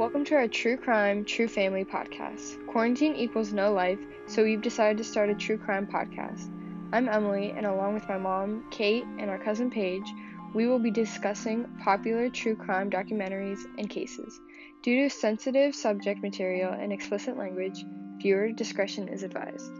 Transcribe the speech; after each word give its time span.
Welcome 0.00 0.24
to 0.24 0.36
our 0.36 0.48
True 0.48 0.78
Crime, 0.78 1.26
True 1.26 1.46
Family 1.46 1.84
podcast. 1.84 2.66
Quarantine 2.66 3.14
equals 3.14 3.52
no 3.52 3.70
life, 3.74 3.98
so 4.26 4.42
we've 4.42 4.62
decided 4.62 4.96
to 4.96 5.04
start 5.04 5.28
a 5.28 5.34
true 5.34 5.58
crime 5.58 5.86
podcast. 5.86 6.48
I'm 6.90 7.06
Emily, 7.06 7.52
and 7.54 7.66
along 7.66 7.92
with 7.92 8.08
my 8.08 8.16
mom, 8.16 8.64
Kate, 8.70 9.04
and 9.18 9.28
our 9.28 9.36
cousin 9.36 9.70
Paige, 9.70 10.10
we 10.54 10.66
will 10.66 10.78
be 10.78 10.90
discussing 10.90 11.66
popular 11.84 12.30
true 12.30 12.56
crime 12.56 12.88
documentaries 12.88 13.60
and 13.76 13.90
cases. 13.90 14.40
Due 14.82 15.02
to 15.02 15.10
sensitive 15.14 15.74
subject 15.74 16.22
material 16.22 16.72
and 16.72 16.94
explicit 16.94 17.36
language, 17.36 17.84
viewer 18.22 18.52
discretion 18.52 19.06
is 19.06 19.22
advised. 19.22 19.70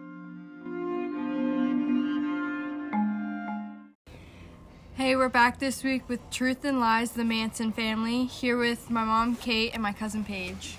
Hey, 5.00 5.16
we're 5.16 5.30
back 5.30 5.58
this 5.58 5.82
week 5.82 6.06
with 6.10 6.20
Truth 6.30 6.62
and 6.62 6.78
Lies, 6.78 7.12
the 7.12 7.24
Manson 7.24 7.72
family, 7.72 8.26
here 8.26 8.58
with 8.58 8.90
my 8.90 9.02
mom, 9.02 9.34
Kate, 9.34 9.70
and 9.72 9.82
my 9.82 9.94
cousin 9.94 10.24
Paige. 10.24 10.76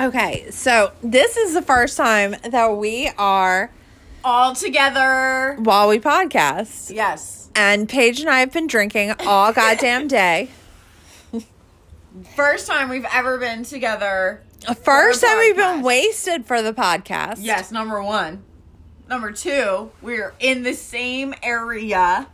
Okay, 0.00 0.50
so 0.50 0.92
this 1.02 1.36
is 1.36 1.52
the 1.52 1.60
first 1.60 1.94
time 1.98 2.34
that 2.42 2.74
we 2.74 3.10
are 3.18 3.70
all 4.24 4.54
together 4.54 5.56
while 5.58 5.88
we 5.88 6.00
podcast. 6.00 6.90
Yes. 6.90 7.50
And 7.54 7.86
Paige 7.86 8.20
and 8.20 8.30
I 8.30 8.40
have 8.40 8.54
been 8.54 8.66
drinking 8.66 9.12
all 9.26 9.52
goddamn 9.52 10.08
day. 10.08 10.48
First 12.34 12.66
time 12.66 12.88
we've 12.88 13.06
ever 13.12 13.36
been 13.36 13.64
together. 13.64 14.42
First 14.82 15.22
time 15.22 15.36
we've 15.38 15.54
been 15.54 15.82
wasted 15.82 16.46
for 16.46 16.62
the 16.62 16.72
podcast. 16.72 17.40
Yes, 17.40 17.70
number 17.70 18.02
one. 18.02 18.42
Number 19.06 19.32
two, 19.32 19.90
we're 20.00 20.32
in 20.40 20.62
the 20.62 20.72
same 20.72 21.34
area 21.42 22.26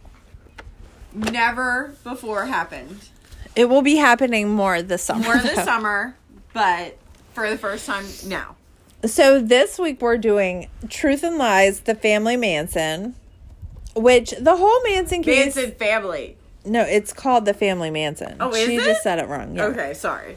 never 1.15 1.95
before 2.05 2.47
happened. 2.47 3.09
It 3.57 3.67
will 3.67 3.83
be 3.83 3.97
happening 3.97 4.49
more 4.49 4.83
this 4.83 5.03
summer. 5.03 5.25
More 5.25 5.39
this 5.39 5.65
summer, 5.65 6.17
but 6.53 6.97
for 7.35 7.49
the 7.51 7.59
first 7.59 7.87
time 7.87 8.05
now. 8.27 8.57
So 9.05 9.41
this 9.41 9.79
week 9.79 10.01
we're 10.03 10.19
doing 10.19 10.69
Truth 10.89 11.23
and 11.23 11.39
Lies, 11.39 11.81
the 11.81 11.95
Family 11.95 12.37
Manson, 12.37 13.15
which 13.95 14.33
the 14.33 14.57
whole 14.57 14.83
Manson 14.83 15.23
case. 15.23 15.57
Manson 15.57 15.73
family. 15.73 16.37
No, 16.65 16.83
it's 16.83 17.13
called 17.13 17.47
the 17.47 17.55
Family 17.55 17.91
Manson. 17.91 18.37
Oh, 18.39 18.51
is 18.51 18.67
she 18.67 18.77
it? 18.77 18.85
just 18.85 19.03
said 19.03 19.19
it 19.19 19.29
wrong. 19.29 19.57
Yeah. 19.57 19.65
Okay, 19.65 19.95
sorry. 19.95 20.37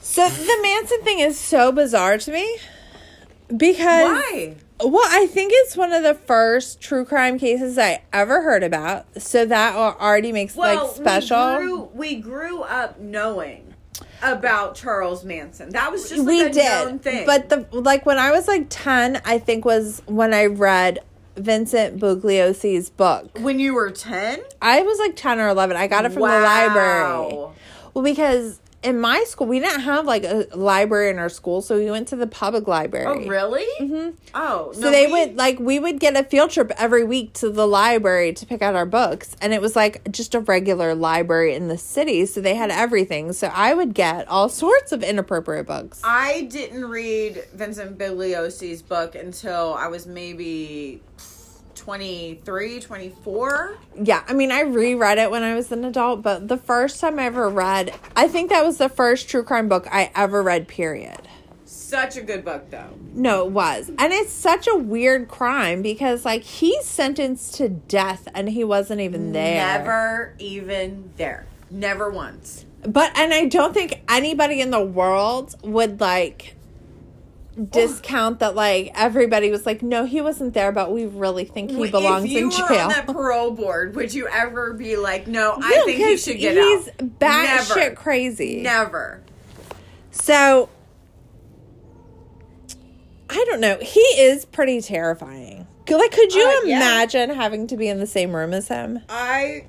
So 0.00 0.28
the 0.28 0.58
Manson 0.62 1.02
thing 1.02 1.18
is 1.18 1.38
so 1.38 1.72
bizarre 1.72 2.18
to 2.18 2.32
me 2.32 2.58
because 3.56 4.12
Why? 4.12 4.54
Well, 4.82 5.06
I 5.08 5.26
think 5.26 5.52
it's 5.54 5.76
one 5.76 5.92
of 5.92 6.02
the 6.02 6.14
first 6.14 6.80
true 6.80 7.04
crime 7.04 7.38
cases 7.38 7.76
I 7.78 8.02
ever 8.12 8.42
heard 8.42 8.62
about. 8.62 9.06
So 9.20 9.44
that 9.46 9.74
already 9.74 10.32
makes 10.32 10.56
Well, 10.56 10.86
like 10.86 10.96
special. 10.96 11.50
We 11.50 11.56
grew, 11.64 11.82
we 11.94 12.16
grew 12.16 12.62
up 12.62 12.98
knowing 13.00 13.74
about 14.22 14.74
Charles 14.74 15.24
Manson. 15.24 15.70
That 15.70 15.92
was 15.92 16.08
just 16.08 16.18
like 16.24 16.26
we 16.26 16.40
a 16.40 16.44
known 16.52 16.92
did, 16.98 17.02
thing. 17.02 17.26
but 17.26 17.48
the 17.48 17.66
like 17.72 18.06
when 18.06 18.18
I 18.18 18.30
was 18.30 18.48
like 18.48 18.66
ten, 18.70 19.20
I 19.24 19.38
think 19.38 19.64
was 19.64 20.02
when 20.06 20.32
I 20.34 20.46
read 20.46 21.00
Vincent 21.36 21.98
Bugliosi's 22.00 22.90
book. 22.90 23.38
when 23.40 23.58
you 23.58 23.74
were 23.74 23.90
ten, 23.90 24.40
I 24.60 24.82
was 24.82 24.98
like 24.98 25.16
ten 25.16 25.38
or 25.40 25.48
eleven. 25.48 25.76
I 25.76 25.86
got 25.86 26.04
it 26.04 26.12
from 26.12 26.22
the 26.22 26.28
library. 26.28 27.32
Well, 27.92 28.04
because 28.04 28.59
in 28.82 28.98
my 28.98 29.24
school 29.24 29.46
we 29.46 29.60
didn't 29.60 29.80
have 29.80 30.06
like 30.06 30.24
a 30.24 30.46
library 30.54 31.10
in 31.10 31.18
our 31.18 31.28
school, 31.28 31.60
so 31.60 31.76
we 31.76 31.90
went 31.90 32.08
to 32.08 32.16
the 32.16 32.26
public 32.26 32.66
library. 32.66 33.06
Oh, 33.06 33.28
really? 33.28 33.66
Mm-hmm. 33.80 34.16
Oh, 34.34 34.72
So 34.72 34.90
they 34.90 35.06
would 35.06 35.36
like 35.36 35.58
we 35.58 35.78
would 35.78 36.00
get 36.00 36.16
a 36.16 36.24
field 36.24 36.50
trip 36.50 36.72
every 36.78 37.04
week 37.04 37.34
to 37.34 37.50
the 37.50 37.66
library 37.66 38.32
to 38.32 38.46
pick 38.46 38.62
out 38.62 38.74
our 38.74 38.86
books, 38.86 39.36
and 39.40 39.52
it 39.52 39.60
was 39.60 39.76
like 39.76 40.10
just 40.10 40.34
a 40.34 40.40
regular 40.40 40.94
library 40.94 41.54
in 41.54 41.68
the 41.68 41.78
city, 41.78 42.26
so 42.26 42.40
they 42.40 42.54
had 42.54 42.70
everything. 42.70 43.32
So 43.32 43.48
I 43.48 43.74
would 43.74 43.94
get 43.94 44.26
all 44.28 44.48
sorts 44.60 44.92
of 44.92 45.02
inappropriate 45.02 45.66
books. 45.66 46.00
I 46.04 46.42
didn't 46.42 46.86
read 46.86 47.44
Vincent 47.54 47.98
Bugliosi's 47.98 48.82
book 48.82 49.14
until 49.14 49.74
I 49.74 49.88
was 49.88 50.06
maybe 50.06 51.02
23, 51.90 52.78
24. 52.78 53.78
Yeah, 54.00 54.22
I 54.28 54.32
mean 54.32 54.52
I 54.52 54.60
reread 54.60 55.18
it 55.18 55.28
when 55.28 55.42
I 55.42 55.56
was 55.56 55.72
an 55.72 55.84
adult, 55.84 56.22
but 56.22 56.46
the 56.46 56.56
first 56.56 57.00
time 57.00 57.18
I 57.18 57.24
ever 57.24 57.48
read, 57.48 57.92
I 58.14 58.28
think 58.28 58.50
that 58.50 58.64
was 58.64 58.78
the 58.78 58.88
first 58.88 59.28
true 59.28 59.42
crime 59.42 59.68
book 59.68 59.88
I 59.90 60.12
ever 60.14 60.40
read. 60.40 60.68
Period. 60.68 61.18
Such 61.64 62.16
a 62.16 62.20
good 62.20 62.44
book, 62.44 62.70
though. 62.70 62.96
No, 63.12 63.44
it 63.44 63.50
was. 63.50 63.88
And 63.88 64.12
it's 64.12 64.30
such 64.30 64.68
a 64.68 64.76
weird 64.76 65.26
crime 65.26 65.82
because, 65.82 66.24
like, 66.24 66.44
he's 66.44 66.84
sentenced 66.84 67.56
to 67.56 67.68
death 67.68 68.28
and 68.36 68.48
he 68.48 68.62
wasn't 68.62 69.00
even 69.00 69.32
there. 69.32 69.78
Never 69.78 70.36
even 70.38 71.10
there. 71.16 71.46
Never 71.72 72.08
once. 72.08 72.66
But, 72.82 73.18
and 73.18 73.34
I 73.34 73.46
don't 73.46 73.74
think 73.74 74.02
anybody 74.08 74.60
in 74.60 74.70
the 74.70 74.80
world 74.80 75.56
would, 75.64 76.00
like, 76.00 76.54
discount 77.70 78.38
that, 78.40 78.54
like, 78.54 78.92
everybody 78.94 79.50
was 79.50 79.66
like, 79.66 79.82
no, 79.82 80.04
he 80.06 80.20
wasn't 80.20 80.54
there, 80.54 80.72
but 80.72 80.92
we 80.92 81.06
really 81.06 81.44
think 81.44 81.70
he 81.70 81.90
belongs 81.90 82.24
if 82.24 82.30
you 82.30 82.38
in 82.38 82.44
were 82.46 82.50
jail. 82.68 82.80
on 82.84 82.88
that 82.88 83.06
parole 83.06 83.50
board, 83.50 83.94
would 83.96 84.14
you 84.14 84.28
ever 84.28 84.72
be 84.72 84.96
like, 84.96 85.26
no, 85.26 85.54
I 85.60 85.76
No, 85.76 85.84
think 85.84 85.98
he 85.98 86.16
should 86.16 86.38
get 86.38 86.56
he's 86.56 86.88
out? 86.88 86.94
He's 87.00 87.08
batshit 87.18 87.96
crazy. 87.96 88.62
Never. 88.62 89.20
So, 90.10 90.68
I 93.28 93.44
don't 93.48 93.60
know. 93.60 93.78
He 93.80 94.00
is 94.00 94.44
pretty 94.44 94.80
terrifying. 94.80 95.66
Like, 95.88 96.12
could 96.12 96.32
you 96.32 96.46
Uh, 96.46 96.66
yeah. 96.66 96.76
imagine 96.76 97.30
having 97.30 97.66
to 97.68 97.76
be 97.76 97.88
in 97.88 97.98
the 97.98 98.06
same 98.06 98.34
room 98.34 98.52
as 98.54 98.68
him? 98.68 99.00
I 99.08 99.64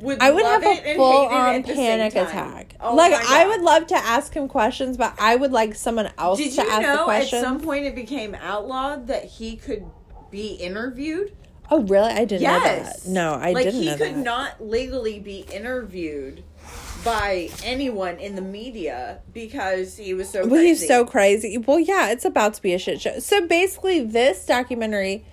would. 0.00 0.20
I 0.20 0.30
would 0.30 0.44
have 0.44 0.62
a 0.64 0.94
full 0.94 1.26
on 1.26 1.56
at 1.56 1.66
the 1.66 1.74
same 1.74 1.98
panic 1.98 2.14
attack. 2.16 2.74
Oh 2.80 2.94
like 2.94 3.12
I 3.12 3.46
would 3.46 3.62
love 3.62 3.86
to 3.88 3.96
ask 3.96 4.32
him 4.34 4.48
questions, 4.48 4.96
but 4.96 5.14
I 5.18 5.36
would 5.36 5.52
like 5.52 5.74
someone 5.74 6.10
else 6.18 6.38
Did 6.38 6.52
to 6.54 6.62
ask 6.62 6.76
the 6.76 6.82
know 6.82 7.10
at 7.10 7.28
some 7.28 7.60
point 7.60 7.84
it 7.84 7.94
became 7.94 8.34
outlawed 8.34 9.06
that 9.08 9.24
he 9.24 9.56
could 9.56 9.84
be 10.30 10.54
interviewed? 10.54 11.34
oh, 11.70 11.82
really? 11.82 12.10
I 12.10 12.24
didn't 12.24 12.42
know 12.42 12.60
that. 12.60 13.06
No, 13.06 13.34
I 13.34 13.52
like 13.52 13.64
didn't 13.64 13.80
know. 13.84 13.90
Like 13.90 13.98
he 13.98 14.04
could 14.04 14.14
that. 14.16 14.24
not 14.24 14.64
legally 14.64 15.20
be 15.20 15.40
interviewed 15.52 16.44
by 17.04 17.50
anyone 17.64 18.18
in 18.18 18.34
the 18.34 18.42
media 18.42 19.20
because 19.32 19.96
he 19.96 20.14
was 20.14 20.28
so. 20.28 20.46
Well, 20.46 20.62
he's 20.62 20.86
so 20.86 21.04
crazy. 21.04 21.58
Well, 21.58 21.78
yeah, 21.78 22.10
it's 22.10 22.24
about 22.24 22.54
to 22.54 22.62
be 22.62 22.74
a 22.74 22.78
shit 22.78 23.00
show. 23.00 23.18
So 23.18 23.46
basically, 23.46 24.04
this 24.04 24.44
documentary 24.46 25.24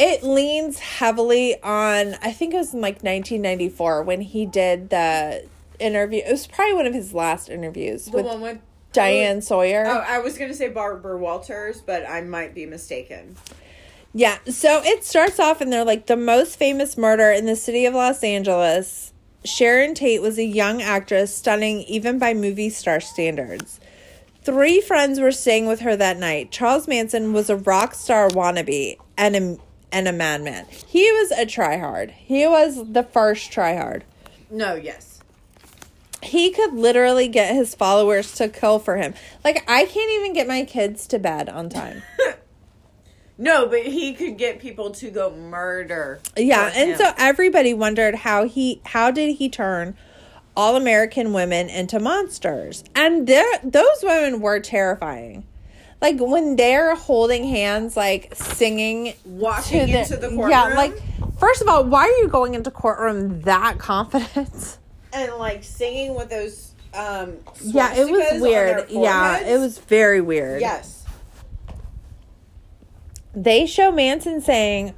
it 0.00 0.22
leans 0.22 0.78
heavily 0.78 1.60
on. 1.62 2.14
I 2.22 2.32
think 2.32 2.54
it 2.54 2.56
was 2.56 2.72
in 2.72 2.80
like 2.80 3.02
1994 3.02 4.02
when 4.02 4.22
he 4.22 4.46
did 4.46 4.90
the 4.90 5.46
interview. 5.78 6.22
It 6.24 6.30
was 6.30 6.46
probably 6.46 6.74
one 6.74 6.86
of 6.86 6.94
his 6.94 7.12
last 7.12 7.48
interviews 7.48 8.06
the 8.06 8.12
with 8.12 8.26
one 8.26 8.40
with 8.40 8.58
Diane 8.92 9.42
Sawyer. 9.42 9.84
Oh, 9.86 9.98
I 9.98 10.18
was 10.20 10.38
gonna 10.38 10.54
say 10.54 10.68
Barbara 10.68 11.18
Walters, 11.18 11.82
but 11.82 12.08
I 12.08 12.22
might 12.22 12.54
be 12.54 12.66
mistaken. 12.66 13.36
Yeah, 14.12 14.38
so 14.46 14.82
it 14.82 15.04
starts 15.04 15.38
off 15.38 15.60
and 15.60 15.72
they're 15.72 15.84
like 15.84 16.06
the 16.06 16.16
most 16.16 16.58
famous 16.58 16.96
murder 16.96 17.30
in 17.30 17.46
the 17.46 17.54
city 17.54 17.86
of 17.86 17.94
Los 17.94 18.24
Angeles. 18.24 19.12
Sharon 19.44 19.94
Tate 19.94 20.20
was 20.20 20.38
a 20.38 20.44
young 20.44 20.82
actress, 20.82 21.34
stunning 21.34 21.80
even 21.82 22.18
by 22.18 22.34
movie 22.34 22.70
star 22.70 23.00
standards. 23.00 23.80
Three 24.42 24.80
friends 24.80 25.20
were 25.20 25.32
staying 25.32 25.66
with 25.66 25.80
her 25.80 25.94
that 25.96 26.18
night. 26.18 26.50
Charles 26.50 26.88
Manson 26.88 27.32
was 27.32 27.50
a 27.50 27.56
rock 27.56 27.94
star 27.94 28.28
wannabe 28.30 28.96
and 29.16 29.36
a, 29.36 29.58
and 29.92 30.08
a 30.08 30.12
madman. 30.12 30.66
He 30.86 31.10
was 31.12 31.30
a 31.32 31.46
tryhard. 31.46 32.12
He 32.12 32.46
was 32.46 32.92
the 32.92 33.02
first 33.02 33.50
tryhard. 33.50 34.02
No, 34.50 34.74
yes. 34.74 35.20
He 36.22 36.50
could 36.50 36.74
literally 36.74 37.28
get 37.28 37.54
his 37.54 37.74
followers 37.74 38.34
to 38.34 38.48
kill 38.48 38.78
for 38.78 38.96
him. 38.96 39.14
Like, 39.44 39.64
I 39.68 39.84
can't 39.86 40.10
even 40.12 40.32
get 40.32 40.46
my 40.46 40.64
kids 40.64 41.06
to 41.08 41.18
bed 41.18 41.48
on 41.48 41.68
time. 41.68 42.02
No, 43.40 43.66
but 43.66 43.86
he 43.86 44.12
could 44.12 44.36
get 44.36 44.60
people 44.60 44.90
to 44.90 45.10
go 45.10 45.34
murder. 45.34 46.20
Yeah, 46.36 46.70
and 46.76 46.90
him. 46.90 46.98
so 46.98 47.12
everybody 47.16 47.72
wondered 47.72 48.16
how 48.16 48.44
he 48.44 48.82
how 48.84 49.10
did 49.10 49.36
he 49.36 49.48
turn 49.48 49.96
all 50.54 50.76
American 50.76 51.32
women 51.32 51.70
into 51.70 51.98
monsters? 51.98 52.84
And 52.94 53.26
there 53.26 53.50
those 53.64 54.02
women 54.02 54.42
were 54.42 54.60
terrifying. 54.60 55.44
Like 56.00 56.18
when 56.18 56.56
they're 56.56 56.94
holding 56.94 57.44
hands 57.44 57.96
like 57.96 58.34
singing 58.34 59.14
Walking 59.24 59.86
to 59.88 60.00
into 60.00 60.16
the 60.16 60.28
courtroom. 60.28 60.50
Yeah, 60.50 60.74
like 60.74 60.94
first 61.38 61.60
of 61.60 61.68
all, 61.68 61.84
why 61.84 62.04
are 62.04 62.22
you 62.22 62.28
going 62.28 62.54
into 62.54 62.70
courtroom 62.70 63.42
that 63.42 63.78
confident? 63.78 64.78
and 65.12 65.34
like 65.34 65.62
singing 65.64 66.14
with 66.14 66.30
those 66.30 66.74
um 66.94 67.36
yeah, 67.62 67.94
it 67.94 68.10
was 68.10 68.40
weird. 68.40 68.90
Yeah, 68.90 69.40
it 69.40 69.58
was 69.58 69.78
very 69.78 70.20
weird. 70.20 70.60
yes 70.60 71.00
they 73.34 73.66
show 73.66 73.90
Manson 73.92 74.40
saying, 74.40 74.94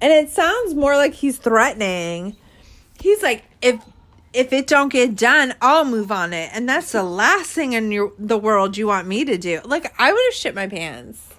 and 0.00 0.12
it 0.12 0.30
sounds 0.30 0.74
more 0.74 0.96
like 0.96 1.14
he's 1.14 1.38
threatening. 1.38 2.36
He's 3.00 3.22
like, 3.22 3.44
if 3.60 3.80
if 4.38 4.52
it 4.52 4.68
don't 4.68 4.88
get 4.88 5.16
done, 5.16 5.52
I'll 5.60 5.84
move 5.84 6.12
on 6.12 6.32
it, 6.32 6.50
and 6.52 6.68
that's 6.68 6.92
the 6.92 7.02
last 7.02 7.50
thing 7.50 7.72
in 7.72 7.90
your 7.90 8.12
the 8.20 8.38
world 8.38 8.76
you 8.76 8.86
want 8.86 9.08
me 9.08 9.24
to 9.24 9.36
do. 9.36 9.60
Like, 9.64 9.92
I 9.98 10.12
would 10.12 10.22
have 10.28 10.34
shit 10.34 10.54
my 10.54 10.68
pants. 10.68 11.34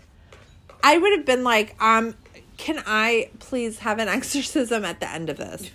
I 0.83 0.97
would 0.97 1.13
have 1.13 1.25
been 1.25 1.45
like, 1.45 1.81
um, 1.81 2.15
can 2.57 2.83
I 2.85 3.29
please 3.39 3.79
have 3.79 3.99
an 3.99 4.07
exorcism 4.17 4.83
at 4.83 4.99
the 4.99 5.09
end 5.09 5.29
of 5.29 5.37
this? 5.37 5.71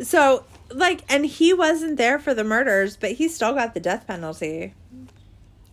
so 0.08 0.44
like, 0.72 1.02
and 1.10 1.26
he 1.26 1.52
wasn't 1.52 1.98
there 1.98 2.18
for 2.18 2.32
the 2.32 2.44
murders, 2.44 2.96
but 2.96 3.12
he 3.12 3.28
still 3.28 3.52
got 3.52 3.74
the 3.74 3.80
death 3.80 4.06
penalty. 4.06 4.72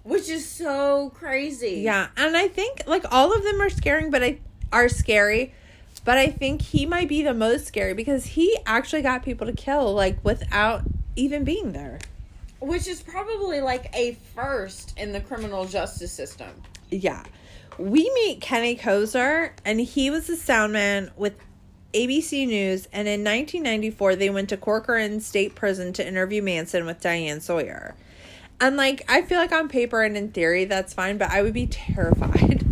Which 0.04 0.28
is 0.28 0.46
so 0.46 1.14
crazy. 1.16 1.80
Yeah, 1.86 2.10
and 2.18 2.36
I 2.36 2.50
think 2.50 2.84
like 2.86 3.06
all 3.10 3.34
of 3.34 3.44
them 3.44 3.62
are 3.62 3.70
scaring, 3.70 4.12
but 4.12 4.22
I 4.22 4.40
are 4.74 4.90
scary. 4.90 5.54
But 6.06 6.18
I 6.18 6.28
think 6.28 6.62
he 6.62 6.86
might 6.86 7.08
be 7.08 7.22
the 7.22 7.34
most 7.34 7.66
scary 7.66 7.94
because 7.94 8.26
he 8.26 8.58
actually 8.66 9.02
got 9.02 9.24
people 9.24 9.48
to 9.48 9.54
kill 9.54 9.94
like 9.94 10.18
without 10.24 10.84
even 11.16 11.44
being 11.44 11.72
there. 11.72 12.00
Which 12.60 12.88
is 12.88 13.02
probably 13.02 13.62
like 13.62 13.90
a 13.96 14.18
first 14.36 14.98
in 14.98 15.12
the 15.12 15.22
criminal 15.22 15.66
justice 15.66 16.12
system. 16.12 16.50
Yeah. 16.90 17.24
We 17.78 18.10
meet 18.14 18.40
Kenny 18.40 18.76
Kozer, 18.78 19.52
and 19.66 19.82
he 19.82 20.10
was 20.10 20.30
a 20.30 20.36
soundman 20.36 21.10
with 21.18 21.34
ABC 21.94 22.48
News. 22.48 22.88
And 22.94 23.08
in 23.08 23.22
1994, 23.22 24.16
they 24.16 24.30
went 24.30 24.50
to 24.50 24.58
Corcoran 24.58 25.20
State 25.22 25.56
Prison 25.56 25.92
to 25.94 26.08
interview 26.08 26.42
Manson 26.42 26.86
with 26.86 27.02
Diane 27.02 27.42
Sawyer. 27.42 27.96
And, 28.62 28.78
like, 28.78 29.04
I 29.10 29.24
feel 29.24 29.40
like 29.40 29.52
on 29.52 29.68
paper 29.68 30.04
and 30.04 30.16
in 30.16 30.32
theory, 30.32 30.66
that's 30.66 30.94
fine, 30.94 31.18
but 31.18 31.32
I 31.32 31.42
would 31.42 31.54
be 31.54 31.68
terrified. 31.68 32.63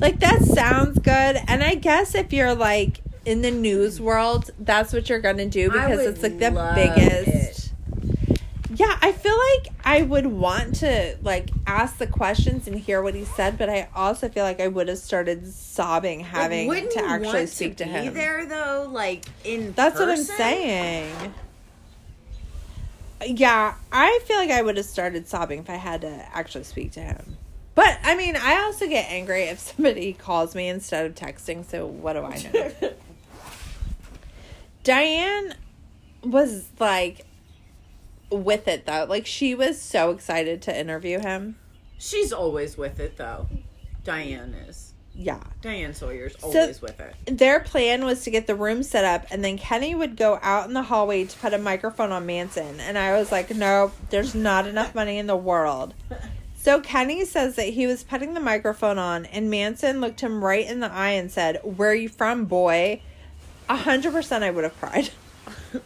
Like, 0.00 0.20
that 0.20 0.42
sounds 0.42 0.98
good. 0.98 1.38
And 1.48 1.62
I 1.62 1.74
guess 1.74 2.14
if 2.14 2.32
you're, 2.32 2.54
like, 2.54 3.00
in 3.24 3.42
the 3.42 3.50
news 3.50 4.00
world, 4.00 4.50
that's 4.58 4.92
what 4.92 5.08
you're 5.08 5.20
going 5.20 5.38
to 5.38 5.46
do 5.48 5.70
because 5.70 6.00
it's, 6.00 6.22
like, 6.22 6.38
the 6.38 6.72
biggest. 6.74 7.58
Yeah, 8.74 8.96
I 9.00 9.10
feel 9.10 9.36
like 9.36 9.74
I 9.84 10.02
would 10.02 10.26
want 10.26 10.76
to 10.76 11.16
like 11.22 11.50
ask 11.66 11.98
the 11.98 12.06
questions 12.06 12.68
and 12.68 12.78
hear 12.78 13.02
what 13.02 13.14
he 13.14 13.24
said, 13.24 13.58
but 13.58 13.68
I 13.68 13.88
also 13.92 14.28
feel 14.28 14.44
like 14.44 14.60
I 14.60 14.68
would 14.68 14.86
have 14.88 14.98
started 14.98 15.48
sobbing 15.48 16.20
having 16.20 16.68
Like, 16.68 16.90
to 16.90 17.00
actually 17.00 17.26
want 17.26 17.48
speak 17.48 17.76
to, 17.78 17.84
be 17.84 17.90
him. 17.90 18.14
there 18.14 18.46
though, 18.46 18.88
like 18.92 19.24
in 19.42 19.72
That's 19.72 19.98
what 19.98 20.10
I'm 20.10 20.22
saying. 20.22 21.34
Yeah, 23.26 23.74
I 23.90 24.20
feel 24.26 24.36
like 24.36 24.50
I 24.50 24.62
would 24.62 24.76
have 24.76 24.86
started 24.86 25.26
sobbing 25.26 25.60
if 25.60 25.70
I 25.70 25.74
had 25.76 26.02
to 26.02 26.28
actually 26.32 26.64
speak 26.64 26.92
to 26.92 27.00
him. 27.00 27.37
But 27.78 28.00
I 28.02 28.16
mean, 28.16 28.34
I 28.34 28.56
also 28.62 28.88
get 28.88 29.08
angry 29.08 29.44
if 29.44 29.60
somebody 29.60 30.12
calls 30.12 30.52
me 30.56 30.66
instead 30.66 31.06
of 31.06 31.14
texting, 31.14 31.64
so 31.64 31.86
what 31.86 32.14
do 32.14 32.24
I 32.24 32.50
know? 32.52 32.92
Diane 34.82 35.54
was 36.24 36.68
like 36.80 37.24
with 38.32 38.66
it 38.66 38.84
though. 38.84 39.06
Like 39.08 39.26
she 39.26 39.54
was 39.54 39.80
so 39.80 40.10
excited 40.10 40.60
to 40.62 40.76
interview 40.76 41.20
him. 41.20 41.54
She's 41.98 42.32
always 42.32 42.76
with 42.76 42.98
it 42.98 43.16
though. 43.16 43.46
Diane 44.02 44.54
is. 44.54 44.94
Yeah. 45.14 45.44
Diane 45.62 45.94
Sawyer's 45.94 46.34
always 46.42 46.82
with 46.82 46.98
it. 46.98 47.38
Their 47.38 47.60
plan 47.60 48.04
was 48.04 48.24
to 48.24 48.32
get 48.32 48.48
the 48.48 48.56
room 48.56 48.82
set 48.82 49.04
up 49.04 49.28
and 49.30 49.44
then 49.44 49.56
Kenny 49.56 49.94
would 49.94 50.16
go 50.16 50.40
out 50.42 50.66
in 50.66 50.74
the 50.74 50.82
hallway 50.82 51.26
to 51.26 51.38
put 51.38 51.54
a 51.54 51.58
microphone 51.58 52.10
on 52.10 52.26
Manson. 52.26 52.80
And 52.80 52.98
I 52.98 53.16
was 53.16 53.30
like, 53.30 53.54
no, 53.54 53.92
there's 54.10 54.34
not 54.34 54.66
enough 54.66 54.96
money 54.96 55.18
in 55.18 55.28
the 55.28 55.36
world. 55.36 55.94
So 56.68 56.82
Kenny 56.82 57.24
says 57.24 57.56
that 57.56 57.68
he 57.68 57.86
was 57.86 58.04
putting 58.04 58.34
the 58.34 58.40
microphone 58.40 58.98
on 58.98 59.24
and 59.24 59.48
Manson 59.48 60.02
looked 60.02 60.20
him 60.20 60.44
right 60.44 60.66
in 60.66 60.80
the 60.80 60.92
eye 60.92 61.12
and 61.12 61.30
said, 61.30 61.60
Where 61.64 61.92
are 61.92 61.94
you 61.94 62.10
from, 62.10 62.44
boy? 62.44 63.00
A 63.70 63.76
hundred 63.76 64.12
percent 64.12 64.44
I 64.44 64.50
would 64.50 64.64
have 64.64 64.78
cried. 64.78 65.08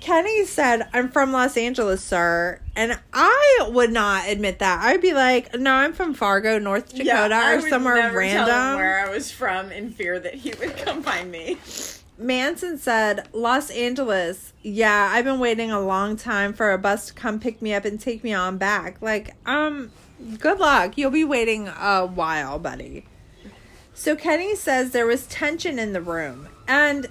Kenny 0.00 0.44
said, 0.44 0.88
I'm 0.92 1.08
from 1.08 1.32
Los 1.32 1.56
Angeles, 1.56 2.04
sir. 2.04 2.60
And 2.76 2.96
I 3.12 3.68
would 3.72 3.90
not 3.90 4.28
admit 4.28 4.60
that. 4.60 4.84
I'd 4.84 5.02
be 5.02 5.14
like, 5.14 5.52
no, 5.52 5.72
I'm 5.72 5.92
from 5.92 6.14
Fargo, 6.14 6.60
North 6.60 6.94
Dakota, 6.94 7.34
I 7.34 7.54
or 7.54 7.68
somewhere 7.68 8.16
random. 8.16 8.76
Where 8.76 9.04
I 9.04 9.10
was 9.10 9.32
from 9.32 9.72
in 9.72 9.90
fear 9.90 10.20
that 10.20 10.34
he 10.34 10.54
would 10.60 10.76
come 10.76 11.02
find 11.02 11.32
me. 11.32 11.58
Manson 12.16 12.78
said, 12.78 13.26
Los 13.32 13.68
Angeles. 13.70 14.52
Yeah, 14.62 15.10
I've 15.12 15.24
been 15.24 15.40
waiting 15.40 15.72
a 15.72 15.80
long 15.80 16.16
time 16.16 16.52
for 16.52 16.70
a 16.70 16.78
bus 16.78 17.08
to 17.08 17.14
come 17.14 17.40
pick 17.40 17.60
me 17.60 17.74
up 17.74 17.84
and 17.84 17.98
take 17.98 18.22
me 18.22 18.32
on 18.32 18.58
back. 18.58 19.02
Like, 19.02 19.34
um, 19.44 19.90
good 20.38 20.58
luck. 20.58 20.96
You'll 20.96 21.10
be 21.10 21.24
waiting 21.24 21.68
a 21.68 22.06
while, 22.06 22.58
buddy. 22.58 23.06
So 23.94 24.16
Kenny 24.16 24.56
says 24.56 24.90
there 24.90 25.06
was 25.06 25.26
tension 25.26 25.78
in 25.78 25.92
the 25.92 26.00
room. 26.00 26.48
And 26.66 27.08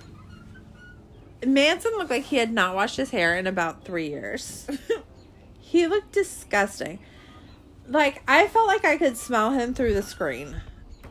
Manson 1.46 1.92
looked 1.98 2.10
like 2.10 2.26
he 2.26 2.38
had 2.38 2.52
not 2.52 2.76
washed 2.76 2.98
his 2.98 3.12
hair 3.12 3.38
in 3.38 3.48
about 3.48 3.86
three 3.86 4.10
years. 4.10 4.68
he 5.60 5.88
looked 5.88 6.12
disgusting. 6.12 7.00
Like, 7.88 8.22
I 8.28 8.48
felt 8.48 8.68
like 8.68 8.86
I 8.86 8.98
could 8.98 9.18
smell 9.18 9.52
him 9.52 9.74
through 9.74 9.94
the 9.94 10.04
screen. 10.04 10.62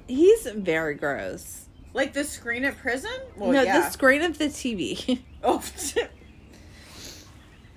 He's 0.06 0.46
very 0.46 0.94
gross. 0.94 1.66
like 1.94 2.12
the 2.12 2.24
screen 2.24 2.64
at 2.64 2.78
prison? 2.78 3.10
Well, 3.36 3.52
no, 3.52 3.62
yeah. 3.62 3.80
the 3.80 3.90
screen 3.90 4.22
of 4.22 4.38
the 4.38 4.46
TV. 4.46 5.20
oh, 5.42 5.62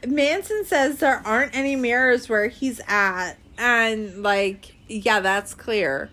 Manson 0.05 0.65
says 0.65 0.99
there 0.99 1.21
aren't 1.25 1.55
any 1.55 1.75
mirrors 1.75 2.29
where 2.29 2.47
he's 2.47 2.79
at, 2.87 3.33
and 3.57 4.23
like, 4.23 4.75
yeah, 4.87 5.19
that's 5.19 5.53
clear. 5.53 6.09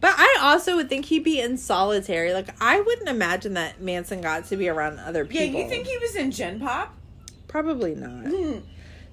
But 0.00 0.14
I 0.16 0.38
also 0.40 0.76
would 0.76 0.88
think 0.88 1.06
he'd 1.06 1.24
be 1.24 1.40
in 1.40 1.58
solitary. 1.58 2.32
Like, 2.32 2.48
I 2.60 2.80
wouldn't 2.80 3.08
imagine 3.08 3.52
that 3.54 3.82
Manson 3.82 4.22
got 4.22 4.46
to 4.46 4.56
be 4.56 4.68
around 4.68 4.98
other 4.98 5.26
people. 5.26 5.46
yeah. 5.46 5.64
You 5.64 5.68
think 5.68 5.86
he 5.86 5.98
was 5.98 6.16
in 6.16 6.30
Gen 6.30 6.58
Pop? 6.60 6.94
Probably 7.48 7.94
not. 7.94 8.26
Hmm. 8.26 8.58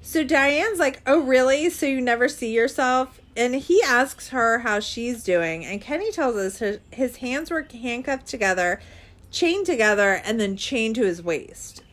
So 0.02 0.24
Diane's 0.24 0.80
like, 0.80 1.02
"Oh, 1.06 1.20
really? 1.22 1.70
So 1.70 1.86
you 1.86 2.00
never 2.00 2.30
see 2.30 2.54
yourself?" 2.54 3.20
And 3.36 3.56
he 3.56 3.82
asks 3.84 4.30
her 4.30 4.60
how 4.60 4.80
she's 4.80 5.24
doing, 5.24 5.66
and 5.66 5.82
Kenny 5.82 6.12
tells 6.12 6.36
us 6.38 6.60
his, 6.60 6.80
his 6.92 7.18
hands 7.18 7.52
were 7.52 7.68
handcuffed 7.70 8.28
together, 8.28 8.80
chained 9.32 9.66
together, 9.66 10.22
and 10.24 10.40
then 10.40 10.56
chained 10.56 10.96
to 10.96 11.04
his 11.06 11.22
waist. 11.22 11.84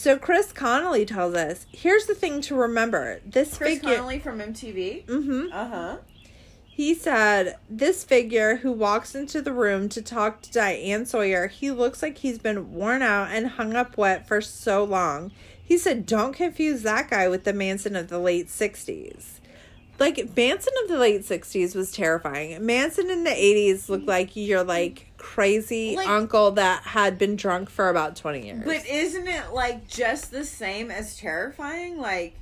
So 0.00 0.16
Chris 0.16 0.50
Connelly 0.50 1.04
tells 1.04 1.34
us, 1.34 1.66
"Here's 1.70 2.06
the 2.06 2.14
thing 2.14 2.40
to 2.42 2.54
remember: 2.54 3.20
this 3.26 3.58
Chris 3.58 3.74
figure." 3.74 3.96
Connelly 3.96 4.18
from 4.18 4.38
MTV. 4.40 5.04
hmm 5.06 5.52
Uh 5.52 5.68
huh. 5.68 5.96
He 6.70 6.94
said, 6.94 7.58
This 7.68 8.02
figure 8.02 8.56
who 8.56 8.72
walks 8.72 9.14
into 9.14 9.42
the 9.42 9.52
room 9.52 9.90
to 9.90 10.00
talk 10.00 10.40
to 10.40 10.50
Diane 10.50 11.04
Sawyer, 11.04 11.48
he 11.48 11.70
looks 11.70 12.02
like 12.02 12.16
he's 12.16 12.38
been 12.38 12.72
worn 12.72 13.02
out 13.02 13.28
and 13.30 13.46
hung 13.48 13.74
up 13.74 13.98
wet 13.98 14.26
for 14.26 14.40
so 14.40 14.82
long. 14.84 15.32
He 15.62 15.76
said, 15.76 16.06
Don't 16.06 16.32
confuse 16.32 16.80
that 16.80 17.10
guy 17.10 17.28
with 17.28 17.44
the 17.44 17.52
Manson 17.52 17.94
of 17.94 18.08
the 18.08 18.18
late 18.18 18.48
60s. 18.48 19.40
Like, 19.98 20.34
Manson 20.34 20.72
of 20.82 20.88
the 20.88 20.96
late 20.96 21.20
60s 21.20 21.74
was 21.74 21.92
terrifying. 21.92 22.64
Manson 22.64 23.10
in 23.10 23.24
the 23.24 23.30
80s 23.30 23.90
looked 23.90 24.06
like 24.06 24.34
you're 24.34 24.64
like, 24.64 25.09
crazy 25.20 25.94
Like- 25.96 26.08
uncle 26.08 26.50
that 26.52 26.82
had 26.82 27.18
been 27.18 27.36
drunk 27.36 27.70
for 27.70 27.88
about 27.88 28.16
20 28.16 28.44
years. 28.46 28.62
But 28.64 28.86
isn't 28.86 29.28
it 29.28 29.52
like 29.52 29.86
just 29.86 30.30
the 30.32 30.44
same 30.44 30.90
as 30.90 31.16
terrifying? 31.16 31.98
Like, 31.98 32.34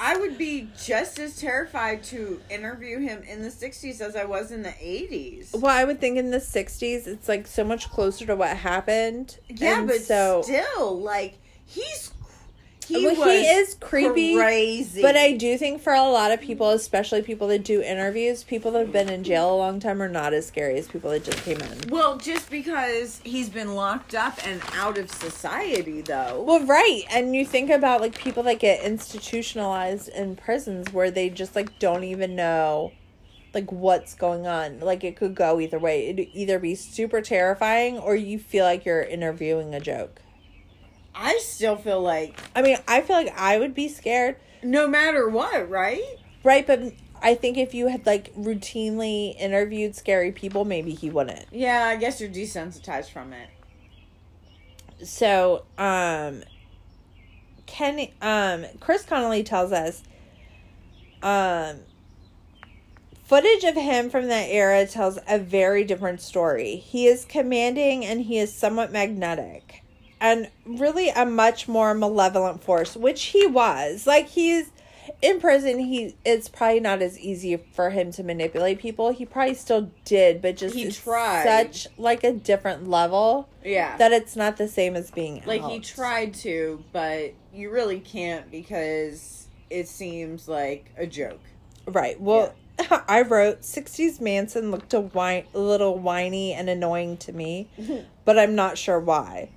I 0.00 0.16
would 0.16 0.38
be 0.38 0.68
just 0.84 1.18
as 1.18 1.38
terrified 1.40 2.04
to 2.04 2.40
interview 2.50 3.00
him 3.00 3.22
in 3.24 3.42
the 3.42 3.50
60s 3.50 4.00
as 4.00 4.14
I 4.14 4.24
was 4.24 4.52
in 4.52 4.62
the 4.62 4.70
80s. 4.70 5.52
well, 5.52 5.76
I 5.76 5.82
would 5.84 6.00
think 6.00 6.16
in 6.18 6.30
the 6.30 6.40
60s, 6.40 7.06
it's, 7.08 7.28
like, 7.28 7.48
so 7.48 7.64
much 7.64 7.90
closer 7.90 8.24
to 8.26 8.36
what 8.36 8.56
happened. 8.56 9.38
Yeah, 9.48 9.80
And 9.80 9.88
but 9.88 10.00
so. 10.00 10.42
still, 10.42 11.00
like, 11.00 11.34
he's. 11.66 12.12
He, 12.88 13.04
Well, 13.04 13.16
was 13.16 13.28
he 13.28 13.46
is 13.46 13.74
creepy, 13.74 14.34
crazy. 14.34 15.02
But 15.02 15.14
I 15.14 15.32
do 15.32 15.58
think 15.58 15.82
for 15.82 15.92
a 15.92 16.02
lot 16.02 16.32
of 16.32 16.40
people, 16.40 16.70
especially 16.70 17.20
people 17.20 17.46
that 17.48 17.62
do 17.62 17.82
interviews, 17.82 18.44
people 18.44 18.70
that 18.72 18.78
have 18.78 18.92
been 18.92 19.10
in 19.10 19.24
jail 19.24 19.54
a 19.54 19.56
long 19.56 19.78
time 19.78 20.00
are 20.00 20.08
not 20.08 20.32
as 20.32 20.46
scary 20.46 20.78
as 20.78 20.88
people 20.88 21.10
that 21.10 21.22
just 21.22 21.42
came 21.44 21.58
in. 21.58 21.90
Well, 21.90 22.16
just 22.16 22.50
because 22.50 23.20
he's 23.24 23.50
been 23.50 23.74
locked 23.74 24.14
up 24.14 24.38
and 24.46 24.62
out 24.72 24.96
of 24.96 25.10
society, 25.10 26.00
though. 26.00 26.42
Well, 26.46 26.64
right. 26.64 27.02
And 27.10 27.36
you 27.36 27.44
think 27.44 27.68
about 27.68 28.00
like 28.00 28.16
people 28.16 28.42
that 28.44 28.58
get 28.58 28.82
institutionalized 28.82 30.08
in 30.08 30.36
prisons 30.36 30.90
where 30.90 31.10
they 31.10 31.28
just 31.28 31.54
like 31.54 31.78
don't 31.78 32.04
even 32.04 32.34
know 32.34 32.92
like 33.52 33.70
what's 33.70 34.14
going 34.14 34.46
on. 34.46 34.80
Like 34.80 35.04
it 35.04 35.16
could 35.16 35.34
go 35.34 35.60
either 35.60 35.78
way. 35.78 36.08
It'd 36.08 36.28
either 36.32 36.58
be 36.58 36.74
super 36.74 37.20
terrifying 37.20 37.98
or 37.98 38.14
you 38.16 38.38
feel 38.38 38.64
like 38.64 38.84
you're 38.84 39.02
interviewing 39.02 39.74
a 39.74 39.80
joke. 39.80 40.22
I 41.20 41.38
still 41.38 41.76
feel 41.76 42.00
like 42.00 42.40
I 42.54 42.62
mean, 42.62 42.78
I 42.86 43.00
feel 43.00 43.16
like 43.16 43.36
I 43.36 43.58
would 43.58 43.74
be 43.74 43.88
scared. 43.88 44.36
no 44.62 44.86
matter 44.86 45.28
what, 45.28 45.68
right? 45.68 46.02
Right, 46.44 46.64
but 46.66 46.80
I 47.20 47.34
think 47.34 47.58
if 47.58 47.74
you 47.74 47.88
had 47.88 48.06
like 48.06 48.32
routinely 48.36 49.36
interviewed 49.38 49.96
scary 49.96 50.30
people, 50.30 50.64
maybe 50.64 50.94
he 50.94 51.10
wouldn't. 51.10 51.46
Yeah, 51.50 51.86
I 51.86 51.96
guess 51.96 52.20
you're 52.20 52.30
desensitized 52.30 53.10
from 53.10 53.32
it. 53.32 53.48
So, 55.04 55.64
um 55.76 56.44
Kenny 57.66 58.14
um 58.22 58.64
Chris 58.78 59.04
Connelly 59.04 59.42
tells 59.42 59.72
us 59.72 60.04
um 61.22 61.80
footage 63.24 63.64
of 63.64 63.74
him 63.74 64.08
from 64.08 64.28
that 64.28 64.48
era 64.48 64.86
tells 64.86 65.18
a 65.28 65.38
very 65.38 65.82
different 65.84 66.20
story. 66.20 66.76
He 66.76 67.06
is 67.08 67.24
commanding 67.24 68.04
and 68.04 68.22
he 68.22 68.38
is 68.38 68.54
somewhat 68.54 68.92
magnetic 68.92 69.82
and 70.20 70.48
really 70.66 71.08
a 71.10 71.24
much 71.26 71.68
more 71.68 71.94
malevolent 71.94 72.62
force, 72.62 72.96
which 72.96 73.24
he 73.26 73.46
was. 73.46 74.06
Like 74.06 74.28
he's 74.28 74.70
in 75.22 75.40
prison 75.40 75.78
he 75.78 76.14
it's 76.24 76.48
probably 76.48 76.78
not 76.80 77.00
as 77.00 77.18
easy 77.18 77.56
for 77.72 77.90
him 77.90 78.12
to 78.12 78.22
manipulate 78.22 78.78
people. 78.78 79.10
He 79.10 79.24
probably 79.24 79.54
still 79.54 79.90
did, 80.04 80.42
but 80.42 80.56
just 80.56 80.74
He 80.74 80.90
tried. 80.90 81.44
such 81.44 81.88
like 81.96 82.24
a 82.24 82.32
different 82.32 82.88
level 82.88 83.48
Yeah. 83.64 83.96
that 83.96 84.12
it's 84.12 84.36
not 84.36 84.56
the 84.58 84.68
same 84.68 84.96
as 84.96 85.10
being 85.10 85.42
like 85.46 85.64
he 85.64 85.80
tried 85.80 86.34
to, 86.34 86.84
but 86.92 87.32
you 87.52 87.70
really 87.70 88.00
can't 88.00 88.50
because 88.50 89.46
it 89.70 89.88
seems 89.88 90.46
like 90.48 90.92
a 90.96 91.06
joke. 91.06 91.40
Right. 91.86 92.20
Well, 92.20 92.54
I 93.08 93.22
wrote 93.22 93.62
60s 93.62 94.20
Manson 94.20 94.70
looked 94.70 94.94
a, 94.94 95.00
whine, 95.00 95.44
a 95.54 95.58
little 95.58 95.98
whiny 95.98 96.52
and 96.52 96.68
annoying 96.68 97.16
to 97.18 97.32
me, 97.32 97.68
but 98.24 98.38
I'm 98.38 98.54
not 98.54 98.78
sure 98.78 99.00
why. 99.00 99.48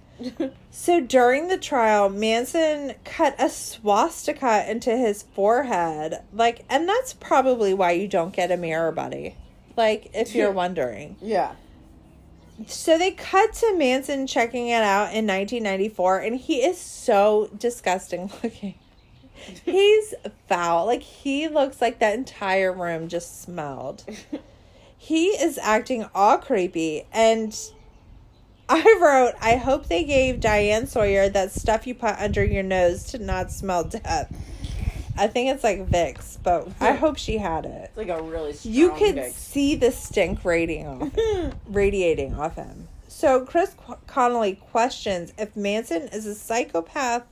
So 0.70 1.02
during 1.02 1.48
the 1.48 1.58
trial, 1.58 2.10
Manson 2.10 2.96
cut 3.04 3.36
a 3.40 3.50
swastika 3.50 4.70
into 4.70 4.96
his 4.96 5.24
forehead. 5.24 6.22
Like, 6.34 6.66
and 6.70 6.88
that's 6.88 7.14
probably 7.14 7.74
why 7.74 7.92
you 7.92 8.08
don't 8.08 8.34
get 8.34 8.52
a 8.52 8.58
mirror, 8.58 8.92
buddy. 8.92 9.36
Like, 9.76 10.10
if 10.14 10.36
you're 10.36 10.52
wondering. 10.52 11.18
Yeah. 11.22 11.54
So 12.68 12.98
they 12.98 13.12
cut 13.12 13.54
to 13.54 13.76
Manson 13.76 14.28
checking 14.28 14.68
it 14.68 14.84
out 14.84 15.14
in 15.14 15.26
1994, 15.26 16.20
and 16.20 16.36
he 16.36 16.58
is 16.58 16.78
so 16.78 17.50
disgusting 17.58 18.32
looking. 18.44 18.76
He's 19.66 20.14
foul. 20.48 20.86
Like, 20.86 21.02
he 21.02 21.48
looks 21.48 21.82
like 21.82 22.00
that 22.00 22.14
entire 22.14 22.72
room 22.72 23.08
just 23.08 23.42
smelled. 23.42 24.04
He 25.04 25.30
is 25.30 25.58
acting 25.58 26.06
all 26.14 26.38
creepy, 26.38 27.08
and 27.12 27.58
I 28.74 29.00
wrote, 29.02 29.34
I 29.42 29.58
hope 29.58 29.88
they 29.88 30.06
gave 30.06 30.40
Diane 30.40 30.88
Sawyer 30.88 31.28
that 31.30 31.52
stuff 31.52 31.86
you 31.86 31.94
put 31.94 32.16
under 32.18 32.44
your 32.44 32.64
nose 32.64 33.04
to 33.12 33.20
not 33.20 33.52
smell 33.52 33.84
death. 33.84 34.34
I 35.18 35.28
think 35.28 35.54
it's 35.54 35.64
like 35.64 35.88
Vicks, 35.90 36.38
but 36.42 36.70
I 36.80 36.94
hope 36.94 37.18
she 37.18 37.38
had 37.38 37.66
it. 37.66 37.90
It's 37.90 37.98
like 37.98 38.08
a 38.08 38.22
really 38.22 38.54
strong 38.54 38.74
You 38.74 38.92
could 38.94 39.16
dick. 39.16 39.34
see 39.36 39.76
the 39.76 39.92
stink 39.92 40.46
radiating 40.46 40.88
off 40.88 41.54
radiating 41.68 42.34
off 42.36 42.56
him. 42.56 42.88
So 43.10 43.46
Chris 43.46 43.76
Connelly 44.08 44.56
questions 44.56 45.34
if 45.38 45.56
Manson 45.58 46.04
is 46.04 46.26
a 46.26 46.34
psychopath 46.34 47.24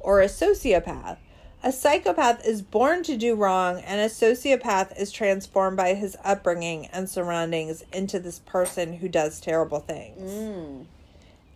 or 0.00 0.22
a 0.22 0.26
sociopath. 0.26 1.18
A 1.66 1.72
psychopath 1.72 2.46
is 2.46 2.62
born 2.62 3.02
to 3.02 3.16
do 3.16 3.34
wrong, 3.34 3.80
and 3.80 4.00
a 4.00 4.04
sociopath 4.04 4.96
is 4.96 5.10
transformed 5.10 5.76
by 5.76 5.94
his 5.94 6.16
upbringing 6.22 6.86
and 6.92 7.10
surroundings 7.10 7.82
into 7.92 8.20
this 8.20 8.38
person 8.38 8.92
who 8.92 9.08
does 9.08 9.40
terrible 9.40 9.80
things. 9.80 10.30
Mm. 10.30 10.86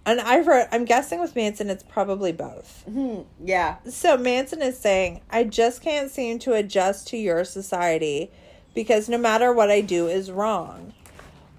And 0.05 0.21
I 0.21 0.41
wrote, 0.41 0.67
I'm 0.73 0.85
guessing 0.85 1.21
with 1.21 1.37
Manson, 1.37 1.71
it's 1.71 1.85
probably 1.85 2.33
both. 2.33 2.83
Hmm. 2.91 3.21
Yeah. 3.41 3.77
So 3.89 4.17
Manson 4.17 4.63
is 4.63 4.77
saying, 4.77 5.21
I 5.31 5.45
just 5.45 5.81
can't 5.81 6.11
seem 6.11 6.41
to 6.41 6.55
adjust 6.55 7.07
to 7.09 7.17
your 7.17 7.45
society 7.45 8.33
because 8.75 9.09
no 9.09 9.17
matter 9.17 9.53
what 9.53 9.71
I 9.71 9.81
do 9.81 10.09
is 10.09 10.33
wrong. 10.33 10.93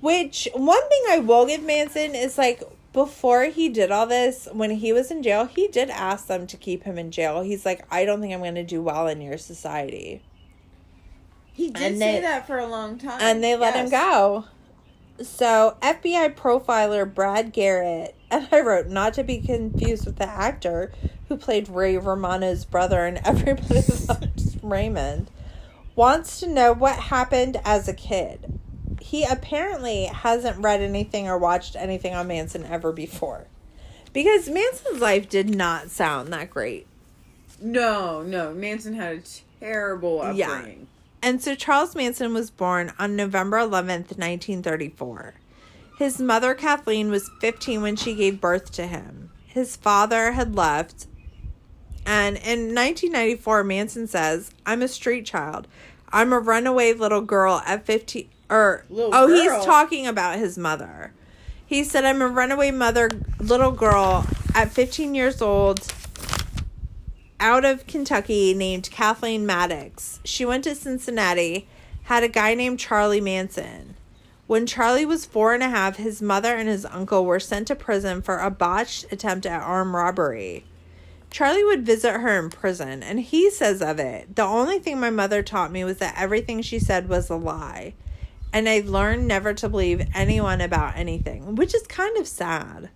Which, 0.01 0.49
one 0.53 0.89
thing 0.89 1.03
I 1.09 1.19
will 1.19 1.45
give 1.45 1.63
Manson 1.63 2.15
is 2.15 2.37
like, 2.37 2.63
before 2.93 3.45
he 3.45 3.69
did 3.69 3.91
all 3.91 4.05
this, 4.07 4.47
when 4.51 4.71
he 4.71 4.91
was 4.91 5.11
in 5.11 5.23
jail, 5.23 5.45
he 5.45 5.67
did 5.67 5.89
ask 5.89 6.27
them 6.27 6.45
to 6.47 6.57
keep 6.57 6.83
him 6.83 6.97
in 6.97 7.09
jail. 7.11 7.41
He's 7.41 7.65
like, 7.65 7.85
I 7.89 8.03
don't 8.05 8.19
think 8.21 8.33
I'm 8.33 8.41
going 8.41 8.55
to 8.55 8.63
do 8.63 8.81
well 8.81 9.07
in 9.07 9.21
your 9.21 9.37
society. 9.37 10.21
He 11.53 11.69
did 11.69 11.81
And 11.83 11.97
say 11.97 12.15
they- 12.15 12.21
that 12.21 12.47
for 12.47 12.57
a 12.57 12.67
long 12.67 12.97
time. 12.97 13.19
And 13.21 13.43
they 13.43 13.55
let 13.55 13.75
him 13.75 13.89
go. 13.89 14.45
So, 15.21 15.77
FBI 15.81 16.35
profiler 16.35 17.11
Brad 17.13 17.53
Garrett, 17.53 18.15
and 18.31 18.47
I 18.51 18.59
wrote 18.61 18.87
not 18.87 19.13
to 19.15 19.23
be 19.23 19.39
confused 19.39 20.05
with 20.05 20.15
the 20.17 20.27
actor 20.27 20.91
who 21.29 21.37
played 21.37 21.69
Ray 21.69 21.97
Romano's 21.97 22.65
brother 22.65 23.05
and 23.05 23.19
Everybody 23.23 23.81
Loves 24.09 24.57
Raymond, 24.63 25.29
wants 25.95 26.39
to 26.39 26.47
know 26.47 26.73
what 26.73 26.95
happened 26.97 27.57
as 27.63 27.87
a 27.87 27.93
kid. 27.93 28.59
He 29.01 29.23
apparently 29.23 30.05
hasn't 30.05 30.59
read 30.59 30.79
anything 30.81 31.27
or 31.27 31.37
watched 31.37 31.75
anything 31.75 32.13
on 32.13 32.27
Manson 32.27 32.65
ever 32.65 32.91
before. 32.91 33.47
Because 34.13 34.47
Manson's 34.47 35.01
life 35.01 35.27
did 35.27 35.53
not 35.55 35.89
sound 35.89 36.31
that 36.33 36.49
great. 36.49 36.85
No, 37.59 38.21
no. 38.21 38.53
Manson 38.53 38.93
had 38.93 39.17
a 39.17 39.21
terrible 39.59 40.21
Yeah. 40.35 40.51
upbringing. 40.51 40.87
And 41.23 41.41
so 41.41 41.55
Charles 41.55 41.95
Manson 41.95 42.33
was 42.33 42.49
born 42.51 42.93
on 42.99 43.15
November 43.15 43.57
11th, 43.57 44.17
1934. 44.17 45.33
His 45.97 46.19
mother, 46.19 46.53
Kathleen, 46.53 47.11
was 47.11 47.29
15 47.41 47.81
when 47.81 47.95
she 47.95 48.15
gave 48.15 48.41
birth 48.41 48.71
to 48.73 48.87
him. 48.87 49.29
His 49.45 49.75
father 49.75 50.31
had 50.31 50.55
left. 50.55 51.07
And 52.05 52.37
in 52.37 52.73
1994, 52.73 53.63
Manson 53.63 54.07
says, 54.07 54.51
I'm 54.65 54.81
a 54.81 54.87
street 54.87 55.25
child. 55.25 55.67
I'm 56.09 56.33
a 56.33 56.39
runaway 56.39 56.93
little 56.93 57.21
girl 57.21 57.61
at 57.65 57.85
15. 57.85 58.27
Or, 58.51 58.85
Little 58.89 59.15
oh, 59.15 59.27
girl? 59.27 59.35
he's 59.37 59.65
talking 59.65 60.05
about 60.05 60.37
his 60.37 60.57
mother. 60.57 61.13
He 61.65 61.85
said, 61.85 62.03
I'm 62.03 62.21
a 62.21 62.27
runaway 62.27 62.69
mother, 62.69 63.09
little 63.39 63.71
girl 63.71 64.27
at 64.53 64.71
15 64.71 65.15
years 65.15 65.41
old 65.41 65.91
out 67.39 67.63
of 67.63 67.87
Kentucky 67.87 68.53
named 68.53 68.91
Kathleen 68.91 69.45
Maddox. 69.45 70.19
She 70.25 70.45
went 70.45 70.65
to 70.65 70.75
Cincinnati, 70.75 71.67
had 72.03 72.23
a 72.23 72.27
guy 72.27 72.53
named 72.53 72.79
Charlie 72.79 73.21
Manson. 73.21 73.95
When 74.47 74.67
Charlie 74.67 75.05
was 75.05 75.25
four 75.25 75.53
and 75.53 75.63
a 75.63 75.69
half, 75.69 75.95
his 75.95 76.21
mother 76.21 76.53
and 76.53 76.67
his 76.67 76.85
uncle 76.85 77.23
were 77.23 77.39
sent 77.39 77.67
to 77.69 77.75
prison 77.75 78.21
for 78.21 78.39
a 78.39 78.51
botched 78.51 79.11
attempt 79.11 79.45
at 79.45 79.63
armed 79.63 79.93
robbery. 79.93 80.65
Charlie 81.29 81.63
would 81.63 81.85
visit 81.85 82.19
her 82.19 82.37
in 82.37 82.49
prison, 82.49 83.01
and 83.01 83.21
he 83.21 83.49
says 83.49 83.81
of 83.81 83.97
it, 83.97 84.35
The 84.35 84.43
only 84.43 84.79
thing 84.79 84.99
my 84.99 85.09
mother 85.09 85.41
taught 85.41 85.71
me 85.71 85.85
was 85.85 85.99
that 85.99 86.19
everything 86.19 86.61
she 86.61 86.79
said 86.79 87.07
was 87.07 87.29
a 87.29 87.37
lie. 87.37 87.93
And 88.53 88.67
I 88.67 88.83
learned 88.85 89.27
never 89.27 89.53
to 89.53 89.69
believe 89.69 90.07
anyone 90.13 90.61
about 90.61 90.97
anything, 90.97 91.55
which 91.55 91.73
is 91.73 91.83
kind 91.87 92.17
of 92.17 92.27
sad. 92.27 92.89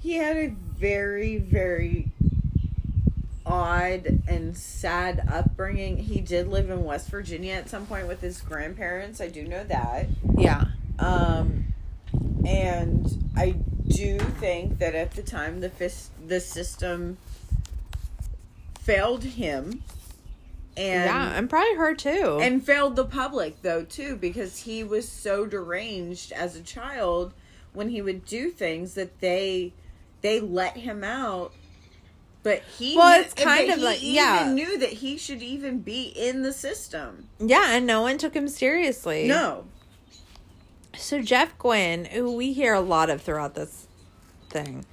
He 0.00 0.14
had 0.14 0.36
a 0.36 0.48
very, 0.48 1.36
very 1.36 2.08
odd 3.44 4.22
and 4.26 4.56
sad 4.56 5.26
upbringing. 5.30 5.98
He 5.98 6.20
did 6.20 6.48
live 6.48 6.70
in 6.70 6.84
West 6.84 7.10
Virginia 7.10 7.54
at 7.54 7.68
some 7.68 7.86
point 7.86 8.06
with 8.06 8.20
his 8.20 8.40
grandparents. 8.40 9.20
I 9.20 9.28
do 9.28 9.44
know 9.44 9.64
that. 9.64 10.06
Yeah. 10.38 10.66
Um, 10.98 11.66
and 12.46 13.32
I 13.36 13.56
do 13.88 14.18
think 14.18 14.78
that 14.78 14.94
at 14.94 15.12
the 15.12 15.22
time 15.22 15.60
the 15.60 15.68
fis- 15.68 16.10
the 16.26 16.40
system 16.40 17.18
failed 18.80 19.24
him, 19.24 19.82
and 20.76 21.04
yeah, 21.04 21.32
and 21.36 21.50
probably 21.50 21.74
her 21.76 21.94
too. 21.94 22.38
and 22.40 22.64
failed 22.64 22.96
the 22.96 23.04
public 23.04 23.62
though 23.62 23.84
too 23.84 24.16
because 24.16 24.58
he 24.60 24.82
was 24.84 25.08
so 25.08 25.44
deranged 25.46 26.32
as 26.32 26.54
a 26.56 26.62
child 26.62 27.34
when 27.72 27.88
he 27.88 28.00
would 28.02 28.24
do 28.24 28.50
things 28.50 28.94
that 28.94 29.20
they 29.20 29.72
they 30.22 30.40
let 30.40 30.76
him 30.76 31.02
out. 31.04 31.52
But 32.42 32.62
he 32.78 32.96
Well, 32.96 33.20
it's 33.20 33.34
kind 33.34 33.70
of 33.70 33.78
he 33.78 33.84
like- 33.84 34.02
even 34.02 34.14
yeah. 34.14 34.52
knew 34.52 34.78
that 34.78 34.90
he 34.94 35.18
should 35.18 35.42
even 35.42 35.80
be 35.80 36.04
in 36.04 36.42
the 36.42 36.52
system. 36.54 37.28
yeah, 37.38 37.72
and 37.72 37.86
no 37.86 38.00
one 38.02 38.16
took 38.16 38.34
him 38.34 38.48
seriously. 38.48 39.28
No, 39.28 39.64
So 40.96 41.20
Jeff 41.22 41.58
Guinn, 41.58 42.06
who 42.06 42.32
we 42.34 42.52
hear 42.52 42.74
a 42.74 42.80
lot 42.80 43.10
of 43.10 43.20
throughout 43.22 43.54
this 43.54 43.86
thing, 44.48 44.84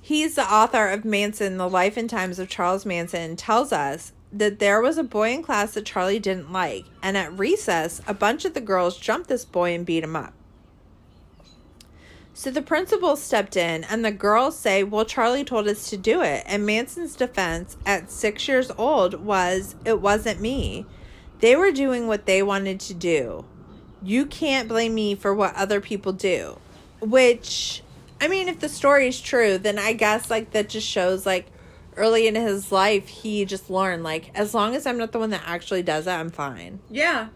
he's 0.00 0.34
the 0.36 0.42
author 0.50 0.88
of 0.88 1.04
Manson: 1.04 1.56
The 1.58 1.68
Life 1.68 1.96
and 1.96 2.08
Times 2.08 2.38
of 2.38 2.48
Charles 2.48 2.86
Manson, 2.86 3.36
tells 3.36 3.72
us 3.72 4.12
that 4.32 4.58
there 4.58 4.80
was 4.80 4.98
a 4.98 5.04
boy 5.04 5.32
in 5.32 5.42
class 5.42 5.72
that 5.72 5.86
Charlie 5.86 6.18
didn't 6.18 6.52
like, 6.52 6.84
and 7.02 7.16
at 7.16 7.38
recess, 7.38 8.00
a 8.06 8.14
bunch 8.14 8.44
of 8.44 8.54
the 8.54 8.60
girls 8.60 8.98
jumped 8.98 9.28
this 9.28 9.44
boy 9.44 9.74
and 9.74 9.86
beat 9.86 10.04
him 10.04 10.16
up. 10.16 10.34
So 12.38 12.52
the 12.52 12.62
principal 12.62 13.16
stepped 13.16 13.56
in, 13.56 13.82
and 13.82 14.04
the 14.04 14.12
girls 14.12 14.56
say, 14.56 14.84
Well, 14.84 15.04
Charlie 15.04 15.42
told 15.42 15.66
us 15.66 15.90
to 15.90 15.96
do 15.96 16.22
it. 16.22 16.44
And 16.46 16.64
Manson's 16.64 17.16
defense 17.16 17.76
at 17.84 18.12
six 18.12 18.46
years 18.46 18.70
old 18.78 19.14
was, 19.14 19.74
It 19.84 20.00
wasn't 20.00 20.40
me. 20.40 20.86
They 21.40 21.56
were 21.56 21.72
doing 21.72 22.06
what 22.06 22.26
they 22.26 22.40
wanted 22.44 22.78
to 22.78 22.94
do. 22.94 23.44
You 24.04 24.24
can't 24.24 24.68
blame 24.68 24.94
me 24.94 25.16
for 25.16 25.34
what 25.34 25.56
other 25.56 25.80
people 25.80 26.12
do. 26.12 26.60
Which, 27.00 27.82
I 28.20 28.28
mean, 28.28 28.46
if 28.46 28.60
the 28.60 28.68
story 28.68 29.08
is 29.08 29.20
true, 29.20 29.58
then 29.58 29.76
I 29.76 29.92
guess, 29.92 30.30
like, 30.30 30.52
that 30.52 30.68
just 30.68 30.86
shows, 30.86 31.26
like, 31.26 31.46
early 31.98 32.26
in 32.26 32.34
his 32.34 32.72
life, 32.72 33.08
he 33.08 33.44
just 33.44 33.68
learned, 33.68 34.02
like, 34.04 34.30
as 34.34 34.54
long 34.54 34.74
as 34.74 34.86
I'm 34.86 34.96
not 34.98 35.12
the 35.12 35.18
one 35.18 35.30
that 35.30 35.42
actually 35.44 35.82
does 35.82 36.06
it, 36.06 36.10
I'm 36.12 36.30
fine. 36.30 36.80
yeah, 36.90 37.28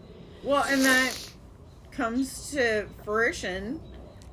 well, 0.43 0.63
and 0.67 0.81
that 0.83 1.29
comes 1.91 2.51
to 2.51 2.87
fruition. 3.05 3.79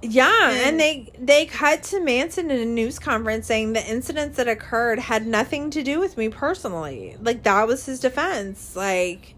Yeah, 0.02 0.50
And- 0.50 0.58
and 0.60 0.80
they 0.80 1.12
they 1.18 1.44
cut 1.44 1.82
to 1.84 2.00
Manson 2.00 2.50
in 2.50 2.58
a 2.58 2.64
news 2.64 2.98
conference 2.98 3.46
saying 3.46 3.74
the 3.74 3.86
incidents 3.86 4.38
that 4.38 4.48
occurred 4.48 4.98
had 4.98 5.26
nothing 5.26 5.68
to 5.70 5.82
do 5.82 6.00
with 6.00 6.16
me 6.16 6.30
personally. 6.30 7.16
Like 7.20 7.42
that 7.42 7.66
was 7.68 7.84
his 7.84 8.00
defense. 8.00 8.74
Like, 8.74 9.34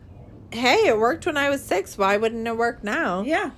hey, 0.53 0.87
it 0.87 0.99
worked 0.99 1.27
when 1.27 1.37
I 1.37 1.49
was 1.51 1.63
six. 1.65 1.99
Why 1.99 2.17
wouldn't 2.17 2.47
it 2.47 2.57
work 2.57 2.85
now? 2.85 3.23
Yeah, 3.23 3.51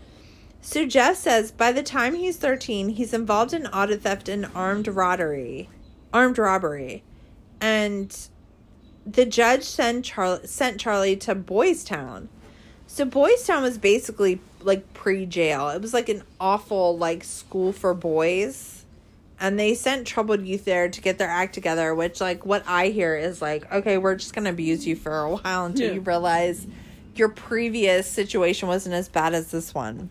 So 0.62 0.86
Jeff 0.86 1.16
says 1.16 1.52
by 1.52 1.72
the 1.72 1.82
time 1.82 2.14
he's 2.14 2.38
thirteen, 2.38 2.88
he's 2.88 3.12
involved 3.12 3.52
in 3.52 3.66
auto 3.66 3.96
theft 3.98 4.30
and 4.30 4.46
armed 4.54 4.88
robbery, 4.88 5.68
armed 6.10 6.38
robbery, 6.38 7.02
and 7.60 8.16
the 9.06 9.26
judge 9.26 9.62
sent 9.64 10.04
Charlie 10.04 10.46
sent 10.46 10.80
Charlie 10.80 11.16
to 11.16 11.34
Boys 11.34 11.84
Town. 11.84 12.28
So 12.86 13.04
Boys 13.04 13.46
Town 13.46 13.62
was 13.62 13.78
basically 13.78 14.40
like 14.60 14.92
pre-jail. 14.94 15.68
It 15.70 15.82
was 15.82 15.92
like 15.92 16.08
an 16.08 16.22
awful 16.40 16.96
like 16.96 17.24
school 17.24 17.72
for 17.72 17.92
boys. 17.94 18.84
And 19.40 19.58
they 19.58 19.74
sent 19.74 20.06
troubled 20.06 20.46
youth 20.46 20.64
there 20.64 20.88
to 20.88 21.00
get 21.00 21.18
their 21.18 21.28
act 21.28 21.54
together, 21.54 21.94
which 21.94 22.20
like 22.20 22.46
what 22.46 22.62
I 22.66 22.88
hear 22.88 23.16
is 23.16 23.42
like, 23.42 23.70
okay, 23.72 23.98
we're 23.98 24.14
just 24.14 24.32
gonna 24.34 24.50
abuse 24.50 24.86
you 24.86 24.96
for 24.96 25.18
a 25.20 25.36
while 25.36 25.66
until 25.66 25.88
Yeah. 25.88 25.94
you 25.94 26.00
realize 26.00 26.66
your 27.16 27.28
previous 27.28 28.08
situation 28.08 28.68
wasn't 28.68 28.94
as 28.94 29.08
bad 29.08 29.34
as 29.34 29.50
this 29.50 29.74
one. 29.74 30.08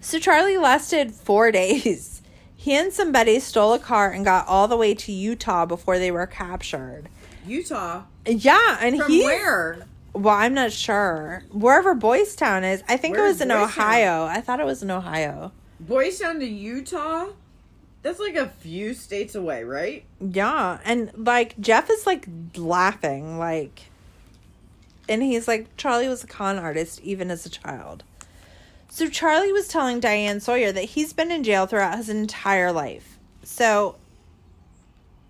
So 0.00 0.18
Charlie 0.18 0.58
lasted 0.58 1.12
four 1.12 1.50
days. 1.52 2.21
He 2.62 2.76
and 2.76 2.92
some 2.92 3.10
buddies 3.10 3.42
stole 3.42 3.72
a 3.74 3.78
car 3.80 4.12
and 4.12 4.24
got 4.24 4.46
all 4.46 4.68
the 4.68 4.76
way 4.76 4.94
to 4.94 5.10
Utah 5.10 5.66
before 5.66 5.98
they 5.98 6.12
were 6.12 6.28
captured. 6.28 7.08
Utah. 7.44 8.04
Yeah, 8.24 8.78
and 8.80 8.98
From 9.00 9.10
he 9.10 9.24
where? 9.24 9.84
well, 10.12 10.36
I'm 10.36 10.54
not 10.54 10.70
sure. 10.70 11.42
Wherever 11.50 11.92
Boys 11.92 12.36
Town 12.36 12.62
is, 12.62 12.84
I 12.88 12.96
think 12.96 13.16
Where 13.16 13.24
it 13.24 13.30
was 13.30 13.40
in? 13.40 13.50
Ohio. 13.50 14.26
I 14.26 14.40
thought 14.40 14.60
it 14.60 14.66
was 14.66 14.80
in 14.80 14.92
Ohio. 14.92 15.50
Boys 15.80 16.20
Town 16.20 16.38
to 16.38 16.46
Utah? 16.46 17.30
That's 18.02 18.20
like 18.20 18.36
a 18.36 18.46
few 18.50 18.94
states 18.94 19.34
away, 19.34 19.64
right? 19.64 20.04
Yeah, 20.20 20.78
and 20.84 21.10
like 21.16 21.58
Jeff 21.58 21.90
is 21.90 22.06
like 22.06 22.28
laughing, 22.56 23.40
like, 23.40 23.90
and 25.08 25.20
he's 25.20 25.48
like, 25.48 25.76
Charlie 25.76 26.06
was 26.06 26.22
a 26.22 26.28
con 26.28 26.60
artist 26.60 27.00
even 27.02 27.28
as 27.28 27.44
a 27.44 27.50
child. 27.50 28.04
So 28.94 29.08
Charlie 29.08 29.54
was 29.54 29.68
telling 29.68 30.00
Diane 30.00 30.38
Sawyer 30.38 30.70
that 30.70 30.84
he's 30.84 31.14
been 31.14 31.30
in 31.30 31.44
jail 31.44 31.64
throughout 31.64 31.96
his 31.96 32.10
entire 32.10 32.70
life. 32.70 33.18
So, 33.42 33.96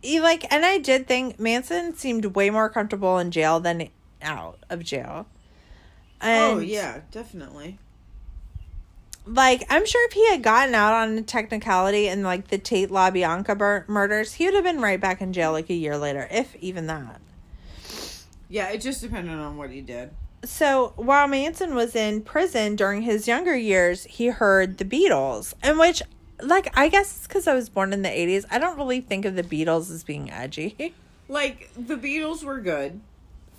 he 0.02 0.19
like, 0.21 0.52
and 0.52 0.66
I 0.66 0.78
did 0.78 1.07
think 1.07 1.38
Manson 1.38 1.95
seemed 1.95 2.25
way 2.25 2.50
more 2.50 2.69
comfortable 2.69 3.19
in 3.19 3.31
jail 3.31 3.61
than 3.61 3.88
out 4.21 4.59
of 4.69 4.83
jail. 4.83 5.28
Oh, 6.21 6.26
and 6.26 6.59
oh, 6.59 6.59
yeah, 6.59 7.02
definitely. 7.12 7.78
like 9.26 9.64
I'm 9.71 9.87
sure 9.87 10.09
if 10.09 10.12
he 10.14 10.28
had 10.28 10.42
gotten 10.42 10.75
out 10.75 10.95
on 10.95 11.16
a 11.16 11.23
technicality 11.23 12.09
and 12.09 12.25
like 12.25 12.49
the 12.49 12.59
Tate 12.59 12.90
LaBianca 12.90 13.57
bur- 13.57 13.85
murders, 13.87 14.33
he 14.33 14.45
would 14.45 14.54
have 14.54 14.64
been 14.64 14.81
right 14.81 15.00
back 15.00 15.21
in 15.21 15.33
jail 15.33 15.52
like 15.52 15.71
a 15.71 15.75
year 15.75 15.97
later, 15.97 16.26
if 16.33 16.57
even 16.57 16.88
that. 16.88 17.21
Yeah, 18.49 18.71
it 18.71 18.81
just 18.81 19.02
depended 19.02 19.38
on 19.38 19.57
what 19.57 19.71
he 19.71 19.83
did. 19.83 20.11
So 20.45 20.93
while 20.97 21.29
Manson 21.29 21.75
was 21.75 21.95
in 21.95 22.23
prison 22.23 22.75
during 22.77 23.03
his 23.03 23.29
younger 23.29 23.57
years, 23.57 24.05
he 24.05 24.27
heard 24.27 24.79
the 24.79 24.85
Beatles, 24.85 25.55
and 25.63 25.79
which, 25.79 26.03
like, 26.41 26.77
I 26.77 26.89
guess 26.89 27.17
it's 27.17 27.27
because 27.29 27.47
I 27.47 27.55
was 27.55 27.69
born 27.69 27.93
in 27.93 28.03
the 28.03 28.09
'80s. 28.09 28.45
I 28.51 28.59
don't 28.59 28.77
really 28.77 29.01
think 29.01 29.25
of 29.25 29.37
the 29.37 29.43
Beatles 29.45 29.91
as 29.91 30.03
being 30.05 30.31
edgy, 30.31 30.95
Like, 31.29 31.71
the 31.77 31.97
Beatles 31.97 32.43
were 32.45 32.61
good. 32.61 33.01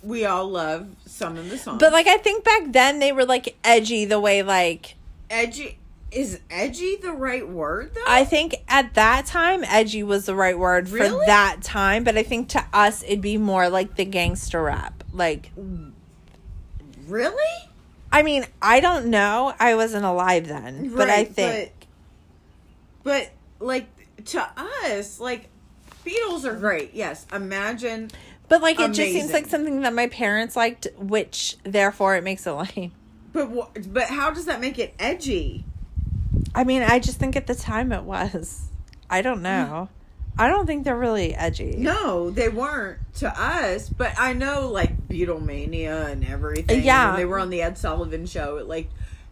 We 0.02 0.26
all 0.26 0.46
love 0.48 0.88
some 1.06 1.38
of 1.38 1.48
the 1.48 1.56
songs. 1.56 1.80
but 1.80 1.90
like 1.90 2.06
I 2.06 2.18
think 2.18 2.44
back 2.44 2.72
then 2.72 2.98
they 2.98 3.10
were 3.10 3.24
like 3.24 3.56
edgy 3.64 4.04
the 4.04 4.20
way 4.20 4.42
like 4.42 4.96
edgy. 5.30 5.78
Is 6.12 6.38
edgy 6.48 6.94
the 6.94 7.10
right 7.10 7.48
word, 7.48 7.92
though? 7.94 8.04
I 8.06 8.24
think 8.24 8.54
at 8.68 8.94
that 8.94 9.26
time, 9.26 9.64
edgy 9.64 10.04
was 10.04 10.26
the 10.26 10.34
right 10.36 10.56
word 10.56 10.88
for 10.88 10.98
that 11.26 11.56
time. 11.62 12.04
But 12.04 12.16
I 12.16 12.22
think 12.22 12.50
to 12.50 12.64
us, 12.72 13.02
it'd 13.02 13.20
be 13.20 13.36
more 13.36 13.68
like 13.68 13.96
the 13.96 14.04
gangster 14.04 14.62
rap. 14.62 15.02
Like, 15.12 15.50
really? 17.06 17.68
I 18.12 18.22
mean, 18.22 18.46
I 18.62 18.80
don't 18.80 19.06
know. 19.06 19.54
I 19.58 19.74
wasn't 19.74 20.04
alive 20.04 20.46
then, 20.46 20.94
but 20.94 21.10
I 21.10 21.24
think 21.24 21.72
But, 23.02 23.30
but, 23.58 23.66
like, 23.66 23.86
to 24.26 24.48
us, 24.56 25.18
like, 25.18 25.48
Beatles 26.04 26.44
are 26.44 26.54
great. 26.54 26.94
Yes. 26.94 27.26
Imagine. 27.32 28.10
But 28.48 28.60
like 28.60 28.78
it 28.78 28.92
just 28.92 29.12
seems 29.12 29.32
like 29.32 29.46
something 29.46 29.80
that 29.80 29.94
my 29.94 30.06
parents 30.08 30.54
liked, 30.54 30.86
which 30.98 31.56
therefore 31.64 32.14
it 32.16 32.22
makes 32.22 32.46
it 32.46 32.52
lame. 32.52 32.92
But, 33.32 33.92
but 33.92 34.04
how 34.04 34.30
does 34.30 34.44
that 34.44 34.60
make 34.60 34.78
it 34.78 34.94
edgy? 34.98 35.64
I 36.54 36.64
mean, 36.64 36.82
I 36.82 36.98
just 36.98 37.18
think 37.18 37.36
at 37.36 37.46
the 37.46 37.54
time 37.54 37.90
it 37.90 38.02
was. 38.02 38.68
I 39.08 39.22
don't 39.22 39.38
mm. 39.38 39.42
know. 39.42 39.88
I 40.36 40.48
don't 40.48 40.66
think 40.66 40.84
they're 40.84 40.96
really 40.98 41.34
edgy. 41.34 41.76
No, 41.78 42.30
they 42.30 42.48
weren't 42.48 42.98
to 43.16 43.28
us, 43.40 43.88
but 43.88 44.18
I 44.18 44.32
know 44.32 44.68
like 44.68 45.06
Beatlemania 45.08 46.10
and 46.10 46.26
everything. 46.26 46.82
Yeah. 46.82 47.10
when 47.10 47.16
they 47.20 47.24
were 47.24 47.38
on 47.38 47.50
the 47.50 47.62
Ed 47.62 47.78
Sullivan 47.78 48.26
show. 48.26 48.56
It 48.56 48.66
like 48.66 48.90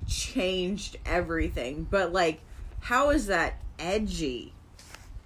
changed 0.09 0.97
everything. 1.05 1.87
But 1.91 2.13
like, 2.13 2.41
how 2.81 3.11
is 3.11 3.27
that 3.27 3.55
edgy 3.79 4.53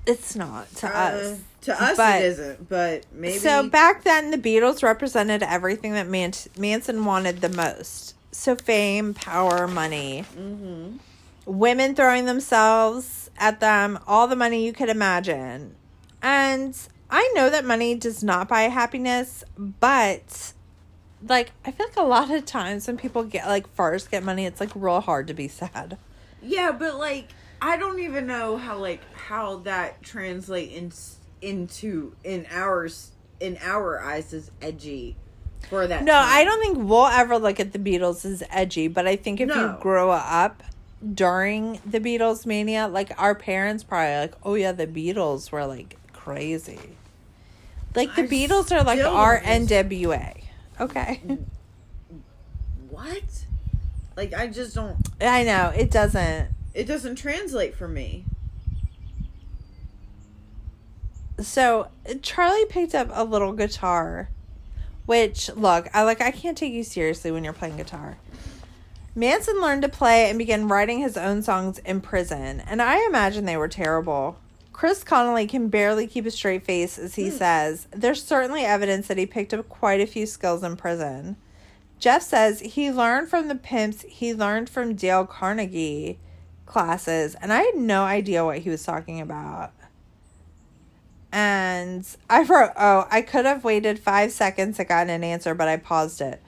It's 0.07 0.37
not 0.37 0.73
to 0.77 0.87
Uh, 0.87 1.01
us. 1.01 1.39
To 1.63 1.83
us, 1.83 1.97
But- 1.97 2.23
it 2.23 2.25
isn't. 2.27 2.69
But 2.69 3.05
maybe 3.13 3.39
So 3.39 3.69
back 3.69 4.05
then, 4.05 4.31
the 4.31 4.39
Beatles 4.39 4.83
represented 4.85 5.43
everything 5.43 5.93
that 5.95 6.07
Man- 6.09 6.33
Manson 6.57 7.05
wanted 7.05 7.41
the 7.41 7.49
most. 7.49 8.15
So 8.31 8.55
fame, 8.55 9.15
power, 9.15 9.67
money, 9.67 10.25
Mhm. 10.39 10.99
women 11.45 11.95
throwing 11.97 12.27
themselves 12.27 13.26
at 13.39 13.61
them, 13.61 13.99
all 14.07 14.27
the 14.29 14.37
money 14.37 14.65
you 14.65 14.73
could 14.73 14.89
imagine. 14.89 15.75
And 16.23 16.77
I 17.11 17.31
know 17.35 17.51
that 17.51 17.65
money 17.65 17.95
does 17.95 18.23
not 18.25 18.49
buy 18.49 18.63
happiness, 18.63 19.45
but 19.57 20.53
like 21.27 21.53
I 21.65 21.71
feel 21.71 21.87
like 21.87 21.97
a 21.97 22.03
lot 22.03 22.31
of 22.31 22.45
times 22.45 22.87
when 22.87 22.97
people 22.97 23.23
get 23.25 23.47
like 23.47 23.73
first 23.75 24.11
get 24.11 24.23
money, 24.23 24.47
it's 24.47 24.61
like 24.61 24.71
real 24.75 25.01
hard 25.01 25.27
to 25.29 25.35
be 25.35 25.49
sad. 25.49 25.99
Yeah, 26.43 26.73
but 26.73 26.97
like 26.97 27.29
I 27.61 27.77
don't 27.77 28.01
even 28.01 28.27
know 28.27 28.57
how 28.57 28.79
like 28.79 29.01
how 29.15 29.57
that 29.59 30.03
translate 30.03 30.73
in, 30.73 30.93
into 31.41 32.15
in 32.25 32.47
ours 32.51 33.13
in 33.41 33.59
our 33.61 34.03
eyes 34.03 34.33
as 34.33 34.51
edgy 34.61 35.17
for 35.69 35.87
that. 35.87 36.05
No, 36.05 36.13
time. 36.13 36.29
I 36.29 36.45
don't 36.45 36.61
think 36.61 36.89
we'll 36.89 37.07
ever 37.07 37.39
look 37.39 37.61
at 37.61 37.73
the 37.73 37.79
Beatles 37.79 38.25
as 38.25 38.43
edgy, 38.51 38.89
but 38.89 39.07
I 39.07 39.17
think 39.17 39.41
if 39.41 39.49
No. 39.49 39.55
you 39.55 39.77
grow 39.81 40.11
up 40.11 40.63
during 41.15 41.81
the 41.85 42.01
Beatles 42.01 42.47
mania, 42.47 42.89
like 42.89 43.13
our 43.21 43.35
parents 43.35 43.85
probably 43.85 44.17
like, 44.17 44.35
oh 44.43 44.55
yeah, 44.55 44.73
the 44.73 44.87
Beatles 44.87 45.53
were 45.53 45.67
like 45.67 45.97
crazy. 46.13 46.97
Like 47.95 48.15
the 48.15 48.23
I 48.23 48.27
Beatles 48.27 48.73
are 48.73 48.83
like 48.83 49.01
our 49.01 49.41
NWA. 49.41 50.43
Okay. 50.81 51.23
What? 52.91 53.45
Like 54.17 54.35
I 54.35 54.47
just 54.47 54.75
don't. 54.75 54.97
I 55.21 55.45
know, 55.45 55.73
it 55.77 55.91
doesn't. 55.91 56.49
It 56.75 56.85
doesn't 56.85 57.17
translate 57.17 57.75
for 57.75 57.89
me. 57.89 58.25
So 61.39 61.89
Charlie 62.23 62.65
picked 62.67 62.95
up 62.95 63.09
a 63.13 63.25
little 63.25 63.53
guitar, 63.53 64.31
which 65.05 65.51
look, 65.55 65.89
I 65.95 66.03
like 66.03 66.21
I 66.21 66.31
can't 66.31 66.57
take 66.57 66.73
you 66.73 66.83
seriously 66.83 67.31
when 67.31 67.45
you're 67.45 67.53
playing 67.53 67.77
guitar. 67.77 68.17
Manson 69.17 69.63
learned 69.63 69.81
to 69.81 69.89
play 69.89 70.29
and 70.29 70.39
began 70.39 70.69
writing 70.69 70.99
his 70.99 71.17
own 71.17 71.43
songs 71.43 71.79
in 71.79 72.03
prison, 72.03 72.61
and 72.61 72.83
I 72.83 73.07
imagine 73.07 73.47
they 73.47 73.57
were 73.57 73.67
terrible. 73.67 74.37
Chris 74.75 75.03
Connelly 75.03 75.47
can 75.47 75.69
barely 75.69 76.07
keep 76.07 76.27
a 76.27 76.31
straight 76.31 76.63
face 76.63 76.99
as 76.99 77.15
he 77.15 77.31
hmm. 77.31 77.37
says, 77.37 77.89
There's 77.93 78.23
certainly 78.23 78.67
evidence 78.67 79.09
that 79.09 79.17
he 79.17 79.25
picked 79.25 79.55
up 79.55 79.71
quite 79.71 80.03
a 80.03 80.07
few 80.07 80.27
skills 80.27 80.63
in 80.63 80.77
prison. 80.77 81.37
Jeff 81.99 82.21
says 82.21 82.61
he 82.61 82.93
learned 82.93 83.29
from 83.29 83.49
the 83.49 83.55
pimps, 83.55 84.05
he 84.07 84.35
learned 84.35 84.69
from 84.69 84.95
Dale 84.95 85.25
Carnegie 85.25 86.19
classes, 86.67 87.35
and 87.37 87.55
I 87.55 87.63
had 87.63 87.77
no 87.77 88.03
idea 88.03 88.45
what 88.45 88.59
he 88.59 88.69
was 88.69 88.85
talking 88.85 89.23
about. 89.23 89.73
And 91.33 92.07
I 92.31 92.43
wrote, 92.45 92.71
oh, 92.79 93.07
I 93.11 93.21
could 93.21 93.45
have 93.45 93.63
waited 93.65 93.99
five 93.99 94.33
seconds 94.33 94.79
and 94.79 94.89
gotten 94.89 95.11
an 95.11 95.23
answer, 95.25 95.55
but 95.55 95.69
I 95.69 95.77
paused 95.77 96.21
it. 96.21 96.43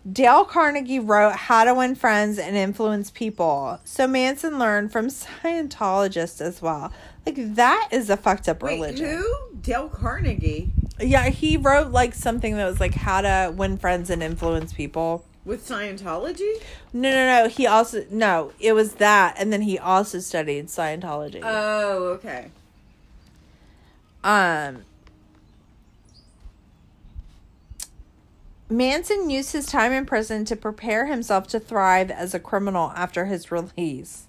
Dale 0.12 0.44
Carnegie 0.44 0.98
wrote 0.98 1.32
How 1.36 1.64
to 1.64 1.74
Win 1.74 1.94
Friends 1.94 2.38
and 2.38 2.54
Influence 2.56 3.10
People. 3.10 3.80
So 3.84 4.06
Manson 4.06 4.58
learned 4.58 4.92
from 4.92 5.06
Scientologists 5.08 6.40
as 6.40 6.60
well. 6.60 6.92
Like, 7.24 7.36
that 7.54 7.88
is 7.92 8.10
a 8.10 8.16
fucked 8.16 8.48
up 8.48 8.62
Wait, 8.62 8.74
religion. 8.74 9.06
who? 9.06 9.34
Dale 9.62 9.88
Carnegie 9.88 10.70
Yeah, 11.00 11.28
he 11.30 11.56
wrote 11.56 11.90
like 11.90 12.14
something 12.14 12.56
that 12.56 12.66
was 12.66 12.78
like 12.78 12.94
how 12.94 13.20
to 13.22 13.52
win 13.56 13.78
friends 13.78 14.10
and 14.10 14.22
influence 14.22 14.72
people. 14.72 15.24
with 15.44 15.66
Scientology? 15.66 16.52
No, 16.92 17.10
no, 17.10 17.42
no. 17.44 17.48
He 17.48 17.66
also, 17.66 18.04
no, 18.10 18.52
it 18.60 18.72
was 18.74 18.94
that. 18.94 19.36
And 19.38 19.52
then 19.52 19.62
he 19.62 19.78
also 19.78 20.18
studied 20.18 20.66
Scientology. 20.66 21.40
Oh, 21.42 22.08
okay. 22.14 22.50
Um, 24.26 24.84
Manson 28.68 29.30
used 29.30 29.52
his 29.52 29.66
time 29.66 29.92
in 29.92 30.04
prison 30.04 30.44
to 30.46 30.56
prepare 30.56 31.06
himself 31.06 31.46
to 31.48 31.60
thrive 31.60 32.10
as 32.10 32.34
a 32.34 32.40
criminal 32.40 32.90
after 32.96 33.26
his 33.26 33.52
release. 33.52 34.26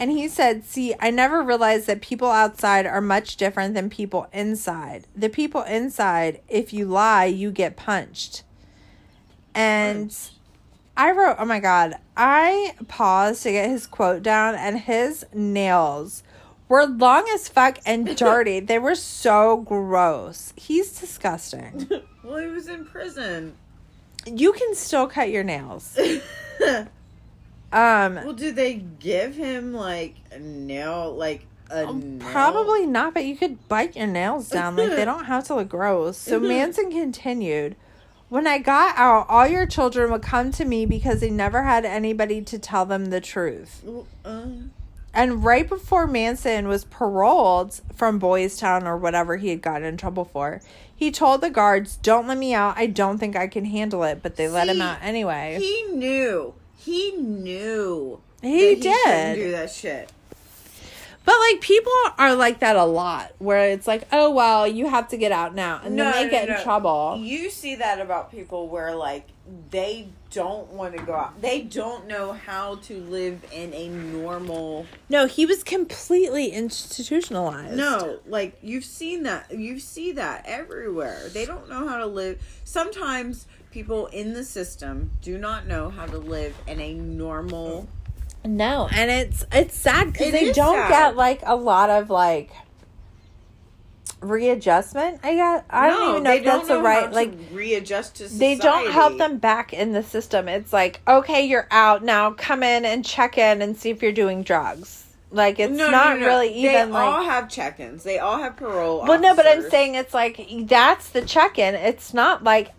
And 0.00 0.10
he 0.10 0.26
said, 0.26 0.64
See, 0.64 0.96
I 0.98 1.12
never 1.12 1.44
realized 1.44 1.86
that 1.86 2.00
people 2.00 2.28
outside 2.28 2.86
are 2.86 3.00
much 3.00 3.36
different 3.36 3.74
than 3.74 3.88
people 3.88 4.26
inside. 4.32 5.06
The 5.14 5.28
people 5.28 5.62
inside, 5.62 6.40
if 6.48 6.72
you 6.72 6.86
lie, 6.86 7.26
you 7.26 7.52
get 7.52 7.76
punched. 7.76 8.42
And 9.54 10.12
I 10.96 11.12
wrote, 11.12 11.36
Oh 11.38 11.44
my 11.44 11.60
God, 11.60 11.94
I 12.16 12.74
paused 12.88 13.44
to 13.44 13.52
get 13.52 13.70
his 13.70 13.86
quote 13.86 14.24
down, 14.24 14.56
and 14.56 14.80
his 14.80 15.24
nails 15.32 16.24
were 16.70 16.86
long 16.86 17.28
as 17.34 17.48
fuck 17.48 17.78
and 17.84 18.16
dirty. 18.16 18.60
they 18.60 18.78
were 18.78 18.94
so 18.94 19.58
gross. 19.58 20.54
He's 20.56 20.98
disgusting. 20.98 21.90
well, 22.22 22.38
he 22.38 22.46
was 22.46 22.68
in 22.68 22.86
prison. 22.86 23.54
You 24.24 24.52
can 24.52 24.74
still 24.74 25.06
cut 25.06 25.28
your 25.28 25.44
nails. 25.44 25.98
Um, 27.72 28.16
well, 28.16 28.32
do 28.32 28.50
they 28.50 28.74
give 28.74 29.36
him 29.36 29.72
like 29.72 30.16
a 30.32 30.40
nail, 30.40 31.14
like? 31.14 31.46
Um, 31.70 32.18
probably 32.18 32.84
not, 32.84 33.14
but 33.14 33.24
you 33.24 33.36
could 33.36 33.68
bite 33.68 33.94
your 33.94 34.08
nails 34.08 34.48
down. 34.48 34.74
Like 34.74 34.90
they 34.90 35.04
don't 35.04 35.26
have 35.26 35.44
to 35.44 35.54
look 35.54 35.68
gross. 35.68 36.18
So 36.18 36.40
Manson 36.40 36.90
continued. 36.90 37.76
When 38.28 38.48
I 38.48 38.58
got 38.58 38.96
out, 38.96 39.26
all 39.28 39.46
your 39.46 39.66
children 39.66 40.10
would 40.10 40.22
come 40.22 40.50
to 40.52 40.64
me 40.64 40.84
because 40.84 41.20
they 41.20 41.30
never 41.30 41.62
had 41.62 41.84
anybody 41.84 42.42
to 42.42 42.58
tell 42.58 42.86
them 42.86 43.06
the 43.06 43.20
truth. 43.20 43.84
Uh, 44.24 44.46
And 45.12 45.44
right 45.44 45.68
before 45.68 46.06
Manson 46.06 46.68
was 46.68 46.84
paroled 46.84 47.80
from 47.94 48.18
Boys 48.18 48.56
Town 48.56 48.86
or 48.86 48.96
whatever 48.96 49.36
he 49.36 49.48
had 49.48 49.60
gotten 49.60 49.84
in 49.84 49.96
trouble 49.96 50.24
for, 50.24 50.60
he 50.94 51.10
told 51.10 51.40
the 51.40 51.50
guards, 51.50 51.96
Don't 51.96 52.26
let 52.28 52.38
me 52.38 52.54
out. 52.54 52.74
I 52.76 52.86
don't 52.86 53.18
think 53.18 53.34
I 53.34 53.48
can 53.48 53.64
handle 53.64 54.04
it. 54.04 54.22
But 54.22 54.36
they 54.36 54.48
let 54.48 54.68
him 54.68 54.80
out 54.80 54.98
anyway. 55.02 55.58
he 55.60 55.82
knew. 55.94 56.54
He 56.76 57.12
knew. 57.12 58.20
He 58.40 58.76
did. 58.76 59.34
do 59.34 59.50
that 59.50 59.70
shit. 59.70 60.10
But 61.24 61.34
like 61.50 61.60
people 61.60 61.92
are 62.18 62.34
like 62.34 62.60
that 62.60 62.76
a 62.76 62.84
lot, 62.84 63.32
where 63.38 63.70
it's 63.70 63.86
like, 63.86 64.04
oh 64.10 64.30
well, 64.30 64.66
you 64.66 64.88
have 64.88 65.08
to 65.08 65.16
get 65.16 65.32
out 65.32 65.54
now, 65.54 65.80
and 65.84 65.98
then 65.98 66.12
they 66.12 66.30
get 66.30 66.48
in 66.48 66.62
trouble. 66.62 67.18
You 67.20 67.50
see 67.50 67.74
that 67.76 68.00
about 68.00 68.30
people 68.30 68.68
where 68.68 68.94
like 68.96 69.28
they 69.70 70.08
don't 70.30 70.68
want 70.72 70.96
to 70.96 71.02
go 71.02 71.14
out. 71.14 71.40
They 71.42 71.62
don't 71.62 72.06
know 72.06 72.32
how 72.32 72.76
to 72.76 72.98
live 73.00 73.44
in 73.52 73.74
a 73.74 73.88
normal. 73.88 74.86
No, 75.08 75.26
he 75.26 75.44
was 75.46 75.62
completely 75.64 76.48
institutionalized. 76.50 77.76
No, 77.76 78.20
like 78.26 78.56
you've 78.62 78.84
seen 78.84 79.24
that. 79.24 79.50
You 79.56 79.78
see 79.80 80.12
that 80.12 80.44
everywhere. 80.46 81.28
They 81.32 81.44
don't 81.46 81.68
know 81.68 81.88
how 81.88 81.98
to 81.98 82.06
live. 82.06 82.40
Sometimes 82.64 83.46
people 83.70 84.06
in 84.06 84.32
the 84.34 84.44
system 84.44 85.10
do 85.22 85.36
not 85.38 85.66
know 85.66 85.90
how 85.90 86.06
to 86.06 86.18
live 86.18 86.54
in 86.66 86.80
a 86.80 86.94
normal. 86.94 87.88
no, 88.44 88.88
and 88.92 89.10
it's 89.10 89.44
it's 89.52 89.76
sad 89.76 90.12
because 90.12 90.28
It 90.28 90.32
they 90.32 90.52
don't 90.52 90.76
sad. 90.76 90.88
get 90.88 91.16
like 91.16 91.40
a 91.44 91.56
lot 91.56 91.90
of 91.90 92.08
like 92.10 92.50
readjustment. 94.20 95.20
I 95.22 95.34
guess 95.34 95.64
I 95.70 95.88
don't 95.88 96.10
even 96.10 96.22
know 96.22 96.30
they 96.30 96.38
if 96.38 96.44
that's 96.44 96.68
the 96.68 96.80
right 96.80 97.12
like. 97.12 97.32
readjust 97.52 98.16
to 98.16 98.28
They 98.28 98.56
don't 98.56 98.90
help 98.90 99.18
them 99.18 99.38
back 99.38 99.72
in 99.72 99.92
the 99.92 100.02
system. 100.02 100.48
It's 100.48 100.72
like, 100.72 101.00
okay, 101.06 101.46
you're 101.46 101.68
out 101.70 102.04
now. 102.04 102.32
Come 102.32 102.62
in 102.62 102.84
and 102.84 103.04
check 103.04 103.38
in 103.38 103.62
and 103.62 103.76
see 103.76 103.90
if 103.90 104.02
you're 104.02 104.12
doing 104.12 104.42
drugs. 104.42 105.06
Like 105.32 105.60
it's 105.60 105.72
No, 105.72 105.86
no, 105.86 105.90
not 105.90 106.18
no, 106.18 106.26
really 106.26 106.48
They 106.48 106.70
even 106.70 106.90
like 106.90 107.06
all 107.06 107.22
have 107.22 107.48
check-ins. 107.48 108.02
They 108.02 108.18
all 108.18 108.38
have 108.38 108.56
parole. 108.56 109.04
Well, 109.06 109.20
no, 109.20 109.36
but 109.36 109.46
I'm 109.46 109.68
saying 109.70 109.94
it's 109.94 110.12
like 110.12 110.44
that's 110.64 111.10
the 111.10 111.22
check 111.22 111.58
in. 111.58 111.74
It's 111.74 112.12
not 112.12 112.42
like 112.42 112.72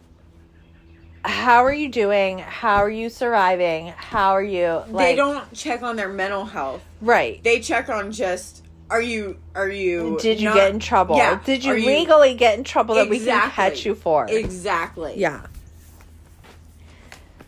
how 1.23 1.63
are 1.63 1.73
you 1.73 1.87
doing? 1.89 2.39
How 2.39 2.77
are 2.77 2.89
you 2.89 3.09
surviving? 3.09 3.87
How 3.95 4.31
are 4.31 4.43
you? 4.43 4.81
Like, 4.87 5.07
they 5.07 5.15
don't 5.15 5.53
check 5.53 5.83
on 5.83 5.95
their 5.95 6.09
mental 6.09 6.45
health. 6.45 6.83
right. 6.99 7.41
They 7.43 7.59
check 7.59 7.89
on 7.89 8.11
just 8.11 8.65
are 8.91 9.01
you 9.01 9.37
are 9.55 9.69
you 9.69 10.17
Did 10.21 10.39
you 10.39 10.49
not- 10.49 10.55
get 10.55 10.71
in 10.73 10.79
trouble? 10.79 11.15
Yeah. 11.15 11.39
Did 11.45 11.63
you 11.63 11.73
Are 11.73 11.77
legally 11.79 12.35
get 12.35 12.57
in 12.57 12.63
trouble 12.63 12.95
that 12.95 13.09
we 13.09 13.19
can 13.19 13.49
catch 13.51 13.85
you 13.85 13.95
for? 13.95 14.27
exactly? 14.29 15.13
Yeah. 15.17 15.47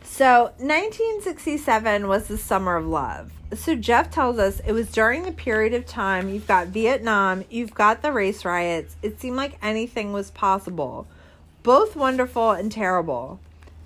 So, 0.02 0.52
1967 0.58 2.06
was 2.06 2.28
the 2.28 2.38
summer 2.38 2.76
of 2.76 2.86
love. 2.86 3.32
So, 3.52 3.74
Jeff 3.74 4.10
tells 4.10 4.38
us 4.38 4.60
it 4.64 4.72
was 4.72 4.90
during 4.92 5.24
the 5.24 5.32
period 5.32 5.74
of 5.74 5.86
time 5.86 6.28
you've 6.28 6.46
got 6.46 6.68
Vietnam, 6.68 7.44
you've 7.50 7.74
got 7.74 8.00
the 8.00 8.12
race 8.12 8.44
riots. 8.44 8.96
It 9.02 9.20
seemed 9.20 9.36
like 9.36 9.58
anything 9.60 10.12
was 10.12 10.30
possible, 10.30 11.06
both 11.64 11.96
wonderful 11.96 12.52
and 12.52 12.70
terrible. 12.70 13.40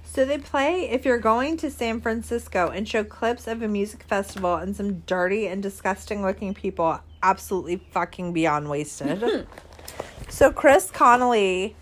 So, 0.04 0.24
they 0.26 0.36
play 0.38 0.88
if 0.90 1.04
you're 1.06 1.18
going 1.18 1.56
to 1.58 1.70
San 1.70 2.00
Francisco 2.00 2.68
and 2.68 2.86
show 2.86 3.04
clips 3.04 3.46
of 3.46 3.62
a 3.62 3.68
music 3.68 4.02
festival 4.02 4.54
and 4.56 4.76
some 4.76 5.00
dirty 5.06 5.46
and 5.46 5.62
disgusting 5.62 6.22
looking 6.22 6.52
people 6.54 7.00
absolutely 7.22 7.76
fucking 7.90 8.32
beyond 8.32 8.68
wasted. 8.70 9.46
so, 10.28 10.52
Chris 10.52 10.90
Connelly 10.90 11.76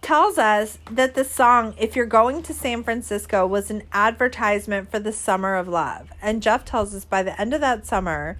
tells 0.00 0.38
us 0.38 0.78
that 0.90 1.14
the 1.14 1.24
song 1.24 1.74
If 1.78 1.96
You're 1.96 2.06
Going 2.06 2.42
to 2.44 2.54
San 2.54 2.82
Francisco 2.82 3.46
was 3.46 3.70
an 3.70 3.82
advertisement 3.92 4.90
for 4.90 4.98
the 4.98 5.12
summer 5.12 5.56
of 5.56 5.68
love. 5.68 6.12
And 6.22 6.42
Jeff 6.42 6.64
tells 6.64 6.94
us 6.94 7.04
by 7.04 7.22
the 7.22 7.38
end 7.40 7.52
of 7.52 7.60
that 7.60 7.86
summer, 7.86 8.38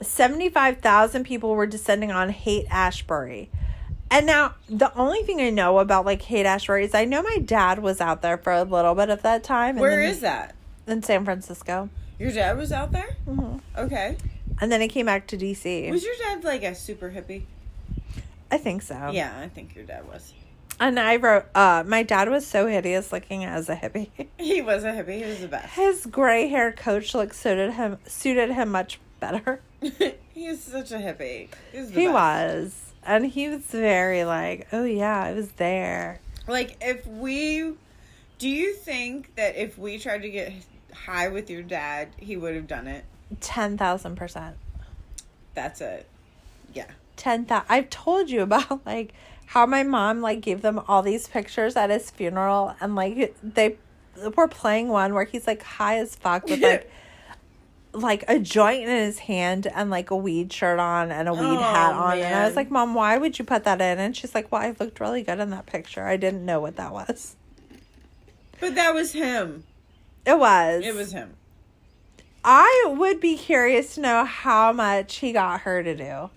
75,000 0.00 1.24
people 1.24 1.54
were 1.54 1.66
descending 1.66 2.10
on 2.10 2.30
Haight-Ashbury. 2.30 3.50
And 4.10 4.26
now 4.26 4.54
the 4.68 4.94
only 4.94 5.22
thing 5.22 5.40
I 5.40 5.50
know 5.50 5.78
about 5.78 6.04
like 6.04 6.22
Haight-Ashbury 6.22 6.84
is 6.84 6.94
I 6.94 7.04
know 7.04 7.22
my 7.22 7.38
dad 7.38 7.78
was 7.78 8.00
out 8.00 8.20
there 8.22 8.36
for 8.36 8.52
a 8.52 8.62
little 8.62 8.94
bit 8.94 9.10
of 9.10 9.22
that 9.22 9.42
time. 9.42 9.76
Where 9.76 10.02
is 10.02 10.20
that? 10.20 10.54
In 10.86 11.02
San 11.02 11.24
Francisco. 11.24 11.88
Your 12.18 12.32
dad 12.32 12.56
was 12.56 12.72
out 12.72 12.92
there. 12.92 13.16
hmm 13.24 13.58
Okay. 13.76 14.16
And 14.62 14.70
then 14.70 14.80
he 14.80 14.86
came 14.86 15.06
back 15.06 15.26
to 15.26 15.36
DC. 15.36 15.90
Was 15.90 16.04
your 16.04 16.14
dad 16.22 16.44
like 16.44 16.62
a 16.62 16.72
super 16.72 17.10
hippie? 17.10 17.42
I 18.48 18.58
think 18.58 18.82
so. 18.82 19.10
Yeah, 19.12 19.36
I 19.36 19.48
think 19.48 19.74
your 19.74 19.84
dad 19.84 20.06
was. 20.06 20.32
And 20.78 21.00
I 21.00 21.16
wrote, 21.16 21.46
uh, 21.52 21.82
my 21.84 22.04
dad 22.04 22.28
was 22.28 22.46
so 22.46 22.68
hideous 22.68 23.12
looking 23.12 23.44
as 23.44 23.68
a 23.68 23.74
hippie. 23.74 24.10
He 24.38 24.62
was 24.62 24.84
a 24.84 24.92
hippie. 24.92 25.18
He 25.18 25.24
was 25.24 25.40
the 25.40 25.48
best. 25.48 25.74
His 25.74 26.06
gray 26.06 26.46
hair 26.46 26.70
coach 26.70 27.12
look 27.12 27.34
suited 27.34 27.72
him 27.72 27.98
suited 28.06 28.50
him 28.52 28.70
much 28.70 29.00
better. 29.18 29.60
he 29.80 30.46
is 30.46 30.62
such 30.62 30.92
a 30.92 30.98
hippie. 30.98 31.48
He 31.72 31.80
was. 31.80 31.90
He 31.90 32.08
was. 32.08 32.92
And 33.04 33.26
he 33.26 33.48
was 33.48 33.62
very 33.62 34.22
like, 34.22 34.68
Oh 34.72 34.84
yeah, 34.84 35.24
I 35.24 35.32
was 35.32 35.50
there. 35.52 36.20
Like, 36.46 36.76
if 36.80 37.04
we, 37.04 37.72
do 38.38 38.48
you 38.48 38.74
think 38.74 39.34
that 39.34 39.56
if 39.56 39.76
we 39.76 39.98
tried 39.98 40.22
to 40.22 40.30
get 40.30 40.52
high 40.94 41.26
with 41.26 41.50
your 41.50 41.62
dad, 41.62 42.10
he 42.16 42.36
would 42.36 42.54
have 42.54 42.68
done 42.68 42.86
it? 42.86 43.04
Ten 43.40 43.78
thousand 43.78 44.16
percent. 44.16 44.56
That's 45.54 45.80
it. 45.80 46.06
Yeah. 46.72 46.86
Ten 47.16 47.44
thousand 47.44 47.66
I've 47.68 47.90
told 47.90 48.30
you 48.30 48.42
about 48.42 48.84
like 48.86 49.12
how 49.46 49.66
my 49.66 49.82
mom 49.82 50.20
like 50.20 50.40
gave 50.40 50.62
them 50.62 50.80
all 50.88 51.02
these 51.02 51.28
pictures 51.28 51.76
at 51.76 51.90
his 51.90 52.10
funeral 52.10 52.74
and 52.80 52.94
like 52.94 53.34
they 53.42 53.76
were 54.36 54.48
playing 54.48 54.88
one 54.88 55.14
where 55.14 55.24
he's 55.24 55.46
like 55.46 55.62
high 55.62 55.98
as 55.98 56.16
fuck 56.16 56.44
with 56.44 56.62
like 56.62 56.90
like 57.94 58.24
a 58.28 58.38
joint 58.38 58.82
in 58.82 58.88
his 58.88 59.18
hand 59.20 59.66
and 59.66 59.90
like 59.90 60.10
a 60.10 60.16
weed 60.16 60.50
shirt 60.52 60.78
on 60.78 61.10
and 61.12 61.28
a 61.28 61.32
weed 61.32 61.40
Oh, 61.40 61.58
hat 61.60 61.92
on. 61.92 62.18
And 62.18 62.34
I 62.34 62.46
was 62.46 62.56
like, 62.56 62.70
Mom, 62.70 62.94
why 62.94 63.18
would 63.18 63.38
you 63.38 63.44
put 63.44 63.64
that 63.64 63.80
in? 63.82 63.98
And 63.98 64.16
she's 64.16 64.34
like, 64.34 64.50
Well, 64.50 64.62
I 64.62 64.74
looked 64.80 64.98
really 65.00 65.22
good 65.22 65.38
in 65.38 65.50
that 65.50 65.66
picture. 65.66 66.04
I 66.04 66.16
didn't 66.16 66.44
know 66.44 66.60
what 66.60 66.76
that 66.76 66.92
was. 66.92 67.36
But 68.60 68.74
that 68.76 68.94
was 68.94 69.12
him. 69.12 69.64
It 70.24 70.38
was. 70.38 70.84
It 70.86 70.94
was 70.94 71.12
him. 71.12 71.34
I 72.44 72.86
would 72.98 73.20
be 73.20 73.36
curious 73.36 73.94
to 73.94 74.00
know 74.00 74.24
how 74.24 74.72
much 74.72 75.16
he 75.16 75.32
got 75.32 75.60
her 75.62 75.82
to 75.82 75.94
do. 75.94 76.30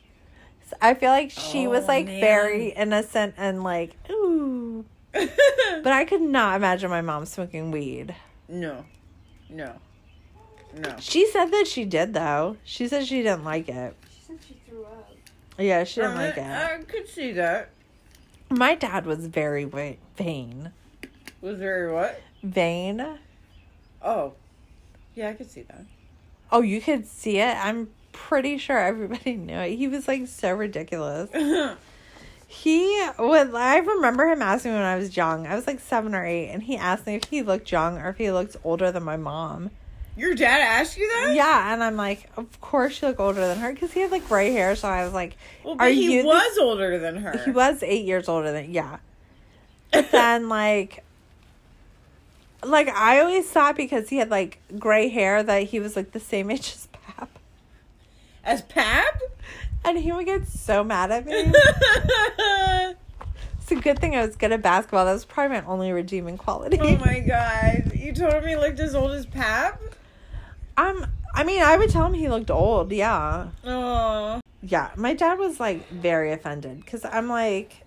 I 0.81 0.93
feel 0.93 1.09
like 1.11 1.31
she 1.31 1.67
was 1.67 1.83
Oh, 1.85 1.87
like 1.87 2.05
man. 2.07 2.19
very 2.21 2.67
innocent 2.69 3.35
and 3.37 3.63
like, 3.63 3.95
ooh. 4.09 4.85
But 5.13 5.87
I 5.93 6.03
could 6.05 6.21
not 6.21 6.55
imagine 6.57 6.89
my 6.89 7.01
mom 7.01 7.25
smoking 7.25 7.71
weed. 7.71 8.15
no. 8.49 8.85
No. 9.49 9.73
No. 10.75 10.95
She 10.99 11.25
said 11.27 11.45
that 11.51 11.67
she 11.67 11.85
did 11.85 12.13
though. 12.13 12.57
She 12.65 12.87
said 12.87 13.05
she 13.07 13.21
didn't 13.21 13.45
like 13.45 13.69
it. 13.69 13.95
She 14.11 14.21
said 14.27 14.39
she 14.45 14.55
threw 14.67 14.83
up. 14.83 15.09
Yeah, 15.57 15.83
she 15.85 16.01
didn't 16.01 16.17
I, 16.17 16.25
like 16.27 16.37
uh, 16.37 16.41
it. 16.41 16.45
I 16.81 16.83
could 16.85 17.07
see 17.07 17.31
that. 17.33 17.69
My 18.49 18.75
dad 18.75 19.05
was 19.05 19.25
very 19.27 19.63
wa- 19.65 19.93
vain. 20.17 20.71
Was 21.41 21.59
very 21.59 21.93
what? 21.93 22.19
Vain? 22.43 23.19
Oh. 24.01 24.33
Yeah, 25.13 25.29
I 25.29 25.33
could 25.33 25.49
see 25.49 25.61
that. 25.61 25.85
Oh, 26.51 26.61
you 26.61 26.79
could 26.81 27.07
see 27.07 27.39
it? 27.39 27.55
I'm 27.57 27.89
pretty 28.11 28.57
sure 28.57 28.77
everybody 28.77 29.35
knew 29.35 29.57
it. 29.57 29.75
He 29.75 29.87
was 29.87 30.07
like 30.07 30.27
so 30.27 30.53
ridiculous. 30.53 31.29
He 32.47 33.03
would. 33.17 33.53
I 33.55 33.77
remember 33.79 34.27
him 34.27 34.41
asking 34.41 34.71
me 34.71 34.77
when 34.77 34.85
I 34.85 34.95
was 34.97 35.17
young. 35.17 35.47
I 35.47 35.55
was 35.55 35.65
like 35.67 35.79
seven 35.79 36.13
or 36.13 36.23
eight, 36.25 36.49
and 36.51 36.61
he 36.63 36.77
asked 36.77 37.05
me 37.07 37.15
if 37.15 37.25
he 37.25 37.41
looked 37.41 37.71
young 37.71 37.97
or 37.97 38.09
if 38.09 38.17
he 38.17 38.31
looked 38.31 38.55
older 38.63 38.91
than 38.91 39.03
my 39.03 39.17
mom. 39.17 39.71
Your 40.15 40.35
dad 40.35 40.61
asked 40.61 40.95
you 40.97 41.07
that? 41.07 41.33
Yeah, 41.35 41.73
and 41.73 41.83
I'm 41.83 41.97
like, 41.97 42.29
of 42.37 42.61
course 42.61 43.01
you 43.01 43.09
look 43.09 43.19
older 43.19 43.45
than 43.45 43.57
her 43.57 43.73
because 43.73 43.91
he 43.91 43.99
had 44.01 44.11
like 44.11 44.27
gray 44.29 44.51
hair. 44.53 44.75
So 44.75 44.87
I 44.87 45.03
was 45.03 45.13
like, 45.13 45.35
Well, 45.63 45.75
but 45.75 45.85
Are 45.85 45.89
he 45.89 46.19
you 46.19 46.25
was 46.25 46.57
older 46.59 46.97
than 46.99 47.17
her. 47.17 47.37
he 47.43 47.51
was 47.51 47.83
eight 47.83 48.05
years 48.05 48.29
older 48.29 48.51
than 48.51 48.71
yeah. 48.71 48.97
But 49.91 50.11
then 50.11 50.47
like, 50.47 51.03
like 52.65 52.87
I 52.89 53.19
always 53.19 53.47
thought 53.49 53.75
because 53.75 54.09
he 54.09 54.17
had 54.17 54.29
like 54.29 54.59
gray 54.79 55.07
hair 55.09 55.43
that 55.43 55.63
he 55.63 55.79
was 55.79 55.95
like 55.95 56.11
the 56.11 56.19
same 56.19 56.49
age 56.51 56.73
as 56.75 56.87
Pap, 56.91 57.29
As 58.43 58.61
Pap? 58.63 59.19
and 59.83 59.97
he 59.99 60.11
would 60.11 60.25
get 60.25 60.47
so 60.47 60.83
mad 60.83 61.11
at 61.11 61.25
me. 61.25 61.51
It's 63.67 63.71
a 63.71 63.75
good 63.77 63.97
thing 63.97 64.15
I 64.15 64.23
was 64.23 64.35
good 64.35 64.51
at 64.51 64.61
basketball. 64.61 65.05
That 65.05 65.13
was 65.13 65.25
probably 65.25 65.57
my 65.59 65.65
only 65.65 65.91
redeeming 65.91 66.37
quality. 66.37 66.77
oh 66.79 66.97
my 66.97 67.17
god. 67.17 67.93
You 67.95 68.13
told 68.13 68.33
him 68.35 68.45
he 68.45 68.55
looked 68.55 68.79
as 68.79 68.93
old 68.93 69.09
as 69.09 69.25
Pap? 69.25 69.81
Um, 70.77 71.07
I 71.33 71.43
mean, 71.43 71.63
I 71.63 71.75
would 71.75 71.89
tell 71.89 72.05
him 72.05 72.13
he 72.13 72.29
looked 72.29 72.51
old. 72.51 72.91
Yeah. 72.91 73.47
Oh. 73.63 74.39
Yeah. 74.61 74.91
My 74.95 75.15
dad 75.15 75.39
was 75.39 75.59
like 75.59 75.89
very 75.89 76.31
offended 76.31 76.81
because 76.85 77.03
I'm 77.05 77.27
like, 77.27 77.81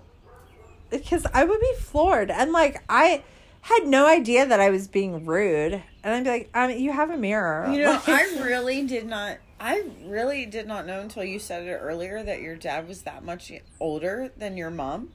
because 0.90 1.26
I 1.32 1.42
would 1.44 1.60
be 1.60 1.72
floored. 1.78 2.30
And 2.30 2.52
like, 2.52 2.82
I 2.90 3.22
had 3.68 3.86
no 3.86 4.06
idea 4.06 4.46
that 4.46 4.60
I 4.60 4.70
was 4.70 4.88
being 4.88 5.24
rude. 5.26 5.82
And 6.02 6.14
I'd 6.14 6.24
be 6.24 6.30
like, 6.30 6.50
um, 6.54 6.70
you 6.70 6.92
have 6.92 7.10
a 7.10 7.16
mirror. 7.16 7.70
You 7.72 7.82
know, 7.84 7.92
Like- 8.06 8.08
I 8.08 8.22
really 8.44 8.82
did 8.86 9.06
not. 9.06 9.38
I 9.60 9.84
really 10.04 10.46
did 10.46 10.66
not 10.68 10.86
know 10.86 11.00
until 11.00 11.24
you 11.24 11.38
said 11.40 11.64
it 11.64 11.72
earlier 11.72 12.22
that 12.22 12.40
your 12.40 12.54
dad 12.54 12.86
was 12.86 13.02
that 13.02 13.24
much 13.24 13.50
older 13.80 14.30
than 14.36 14.56
your 14.56 14.70
mom. 14.70 15.10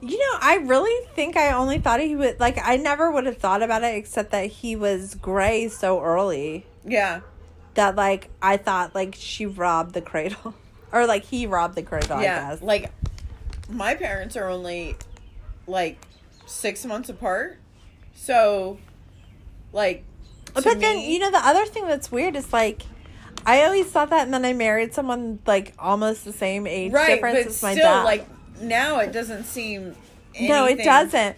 You 0.00 0.18
know, 0.18 0.38
I 0.40 0.56
really 0.56 1.06
think 1.14 1.36
I 1.36 1.52
only 1.52 1.78
thought 1.78 2.00
he 2.00 2.14
would 2.14 2.38
like 2.38 2.58
I 2.62 2.76
never 2.76 3.10
would 3.10 3.26
have 3.26 3.38
thought 3.38 3.62
about 3.62 3.82
it 3.84 3.94
except 3.96 4.30
that 4.30 4.46
he 4.46 4.76
was 4.76 5.14
gray 5.16 5.68
so 5.68 6.00
early 6.00 6.66
Yeah. 6.84 7.20
that 7.74 7.96
like 7.96 8.30
I 8.42 8.56
thought 8.58 8.94
like 8.94 9.14
she 9.16 9.46
robbed 9.46 9.94
the 9.94 10.02
cradle. 10.02 10.54
Or 10.90 11.06
like 11.06 11.24
he 11.24 11.46
robbed 11.46 11.74
the 11.74 11.82
cradle, 11.82 12.22
yeah. 12.22 12.46
I 12.46 12.50
guess. 12.54 12.62
Like, 12.62 12.90
my 13.68 13.94
parents 13.94 14.38
are 14.38 14.48
only 14.48 14.96
like 15.66 15.98
six 16.48 16.84
months 16.84 17.08
apart. 17.08 17.58
So, 18.14 18.78
like, 19.72 20.04
but 20.54 20.64
then 20.80 20.98
you 21.00 21.18
know 21.20 21.30
the 21.30 21.38
other 21.46 21.64
thing 21.66 21.86
that's 21.86 22.10
weird 22.10 22.34
is 22.34 22.52
like 22.52 22.82
I 23.46 23.64
always 23.64 23.86
thought 23.86 24.10
that 24.10 24.24
and 24.24 24.34
then 24.34 24.44
I 24.44 24.52
married 24.52 24.92
someone 24.94 25.38
like 25.46 25.74
almost 25.78 26.24
the 26.24 26.32
same 26.32 26.66
age 26.66 26.92
right, 26.92 27.14
difference 27.14 27.38
but 27.44 27.46
as 27.46 27.62
my 27.62 27.72
still, 27.72 27.84
dad. 27.84 28.02
like, 28.04 28.26
now 28.60 28.98
it 28.98 29.12
doesn't 29.12 29.44
seem. 29.44 29.94
no, 30.40 30.66
it 30.66 30.82
doesn't. 30.82 31.36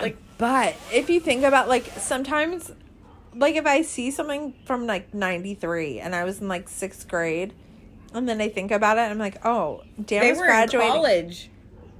Like, 0.00 0.16
But 0.38 0.76
if 0.92 1.08
you 1.08 1.20
think 1.20 1.42
about 1.44 1.68
like 1.68 1.86
sometimes 1.96 2.70
like 3.34 3.54
if 3.56 3.66
I 3.66 3.82
see 3.82 4.10
something 4.10 4.54
from 4.64 4.86
like 4.86 5.12
93 5.14 6.00
and 6.00 6.14
I 6.14 6.24
was 6.24 6.40
in 6.40 6.48
like 6.48 6.68
6th 6.68 7.08
grade 7.08 7.52
and 8.14 8.28
then 8.28 8.40
I 8.40 8.48
think 8.48 8.70
about 8.70 8.98
it 8.98 9.02
I'm 9.02 9.18
like, 9.18 9.44
"Oh, 9.44 9.82
Dan 10.02 10.20
they 10.22 10.30
was 10.30 10.38
were 10.38 10.44
in 10.44 10.50
graduating. 10.50 10.92
college. 10.92 11.50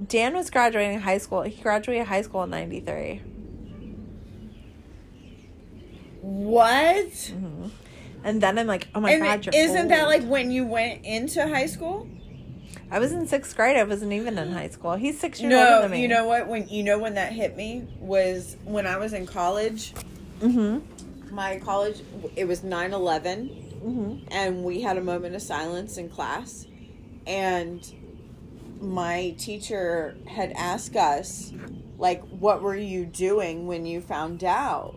Dan 0.05 0.35
was 0.35 0.49
graduating 0.49 0.99
high 0.99 1.17
school. 1.17 1.41
He 1.43 1.61
graduated 1.61 2.07
high 2.07 2.21
school 2.21 2.43
in 2.43 2.49
93." 2.51 3.21
What? 6.21 7.31
And 8.23 8.41
then 8.41 8.59
I'm 8.59 8.67
like, 8.67 8.87
"Oh 8.93 8.99
my 8.99 9.11
and 9.11 9.23
god, 9.23 9.45
you're 9.45 9.55
isn't 9.55 9.87
that 9.89 10.07
like 10.07 10.23
when 10.23 10.51
you 10.51 10.65
went 10.65 11.05
into 11.05 11.47
high 11.47 11.67
school? 11.67 12.07
I 12.89 12.99
was 12.99 13.11
in 13.11 13.27
6th 13.27 13.55
grade. 13.55 13.77
I 13.77 13.83
wasn't 13.83 14.13
even 14.13 14.37
in 14.37 14.51
high 14.51 14.69
school. 14.69 14.95
He's 14.95 15.19
6 15.19 15.41
years 15.41 15.53
older 15.53 15.81
than 15.83 15.91
me. 15.91 16.01
you 16.01 16.07
know 16.07 16.25
what? 16.27 16.47
When 16.47 16.67
you 16.69 16.83
know 16.83 16.97
when 16.99 17.15
that 17.15 17.31
hit 17.33 17.55
me 17.55 17.87
was 17.99 18.57
when 18.65 18.87
I 18.87 18.97
was 18.97 19.13
in 19.13 19.25
college. 19.25 19.93
Mhm. 20.39 20.81
My 21.31 21.57
college, 21.59 22.01
it 22.35 22.45
was 22.47 22.63
9-11, 22.63 23.49
Mhm. 23.83 24.21
and 24.31 24.63
we 24.63 24.81
had 24.81 24.97
a 24.97 25.01
moment 25.01 25.35
of 25.35 25.41
silence 25.41 25.97
in 25.97 26.09
class, 26.09 26.65
and 27.25 27.81
my 28.81 29.35
teacher 29.37 30.15
had 30.27 30.51
asked 30.53 30.95
us, 30.95 31.51
like, 31.97 32.23
what 32.27 32.61
were 32.61 32.75
you 32.75 33.05
doing 33.05 33.67
when 33.67 33.85
you 33.85 34.01
found 34.01 34.43
out 34.43 34.95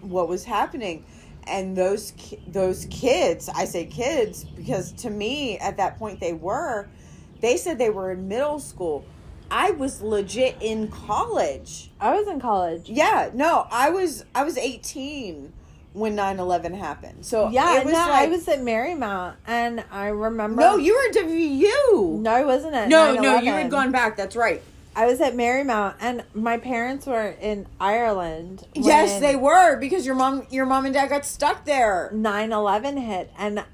what 0.00 0.28
was 0.28 0.44
happening? 0.44 1.04
And 1.46 1.76
those 1.76 2.12
ki- 2.16 2.42
those 2.46 2.86
kids, 2.90 3.48
I 3.48 3.66
say 3.66 3.84
kids 3.84 4.44
because 4.44 4.92
to 4.92 5.10
me 5.10 5.58
at 5.58 5.76
that 5.76 5.98
point 5.98 6.20
they 6.20 6.32
were, 6.32 6.88
they 7.40 7.56
said 7.56 7.78
they 7.78 7.90
were 7.90 8.12
in 8.12 8.28
middle 8.28 8.58
school. 8.58 9.04
I 9.50 9.72
was 9.72 10.00
legit 10.00 10.56
in 10.60 10.88
college. 10.88 11.90
I 12.00 12.18
was 12.18 12.26
in 12.28 12.40
college. 12.40 12.88
Yeah, 12.88 13.30
no, 13.34 13.66
I 13.70 13.90
was 13.90 14.24
I 14.34 14.42
was 14.44 14.56
18 14.56 15.52
when 15.94 16.14
9/11 16.16 16.74
happened. 16.76 17.24
So 17.24 17.48
Yeah, 17.48 17.78
it 17.78 17.84
was 17.84 17.94
no, 17.94 18.00
I 18.00 18.26
was 18.26 18.46
at 18.48 18.60
Marymount 18.60 19.34
and 19.46 19.82
I 19.90 20.08
remember 20.08 20.60
No, 20.60 20.76
you 20.76 20.94
were 20.94 21.08
at 21.08 21.26
WU. 21.26 22.18
No, 22.20 22.30
I 22.30 22.44
wasn't 22.44 22.74
at 22.74 22.88
No, 22.88 23.14
no, 23.14 23.38
you 23.38 23.50
9/11. 23.50 23.62
had 23.62 23.70
gone 23.70 23.92
back. 23.92 24.16
That's 24.16 24.36
right. 24.36 24.60
I 24.96 25.06
was 25.06 25.20
at 25.20 25.34
Marymount, 25.34 25.94
and 26.00 26.22
my 26.34 26.56
parents 26.56 27.04
were 27.06 27.34
in 27.40 27.66
Ireland. 27.80 28.64
yes, 28.74 29.18
they 29.18 29.34
were 29.34 29.76
because 29.76 30.06
your 30.06 30.14
mom, 30.14 30.46
your 30.50 30.66
mom 30.66 30.84
and 30.84 30.94
dad 30.94 31.08
got 31.08 31.24
stuck 31.26 31.64
there. 31.64 32.10
9/11 32.14 32.98
hit, 32.98 33.32
and 33.36 33.64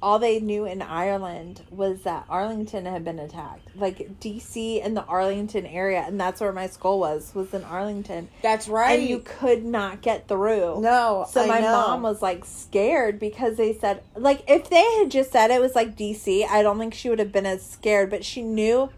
all 0.00 0.18
they 0.20 0.38
knew 0.38 0.64
in 0.64 0.80
Ireland 0.80 1.62
was 1.70 2.02
that 2.02 2.24
Arlington 2.28 2.86
had 2.86 3.04
been 3.04 3.18
attacked, 3.18 3.68
like 3.76 4.20
DC 4.20 4.84
and 4.84 4.96
the 4.96 5.04
Arlington 5.04 5.66
area, 5.66 6.04
and 6.06 6.20
that's 6.20 6.40
where 6.40 6.52
my 6.52 6.68
school 6.68 7.00
was 7.00 7.34
was 7.34 7.52
in 7.52 7.64
Arlington, 7.64 8.28
That's 8.42 8.68
right. 8.68 8.98
and 9.00 9.08
you 9.08 9.18
could 9.18 9.64
not 9.64 10.00
get 10.00 10.28
through. 10.28 10.80
no, 10.80 11.26
So 11.28 11.42
I 11.42 11.46
my 11.46 11.60
know. 11.60 11.72
mom 11.72 12.02
was 12.02 12.22
like 12.22 12.44
scared 12.44 13.18
because 13.18 13.56
they 13.56 13.72
said 13.72 14.02
like 14.14 14.44
if 14.48 14.70
they 14.70 14.84
had 14.98 15.10
just 15.10 15.32
said 15.32 15.50
it 15.50 15.60
was 15.60 15.74
like 15.74 15.96
DC, 15.96 16.46
I 16.48 16.62
don't 16.62 16.78
think 16.78 16.94
she 16.94 17.08
would 17.10 17.18
have 17.18 17.32
been 17.32 17.46
as 17.46 17.64
scared. 17.68 18.10
But 18.10 18.24
she 18.24 18.42
knew. 18.42 18.90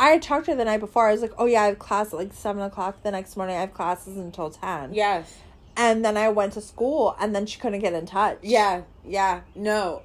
I 0.00 0.08
had 0.08 0.22
talked 0.22 0.46
to 0.46 0.50
her 0.50 0.56
the 0.56 0.64
night 0.64 0.80
before. 0.80 1.08
I 1.08 1.12
was 1.12 1.22
like, 1.22 1.34
"Oh 1.38 1.46
yeah, 1.46 1.62
I 1.62 1.66
have 1.66 1.78
class 1.78 2.08
at 2.12 2.14
like 2.18 2.32
seven 2.32 2.60
o'clock 2.62 3.04
the 3.04 3.12
next 3.12 3.36
morning. 3.36 3.54
I 3.56 3.60
have 3.60 3.72
classes 3.72 4.16
until 4.16 4.50
10. 4.50 4.92
Yes. 4.92 5.32
And 5.76 6.04
then 6.04 6.16
I 6.16 6.28
went 6.30 6.54
to 6.54 6.60
school, 6.60 7.14
and 7.20 7.34
then 7.34 7.46
she 7.46 7.60
couldn't 7.60 7.78
get 7.80 7.92
in 7.92 8.04
touch. 8.04 8.38
Yeah. 8.42 8.82
Yeah. 9.06 9.42
No. 9.54 10.02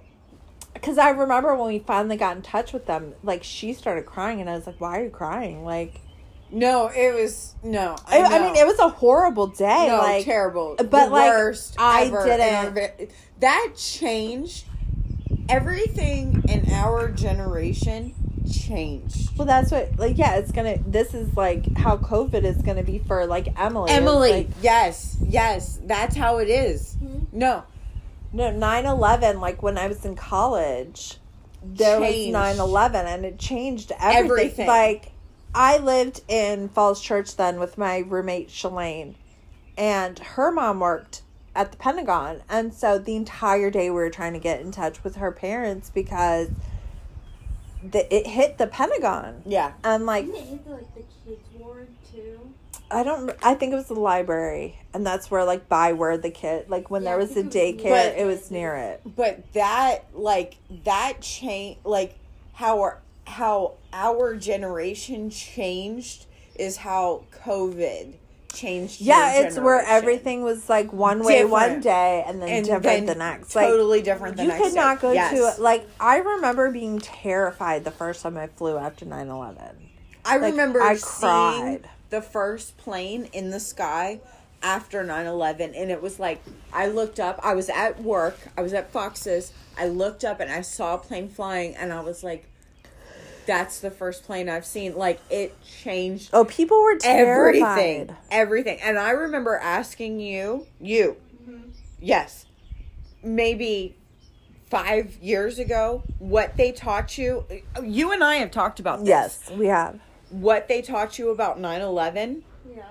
Because 0.79 0.97
I 0.97 1.09
remember 1.09 1.55
when 1.55 1.67
we 1.67 1.79
finally 1.79 2.17
got 2.17 2.35
in 2.35 2.41
touch 2.41 2.73
with 2.73 2.85
them, 2.85 3.13
like 3.23 3.43
she 3.43 3.73
started 3.73 4.05
crying, 4.05 4.41
and 4.41 4.49
I 4.49 4.55
was 4.55 4.67
like, 4.67 4.79
"Why 4.79 4.99
are 4.99 5.03
you 5.03 5.09
crying?" 5.09 5.63
Like, 5.63 6.01
No. 6.51 6.87
It 6.87 7.13
was 7.13 7.55
no. 7.63 7.95
I, 8.07 8.21
I, 8.21 8.39
mean, 8.39 8.55
it 8.55 8.65
was 8.65 8.79
a 8.79 8.89
horrible 8.89 9.47
day. 9.47 9.87
no 9.87 9.97
like, 9.97 10.25
terrible. 10.25 10.75
but, 10.77 10.89
the 10.89 10.97
like, 11.07 11.29
worst 11.31 11.75
I 11.77 12.05
didn't- 12.05 12.77
our 12.77 12.91
that 13.39 13.73
changed 13.77 14.65
everything 15.49 16.43
in 16.47 16.71
our 16.71 17.09
generation. 17.09 18.13
Changed. 18.51 19.37
Well, 19.37 19.45
that's 19.45 19.71
what, 19.71 19.99
like, 19.99 20.17
yeah, 20.17 20.37
it's 20.37 20.51
gonna. 20.51 20.79
This 20.85 21.13
is 21.13 21.35
like 21.37 21.77
how 21.77 21.97
COVID 21.97 22.43
is 22.43 22.57
gonna 22.63 22.83
be 22.83 22.97
for 22.99 23.25
like 23.27 23.59
Emily. 23.59 23.91
Emily. 23.91 24.31
like, 24.31 24.47
yes. 24.61 25.17
Yes. 25.21 25.79
That's 25.83 26.15
how 26.15 26.37
it 26.39 26.49
is. 26.49 26.95
Mm-hmm. 26.95 27.37
No. 27.37 27.63
No, 28.31 28.51
9-11, 28.51 29.39
Like 29.39 29.61
when 29.63 29.77
I 29.77 29.87
was 29.87 30.05
in 30.05 30.15
college, 30.15 31.17
there 31.63 31.99
Changed. 31.99 32.35
was 32.35 32.57
9-11 32.57 33.05
and 33.05 33.25
it 33.25 33.39
changed 33.39 33.91
everything. 33.99 34.65
Everything. 34.65 34.67
Like, 34.67 35.11
I 35.53 35.77
lived 35.77 36.21
in 36.27 36.69
Falls 36.69 37.01
Church 37.01 37.35
then 37.35 37.59
with 37.59 37.77
my 37.77 37.99
roommate 37.99 38.49
Shalane, 38.49 39.15
and 39.77 40.19
her 40.19 40.51
mom 40.51 40.79
worked 40.79 41.23
at 41.55 41.71
the 41.71 41.77
Pentagon, 41.77 42.43
and 42.47 42.71
so 42.73 42.99
the 42.99 43.15
entire 43.15 43.71
day 43.71 43.89
we 43.89 43.95
were 43.95 44.11
trying 44.11 44.33
to 44.33 44.39
get 44.39 44.61
in 44.61 44.71
touch 44.71 45.03
with 45.03 45.15
her 45.15 45.31
parents 45.31 45.89
because 45.89 46.49
the, 47.83 48.13
it 48.15 48.27
hit 48.27 48.57
the 48.59 48.67
Pentagon. 48.67 49.41
Yeah. 49.45 49.73
And 49.83 50.05
like 50.05 50.25
Didn't 50.27 50.41
it 50.41 50.47
hit 50.49 50.65
the, 50.65 50.71
like 50.71 50.93
the 50.95 51.03
kids 51.25 51.41
ward 51.57 51.87
too? 52.11 52.48
I 52.91 53.04
don't. 53.04 53.32
I 53.43 53.54
think 53.54 53.71
it 53.73 53.75
was 53.75 53.88
the 53.88 53.93
library, 53.99 54.80
and 54.93 55.06
that's 55.06 55.30
where 55.30 55.43
like 55.45 55.69
by 55.69 55.93
where 55.93 56.17
the 56.17 56.32
kid 56.32 56.69
like 56.69 56.89
when 56.89 57.04
Yeah, 57.04 57.12
there 57.12 57.17
was 57.19 57.38
a 57.38 57.43
daycare, 57.58 57.89
But- 57.89 58.17
it 58.17 58.25
was 58.25 58.49
near 58.52 58.75
it. 58.75 59.02
but 59.15 59.54
that 59.54 60.06
like 60.13 60.56
that 60.86 61.21
change 61.21 61.78
like 61.84 62.15
how 62.54 62.80
our 62.82 62.99
how 63.25 63.73
our 63.93 64.36
generation 64.36 65.30
changed 65.30 66.25
is 66.56 66.78
how 66.78 67.23
covid 67.45 68.15
changed 68.52 68.99
Yeah, 69.02 69.41
it's 69.41 69.58
where 69.60 69.82
everything 69.86 70.41
was 70.41 70.67
like 70.67 70.91
one 70.91 71.23
way 71.23 71.45
one 71.45 71.80
day 71.80 72.23
and 72.25 72.41
then 72.41 72.49
and 72.49 72.65
different 72.65 72.84
then 72.84 73.06
the 73.06 73.15
next. 73.15 73.56
Like 73.56 73.67
totally 73.67 74.02
different 74.02 74.36
the 74.38 74.43
you 74.43 74.49
next 74.49 74.63
could 74.63 74.73
not 74.73 74.99
go 74.99 75.12
Yes. 75.12 75.56
to 75.56 75.62
like 75.62 75.88
I 75.99 76.17
remember 76.17 76.71
being 76.71 76.99
terrified 76.99 77.84
the 77.86 77.91
first 77.91 78.23
time 78.23 78.36
I 78.36 78.47
flew 78.47 78.78
after 78.78 79.06
9-11. 79.06 79.75
i 80.25 80.38
like, 80.38 80.52
remember 80.52 80.82
I 80.82 80.95
seeing 80.95 81.30
cried. 81.32 81.89
The 82.09 82.21
first 82.21 82.77
plane 82.77 83.29
in 83.33 83.49
the 83.49 83.59
sky 83.59 84.19
after 84.61 85.03
9-11 85.05 85.73
and 85.79 85.89
it 85.89 86.01
was 86.01 86.19
like 86.19 86.41
i 86.73 86.85
looked 86.85 87.19
up 87.19 87.39
i 87.43 87.53
was 87.53 87.69
at 87.69 88.01
work 88.01 88.35
i 88.57 88.61
was 88.61 88.73
at 88.73 88.91
fox's 88.91 89.53
i 89.77 89.87
looked 89.87 90.25
up 90.25 90.41
and 90.41 90.51
i 90.51 90.59
saw 90.59 90.95
a 90.95 90.97
plane 90.97 91.29
flying 91.29 91.73
and 91.75 91.93
i 91.93 92.01
was 92.01 92.23
like 92.23 92.45
that's 93.45 93.79
the 93.79 93.89
first 93.89 94.25
plane 94.25 94.47
i've 94.47 94.65
seen. 94.65 94.95
Like 94.95 95.19
it 95.31 95.55
changed 95.63 96.29
Oh, 96.33 96.45
people 96.45 96.79
were 96.83 96.97
terrified. 96.97 97.65
everything. 97.65 98.15
Everything 98.29 98.79
and 98.83 98.99
i 98.99 99.09
remember 99.11 99.55
asking 99.55 100.19
you 100.19 100.67
you 100.79 101.17
mm-hmm. 101.41 101.69
yes 101.99 102.45
maybe 103.23 103.95
five 104.69 105.17
years 105.19 105.57
ago 105.57 106.03
what 106.19 106.57
they 106.57 106.71
taught 106.71 107.17
you. 107.17 107.43
You 107.83 108.11
and 108.11 108.23
i 108.23 108.35
have 108.35 108.51
talked 108.51 108.79
about 108.79 108.99
this. 108.99 109.07
Yes, 109.07 109.49
we 109.51 109.65
have. 109.67 109.99
What 110.29 110.67
they 110.67 110.81
taught 110.81 111.17
you 111.19 111.29
about 111.29 111.59
9-11 111.59 112.41
Yeah. 112.75 112.83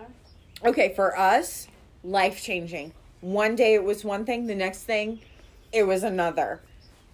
okay 0.65 0.93
for 0.95 1.17
us 1.19 1.69
life 2.03 2.43
changing 2.43 2.93
one 3.21 3.55
day 3.57 3.75
it 3.75 3.85
was 3.85 4.05
one 4.05 4.25
thing 4.25 4.47
the 4.47 4.55
next 4.55 4.83
thing 4.85 5.21
it 5.73 5.87
was 5.87 6.03
another 6.03 6.61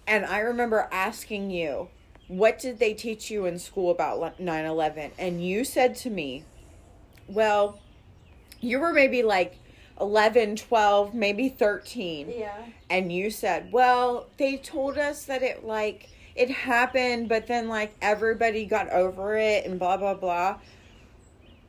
and 0.06 0.24
i 0.26 0.38
remember 0.38 0.88
asking 0.92 1.50
you 1.50 1.88
what 2.28 2.58
did 2.58 2.78
they 2.78 2.94
teach 2.94 3.30
you 3.30 3.44
in 3.46 3.58
school 3.58 3.90
about 3.90 4.38
9-11 4.40 5.10
and 5.18 5.44
you 5.44 5.64
said 5.64 5.94
to 5.96 6.10
me 6.10 6.44
well 7.28 7.78
you 8.60 8.78
were 8.78 8.92
maybe 8.92 9.22
like 9.22 9.58
11, 10.00 10.56
12, 10.56 11.14
maybe 11.14 11.48
13. 11.48 12.32
Yeah. 12.36 12.56
And 12.90 13.12
you 13.12 13.30
said, 13.30 13.70
well, 13.70 14.26
they 14.38 14.56
told 14.56 14.98
us 14.98 15.24
that 15.26 15.42
it 15.42 15.64
like 15.64 16.08
it 16.34 16.50
happened, 16.50 17.28
but 17.28 17.46
then 17.46 17.68
like 17.68 17.94
everybody 18.02 18.64
got 18.66 18.90
over 18.90 19.36
it 19.36 19.66
and 19.66 19.78
blah, 19.78 19.96
blah, 19.96 20.14
blah. 20.14 20.58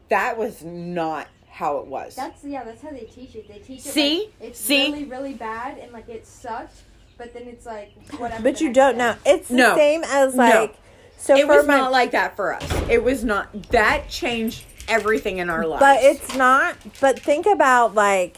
That 0.09 0.37
was 0.37 0.63
not 0.63 1.27
how 1.49 1.77
it 1.77 1.87
was. 1.87 2.15
That's 2.15 2.43
yeah. 2.43 2.63
That's 2.63 2.81
how 2.81 2.91
they 2.91 3.01
teach 3.05 3.35
it. 3.35 3.47
They 3.47 3.59
teach 3.59 3.79
it. 3.79 3.83
See? 3.91 4.19
like, 4.39 4.49
it's 4.49 4.59
See? 4.59 4.91
really 4.91 5.05
really 5.05 5.33
bad 5.33 5.77
and 5.77 5.91
like 5.91 6.09
it 6.09 6.27
sucked, 6.27 6.81
but 7.17 7.33
then 7.33 7.43
it's 7.43 7.65
like 7.65 7.91
whatever. 8.17 8.43
But 8.43 8.61
you 8.61 8.71
don't 8.73 8.97
know. 8.97 9.15
It's 9.25 9.47
the 9.47 9.55
No. 9.55 9.75
same 9.75 10.03
as 10.03 10.35
No. 10.35 10.43
like 10.43 10.75
so 11.17 11.35
it 11.35 11.45
for 11.47 11.57
was 11.57 11.67
my 11.67 11.77
not 11.77 11.91
like 11.91 12.11
that 12.11 12.35
for 12.35 12.53
us. 12.53 12.63
It 12.89 13.03
was 13.03 13.23
not. 13.23 13.69
That 13.71 14.09
changed 14.09 14.65
everything 14.87 15.37
in 15.39 15.49
our 15.49 15.65
lives. 15.65 15.79
But 15.79 16.03
it's 16.03 16.35
not. 16.35 16.75
But 17.01 17.19
think 17.19 17.45
about 17.45 17.95
like 17.95 18.37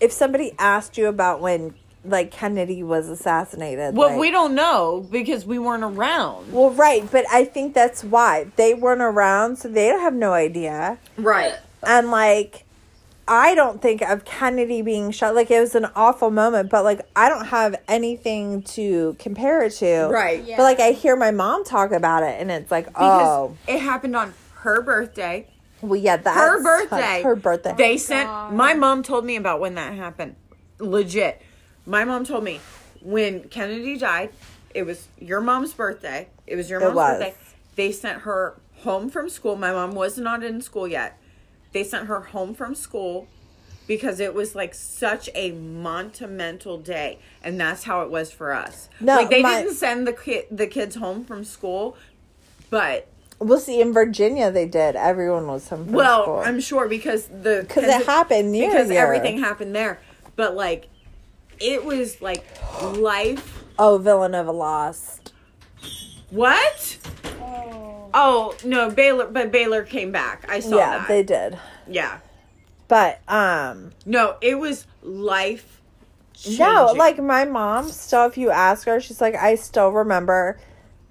if 0.00 0.12
somebody 0.12 0.52
asked 0.58 0.98
you 0.98 1.06
about 1.06 1.40
when 1.40 1.74
like 2.04 2.30
Kennedy 2.30 2.82
was 2.82 3.08
assassinated. 3.08 3.96
Well, 3.96 4.10
like- 4.10 4.18
we 4.18 4.30
don't 4.30 4.54
know 4.54 5.06
because 5.10 5.44
we 5.44 5.58
weren't 5.58 5.84
around. 5.84 6.52
Well, 6.52 6.70
right, 6.70 7.08
but 7.10 7.24
I 7.30 7.44
think 7.44 7.74
that's 7.74 8.04
why 8.04 8.46
they 8.56 8.74
weren't 8.74 9.02
around, 9.02 9.56
so 9.56 9.68
they 9.68 9.86
have 9.86 10.14
no 10.14 10.32
idea. 10.32 10.98
Right. 11.16 11.54
And 11.86 12.10
like, 12.10 12.64
I 13.26 13.54
don't 13.54 13.82
think 13.82 14.00
of 14.00 14.24
Kennedy 14.24 14.80
being 14.80 15.10
shot. 15.10 15.34
Like 15.34 15.50
it 15.50 15.60
was 15.60 15.74
an 15.74 15.86
awful 15.94 16.30
moment, 16.30 16.70
but 16.70 16.82
like 16.82 17.00
I 17.14 17.28
don't 17.28 17.46
have 17.46 17.76
anything 17.86 18.62
to 18.62 19.16
compare 19.18 19.62
it 19.62 19.72
to. 19.74 20.08
Right. 20.10 20.42
Yeah. 20.42 20.56
But 20.56 20.62
like 20.62 20.80
I 20.80 20.92
hear 20.92 21.14
my 21.14 21.30
mom 21.30 21.64
talk 21.64 21.92
about 21.92 22.22
it, 22.22 22.40
and 22.40 22.50
it's 22.50 22.70
like, 22.70 22.86
Because 22.86 23.28
oh, 23.28 23.56
it 23.66 23.80
happened 23.80 24.16
on 24.16 24.32
her 24.60 24.80
birthday. 24.82 25.46
well, 25.82 26.00
yeah, 26.00 26.16
that's 26.16 26.36
her 26.36 26.62
birthday. 26.62 27.22
Her 27.22 27.36
birthday. 27.36 27.74
They 27.76 27.98
sent. 27.98 28.28
God. 28.28 28.54
My 28.54 28.74
mom 28.74 29.02
told 29.02 29.24
me 29.24 29.36
about 29.36 29.60
when 29.60 29.74
that 29.74 29.94
happened. 29.94 30.34
Legit. 30.78 31.42
My 31.88 32.04
mom 32.04 32.24
told 32.24 32.44
me 32.44 32.60
when 33.00 33.48
Kennedy 33.48 33.96
died. 33.96 34.30
It 34.74 34.82
was 34.84 35.08
your 35.18 35.40
mom's 35.40 35.72
birthday. 35.72 36.28
It 36.46 36.54
was 36.54 36.68
your 36.68 36.80
It 36.80 36.84
mom's 36.84 36.96
was. 36.96 37.18
birthday. 37.18 37.34
They 37.76 37.92
sent 37.92 38.20
her 38.20 38.60
home 38.82 39.08
from 39.08 39.28
school. 39.30 39.56
My 39.56 39.72
mom 39.72 39.94
was 39.94 40.18
not 40.18 40.44
in 40.44 40.60
school 40.60 40.86
yet. 40.86 41.18
They 41.72 41.82
sent 41.84 42.06
her 42.06 42.20
home 42.20 42.54
from 42.54 42.74
school 42.74 43.26
because 43.86 44.20
it 44.20 44.34
was 44.34 44.54
like 44.54 44.74
such 44.74 45.30
a 45.34 45.52
monumental 45.52 46.76
day, 46.76 47.18
and 47.42 47.58
that's 47.58 47.84
how 47.84 48.02
it 48.02 48.10
was 48.10 48.30
for 48.30 48.52
us. 48.52 48.90
No, 49.00 49.16
like 49.16 49.30
they 49.30 49.40
my- 49.42 49.62
didn't 49.62 49.74
send 49.76 50.06
the 50.06 50.12
ki- 50.12 50.44
the 50.50 50.66
kids 50.66 50.96
home 50.96 51.24
from 51.24 51.42
school, 51.44 51.96
but 52.70 53.08
We'll 53.40 53.60
see. 53.60 53.80
In 53.80 53.92
Virginia, 53.92 54.50
they 54.50 54.66
did. 54.66 54.96
Everyone 54.96 55.46
was 55.46 55.68
home 55.68 55.84
from 55.84 55.92
Well, 55.94 56.22
school. 56.24 56.38
I'm 56.44 56.58
sure 56.60 56.88
because 56.88 57.28
the 57.28 57.64
'Cause 57.68 57.84
it 57.84 58.04
happened 58.04 58.50
near 58.50 58.68
because 58.68 58.90
here. 58.90 59.00
everything 59.00 59.38
happened 59.38 59.76
there. 59.76 60.00
But 60.34 60.56
like, 60.56 60.88
it 61.60 61.84
was 61.84 62.20
like 62.22 62.44
life. 62.82 63.64
oh, 63.78 63.98
Villanova 63.98 64.52
lost. 64.52 65.32
What? 66.30 66.98
Oh. 67.40 68.10
Oh 68.14 68.54
no, 68.64 68.90
Baylor. 68.90 69.26
But 69.26 69.50
Baylor 69.52 69.82
came 69.82 70.12
back. 70.12 70.44
I 70.50 70.60
saw 70.60 70.76
yeah, 70.76 70.98
that. 70.98 71.08
they 71.08 71.22
did. 71.22 71.58
yeah. 71.86 72.18
But 72.88 73.20
um, 73.28 73.90
No, 74.06 74.36
it 74.40 74.58
was 74.58 74.86
life. 75.02 75.82
no, 76.58 76.92
like 76.96 77.18
my 77.18 77.44
mom. 77.44 77.88
Still, 77.88 78.24
if 78.26 78.38
you 78.38 78.50
ask 78.50 78.86
her, 78.86 78.98
she's 79.00 79.20
like, 79.20 79.34
I 79.34 79.56
still 79.56 79.90
remember. 79.90 80.58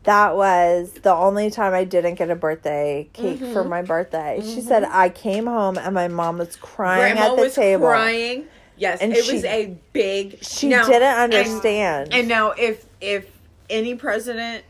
That 0.04 0.36
was 0.38 0.92
the 1.04 1.14
only 1.14 1.52
time 1.52 1.74
I 1.74 1.84
didn't 1.84 2.16
get 2.16 2.30
a 2.30 2.36
birthday 2.36 3.10
cake 3.12 3.40
for 3.40 3.46
Mm-hmm. 3.46 3.70
my 3.70 3.82
birthday. 3.82 4.40
She 4.42 4.62
said 4.62 4.86
I 4.86 5.10
came 5.10 5.46
home 5.48 5.78
and 5.78 5.94
my 5.94 6.08
mom 6.08 6.38
was 6.38 6.56
crying 6.56 7.16
Grandma 7.16 7.34
at 7.34 7.36
the 7.36 7.42
was 7.44 7.56
table. 7.56 7.88
crying. 7.88 8.46
Yes, 8.78 9.02
And 9.02 9.12
it 9.14 9.26
she- 9.26 9.34
was 9.34 9.44
a 9.46 9.76
big. 9.94 10.44
She 10.44 10.68
Now- 10.70 10.88
didn't 10.88 11.04
understand. 11.18 12.14
And 12.14 12.28
now, 12.28 12.52
if 12.52 12.86
if 13.02 13.26
any 13.70 13.96
president 13.96 14.64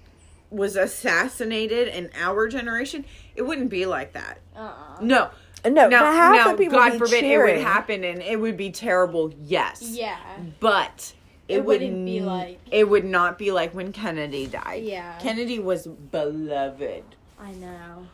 was 0.50 0.76
assassinated 0.76 1.88
in 1.90 2.10
our 2.16 2.48
generation, 2.48 3.06
it 3.36 3.42
wouldn't 3.44 3.70
be 3.70 3.86
like 3.86 4.14
that. 4.14 4.40
Uh-uh. 4.56 5.02
No, 5.02 5.30
no, 5.66 5.70
now, 5.70 5.90
but 5.90 6.14
half 6.14 6.36
now 6.36 6.52
the 6.52 6.58
people 6.58 6.80
God 6.80 6.94
be 6.94 6.98
forbid 7.00 7.24
it 7.26 7.38
would 7.38 7.58
happen 7.60 8.04
and 8.04 8.22
it 8.22 8.40
would 8.40 8.56
be 8.58 8.72
terrible. 8.72 9.34
Yes, 9.44 9.82
Yeah. 9.82 10.18
but 10.60 11.14
it, 11.50 11.58
It 11.58 11.66
would 11.66 11.82
wouldn't 11.82 12.06
be 12.06 12.22
like- 12.22 12.60
it 12.72 12.88
would 12.90 13.06
not 13.06 13.38
be 13.38 13.52
like 13.52 13.74
when 13.76 13.92
Kennedy 13.92 14.48
died. 14.48 14.84
Yeah. 14.84 15.18
Kennedy 15.20 15.60
was 15.60 15.86
beloved. 15.88 17.04
I 17.40 17.52
know. 17.52 18.08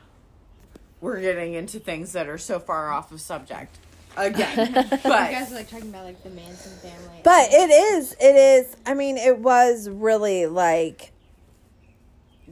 We're 1.01 1.19
getting 1.21 1.53
into 1.53 1.79
things 1.79 2.13
that 2.13 2.27
are 2.27 2.37
so 2.37 2.59
far 2.59 2.91
off 2.91 3.11
of 3.11 3.21
subject 3.21 3.77
again, 4.17 4.67
you 4.67 4.73
guys 4.73 4.99
but 5.03 5.51
are 5.51 5.55
like 5.55 5.69
talking 5.69 5.89
about 5.89 6.05
like 6.05 6.23
the 6.23 6.29
Manson 6.29 6.71
family. 6.77 7.19
But 7.23 7.49
it 7.51 7.69
is, 7.69 8.13
it 8.19 8.35
is. 8.35 8.75
I 8.85 8.93
mean, 8.93 9.17
it 9.17 9.39
was 9.39 9.89
really 9.89 10.45
like 10.45 11.11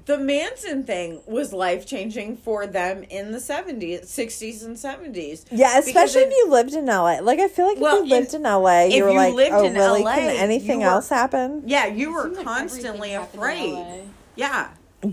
the 0.06 0.18
Manson 0.18 0.84
thing 0.84 1.22
was 1.28 1.54
life 1.54 1.86
changing 1.86 2.38
for 2.38 2.66
them 2.66 3.04
in 3.10 3.32
the 3.32 3.40
seventies, 3.40 4.10
sixties, 4.10 4.64
and 4.64 4.78
seventies. 4.80 5.46
Yeah, 5.52 5.78
especially 5.78 6.24
in- 6.24 6.30
if 6.30 6.34
you 6.36 6.50
lived 6.50 6.74
in 6.74 6.86
LA. 6.88 7.20
Like 7.22 7.40
I 7.40 7.48
feel 7.48 7.68
like 7.68 7.80
Well, 7.80 7.98
if 7.98 8.06
you 8.06 8.10
lived 8.16 8.34
in- 8.34 8.42
in, 8.46 8.52
LA, 8.52 8.84
you 8.86 9.04
were 9.04 9.12
you 9.12 9.16
like, 9.18 9.34
lived 9.34 9.54
oh 9.54 9.66
in 9.66 9.74
really? 9.74 10.04
LA, 10.04 10.16
Can 10.16 10.30
anything 10.38 10.80
were- 10.80 10.86
else 10.88 11.10
happen? 11.10 11.64
Yeah, 11.66 11.86
you 11.86 12.14
were 12.14 12.30
constantly 12.30 13.14
everything 13.14 13.40
happened 13.42 13.74
in 13.74 13.76
afraid. 13.76 14.10
Yeah. 14.36 14.70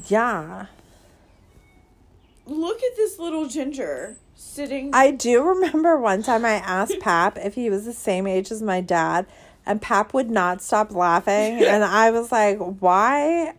Yeah, 0.09 0.67
Look 2.49 2.83
at 2.83 2.97
this 2.97 3.19
little 3.19 3.47
ginger 3.47 4.17
sitting. 4.35 4.91
I 4.95 5.11
do 5.11 5.43
remember 5.43 5.99
one 5.99 6.23
time 6.23 6.45
I 6.45 6.55
asked 6.55 6.99
Pap 7.01 7.37
if 7.39 7.55
he 7.55 7.69
was 7.71 7.85
the 7.85 7.93
same 7.93 8.27
age 8.27 8.51
as 8.51 8.63
my 8.63 8.81
dad, 8.81 9.27
and 9.67 9.83
Pap 9.83 10.15
would 10.15 10.31
not 10.31 10.63
stop 10.63 10.93
laughing, 10.93 11.63
and 11.63 11.85
I 11.85 12.11
was 12.11 12.33
like, 12.33 12.59
why? 12.59 13.53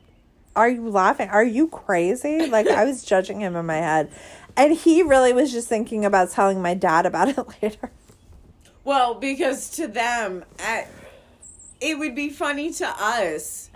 Are 0.56 0.67
you 0.67 0.89
laughing? 0.89 1.30
Are 1.30 1.43
you 1.43 1.67
crazy? 1.67 2.47
Like 2.47 2.67
I 2.67 2.84
was 2.84 3.04
judging 3.06 3.39
him 3.39 3.56
in 3.56 3.65
my 3.65 3.78
head. 3.78 4.12
And 4.58 4.73
he 4.73 5.04
really 5.04 5.32
was 5.32 5.54
just 5.54 5.69
thinking 5.69 6.04
about 6.04 6.32
telling 6.32 6.62
my 6.62 6.73
dad 6.73 7.06
about 7.06 7.30
it 7.30 7.38
later. 7.62 7.91
well, 8.84 9.13
because 9.13 9.69
to 9.71 9.88
them, 9.88 10.43
it 11.80 11.97
would 11.97 12.13
be 12.15 12.30
funny 12.30 12.73
to 12.73 12.88
us 12.88 13.69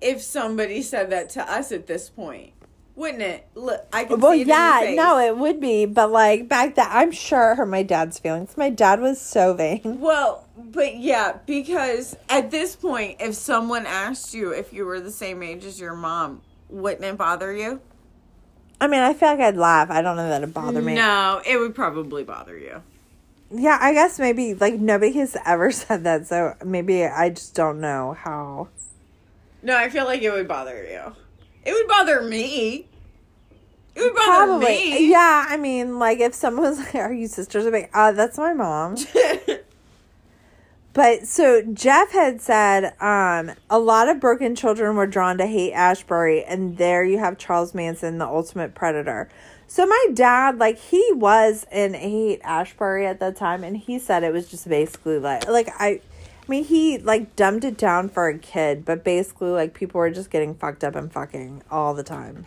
if 0.00 0.22
somebody 0.22 0.80
said 0.80 1.10
that 1.10 1.28
to 1.30 1.42
us 1.50 1.72
at 1.72 1.86
this 1.86 2.08
point, 2.08 2.53
wouldn't 2.96 3.22
it? 3.22 3.46
Look, 3.54 3.86
I 3.92 4.04
can 4.04 4.20
Well, 4.20 4.32
see 4.32 4.42
it 4.42 4.48
in 4.48 4.48
your 4.48 4.56
yeah, 4.56 4.80
no, 4.94 5.18
it 5.18 5.36
would 5.36 5.60
be, 5.60 5.86
but 5.86 6.10
like 6.10 6.48
back 6.48 6.74
then, 6.76 6.86
I'm 6.90 7.10
sure 7.12 7.52
it 7.52 7.56
hurt 7.56 7.66
my 7.68 7.82
dad's 7.82 8.18
feelings. 8.18 8.56
My 8.56 8.70
dad 8.70 9.00
was 9.00 9.20
so 9.20 9.54
vain. 9.54 9.80
Well, 10.00 10.46
but 10.56 10.96
yeah, 10.96 11.38
because 11.46 12.16
at 12.28 12.50
this 12.50 12.76
point, 12.76 13.16
if 13.20 13.34
someone 13.34 13.86
asked 13.86 14.34
you 14.34 14.50
if 14.50 14.72
you 14.72 14.84
were 14.86 15.00
the 15.00 15.10
same 15.10 15.42
age 15.42 15.64
as 15.64 15.80
your 15.80 15.94
mom, 15.94 16.42
wouldn't 16.68 17.04
it 17.04 17.16
bother 17.16 17.52
you? 17.52 17.80
I 18.80 18.86
mean, 18.86 19.00
I 19.00 19.14
feel 19.14 19.30
like 19.30 19.40
I'd 19.40 19.56
laugh. 19.56 19.90
I 19.90 20.02
don't 20.02 20.16
know 20.16 20.28
that 20.28 20.42
it 20.42 20.52
bothered 20.52 20.84
me. 20.84 20.94
No, 20.94 21.40
it 21.46 21.56
would 21.58 21.74
probably 21.74 22.24
bother 22.24 22.58
you. 22.58 22.82
Yeah, 23.50 23.78
I 23.80 23.92
guess 23.92 24.18
maybe 24.18 24.54
like 24.54 24.74
nobody 24.74 25.12
has 25.18 25.36
ever 25.46 25.70
said 25.72 26.04
that, 26.04 26.26
so 26.26 26.54
maybe 26.64 27.04
I 27.04 27.30
just 27.30 27.54
don't 27.54 27.80
know 27.80 28.14
how. 28.14 28.68
No, 29.62 29.76
I 29.76 29.88
feel 29.88 30.04
like 30.04 30.22
it 30.22 30.30
would 30.30 30.48
bother 30.48 30.84
you. 30.84 31.14
It 31.64 31.72
would 31.72 31.88
bother 31.88 32.22
me. 32.22 32.86
It 33.94 34.00
would 34.02 34.14
bother 34.14 34.46
Probably, 34.46 34.66
me. 34.66 35.10
yeah. 35.10 35.46
I 35.48 35.56
mean, 35.56 35.98
like 35.98 36.18
if 36.18 36.34
someone 36.34 36.64
was 36.70 36.78
like, 36.94 36.94
"Are 36.96 37.12
you 37.12 37.26
sisters?" 37.28 37.64
Be 37.64 37.70
like, 37.70 37.90
"Uh, 37.94 38.12
that's 38.12 38.38
my 38.38 38.52
mom." 38.52 38.96
But 40.94 41.26
so 41.26 41.60
Jeff 41.60 42.12
had 42.12 42.40
said 42.40 42.94
um, 43.00 43.50
a 43.68 43.80
lot 43.80 44.08
of 44.08 44.20
broken 44.20 44.54
children 44.54 44.94
were 44.94 45.08
drawn 45.08 45.36
to 45.38 45.46
Haight-Ashbury, 45.46 46.44
and 46.44 46.78
there 46.78 47.04
you 47.04 47.18
have 47.18 47.36
Charles 47.36 47.74
Manson, 47.74 48.18
the 48.18 48.26
ultimate 48.26 48.76
predator. 48.76 49.28
So 49.66 49.86
my 49.86 50.06
dad, 50.14 50.58
like, 50.58 50.78
he 50.78 51.04
was 51.12 51.66
in 51.72 51.94
Haight-Ashbury 51.94 53.08
at 53.08 53.18
that 53.18 53.34
time, 53.34 53.64
and 53.64 53.76
he 53.76 53.98
said 53.98 54.22
it 54.22 54.32
was 54.32 54.48
just 54.48 54.68
basically 54.68 55.18
like, 55.18 55.48
like 55.48 55.68
I, 55.80 56.00
I 56.46 56.50
mean, 56.50 56.64
he 56.64 56.98
like 56.98 57.36
dumbed 57.36 57.64
it 57.64 57.76
down 57.78 58.08
for 58.08 58.28
a 58.28 58.38
kid, 58.38 58.84
but 58.84 59.02
basically, 59.04 59.50
like, 59.50 59.72
people 59.74 59.98
were 59.98 60.10
just 60.10 60.30
getting 60.30 60.54
fucked 60.54 60.84
up 60.84 60.94
and 60.94 61.10
fucking 61.10 61.62
all 61.70 61.94
the 61.94 62.02
time. 62.02 62.46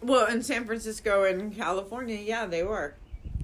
well, 0.00 0.26
in 0.26 0.42
San 0.42 0.64
Francisco 0.64 1.24
and 1.24 1.54
California, 1.56 2.16
yeah, 2.16 2.46
they 2.46 2.62
were. 2.62 2.94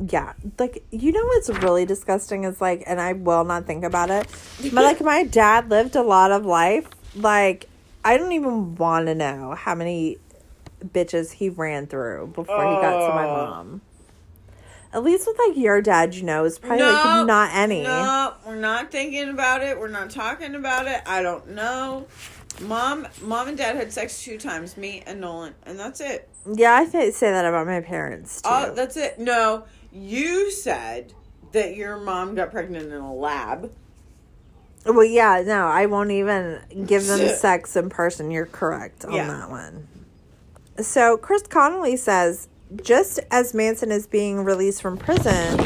Yeah, 0.01 0.35
like 0.61 0.85
you 0.93 1.11
know 1.11 1.25
what's 1.25 1.49
really 1.49 1.85
disgusting 1.85 2.45
is 2.45 2.61
like, 2.61 2.85
and 2.87 3.01
I 3.01 3.14
will 3.14 3.43
not 3.45 3.66
think 3.66 3.83
about 3.83 4.11
it, 4.11 4.29
but 4.72 4.85
like 4.85 5.01
my 5.01 5.25
dad 5.41 5.68
lived 5.70 5.97
a 5.97 6.03
lot 6.03 6.31
of 6.31 6.47
life. 6.47 6.87
Like 7.16 7.68
I 8.05 8.16
don't 8.16 8.31
even 8.31 8.77
want 8.77 9.07
to 9.07 9.16
know 9.16 9.55
how 9.57 9.75
many 9.75 10.18
bitches 10.85 11.33
he 11.33 11.49
ran 11.49 11.89
through 11.89 12.29
before 12.29 12.62
he 12.62 12.75
got 12.81 13.09
to 13.09 13.12
my 13.12 13.25
Oh. 13.25 13.47
mom. 13.47 13.81
At 14.93 15.05
least 15.05 15.26
with 15.26 15.39
like 15.39 15.57
your 15.57 15.82
dad, 15.82 16.14
you 16.14 16.22
know, 16.22 16.45
it's 16.45 16.59
probably 16.59 16.82
like 16.84 17.26
not 17.26 17.51
any. 17.53 17.82
No, 17.82 18.34
we're 18.47 18.57
not 18.57 18.91
thinking 18.91 19.28
about 19.28 19.62
it. 19.62 19.78
We're 19.78 19.89
not 19.89 20.11
talking 20.11 20.55
about 20.55 20.86
it. 20.86 21.03
I 21.07 21.22
don't 21.22 21.51
know. 21.51 22.07
Mom, 22.62 23.07
mom 23.22 23.49
and 23.49 23.57
dad 23.59 23.76
had 23.76 23.93
sex 23.93 24.22
two 24.24 24.39
times, 24.39 24.76
me 24.76 25.03
and 25.07 25.20
Nolan, 25.20 25.55
and 25.66 25.78
that's 25.78 26.01
it. 26.01 26.28
Yeah, 26.51 26.74
I 26.76 26.86
th- 26.86 27.14
say 27.14 27.30
that 27.30 27.45
about 27.45 27.66
my 27.66 27.80
parents 27.80 28.41
too. 28.43 28.49
Oh, 28.51 28.74
that's 28.74 28.97
it. 28.97 29.18
No, 29.18 29.64
you 29.93 30.51
said 30.51 31.12
that 31.53 31.76
your 31.76 31.99
mom 31.99 32.34
got 32.34 32.51
pregnant 32.51 32.86
in 32.86 32.93
a 33.01 33.14
lab. 33.14 33.70
Well, 34.86 35.05
yeah, 35.05 35.43
no, 35.47 35.66
I 35.66 35.86
won't 35.86 36.11
even 36.12 36.61
give 36.86 37.07
them 37.07 37.28
sex 37.36 37.76
in 37.76 37.91
person. 37.91 38.30
You're 38.30 38.47
correct 38.47 39.05
on 39.05 39.12
Yeah. 39.12 39.26
that 39.28 39.51
one. 39.51 39.86
So, 40.80 41.16
Chris 41.16 41.43
Connelly 41.43 41.97
says 41.97 42.49
just 42.83 43.21
as 43.31 43.55
Manson 43.55 43.91
is 43.91 44.07
being 44.07 44.45
released 44.45 44.83
from 44.83 44.97
prison 44.97 45.59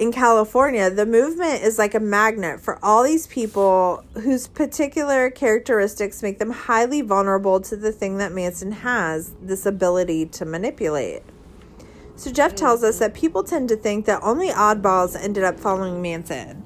in 0.00 0.10
California, 0.10 0.88
the 0.88 1.04
movement 1.04 1.62
is 1.62 1.78
like 1.78 1.94
a 1.94 2.00
magnet 2.00 2.58
for 2.58 2.82
all 2.82 3.02
these 3.02 3.26
people 3.26 4.02
whose 4.14 4.46
particular 4.46 5.30
characteristics 5.30 6.22
make 6.22 6.38
them 6.38 6.50
highly 6.50 7.02
vulnerable 7.02 7.60
to 7.60 7.76
the 7.76 7.92
thing 7.92 8.16
that 8.16 8.32
Manson 8.32 8.72
has 8.72 9.34
this 9.42 9.66
ability 9.66 10.24
to 10.24 10.46
manipulate. 10.46 11.22
So, 12.16 12.32
Jeff 12.32 12.54
tells 12.54 12.82
us 12.82 12.98
that 12.98 13.12
people 13.12 13.44
tend 13.44 13.68
to 13.68 13.76
think 13.76 14.06
that 14.06 14.20
only 14.22 14.48
oddballs 14.48 15.14
ended 15.22 15.44
up 15.44 15.60
following 15.60 16.00
Manson. 16.00 16.64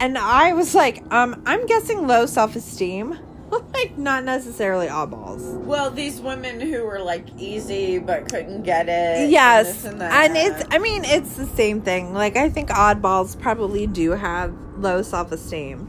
And 0.00 0.18
I 0.18 0.52
was 0.52 0.74
like, 0.74 1.02
um, 1.12 1.42
I'm 1.46 1.66
guessing 1.66 2.08
low 2.08 2.26
self 2.26 2.56
esteem. 2.56 3.16
like, 3.74 3.96
not 3.98 4.24
necessarily 4.24 4.86
oddballs. 4.88 5.40
Well, 5.64 5.90
these 5.90 6.20
women 6.20 6.60
who 6.60 6.84
were 6.84 7.00
like 7.00 7.26
easy 7.38 7.98
but 7.98 8.28
couldn't 8.30 8.62
get 8.62 8.88
it. 8.88 9.30
Yes. 9.30 9.82
this 9.82 9.84
And, 9.84 10.00
that. 10.00 10.32
it's, 10.34 10.64
I 10.70 10.78
mean, 10.78 11.04
it's 11.04 11.34
the 11.36 11.46
same 11.46 11.80
thing. 11.82 12.12
Like, 12.14 12.36
I 12.36 12.48
think 12.48 12.70
oddballs 12.70 13.38
probably 13.38 13.86
do 13.86 14.12
have 14.12 14.54
low 14.78 15.02
self 15.02 15.32
esteem. 15.32 15.88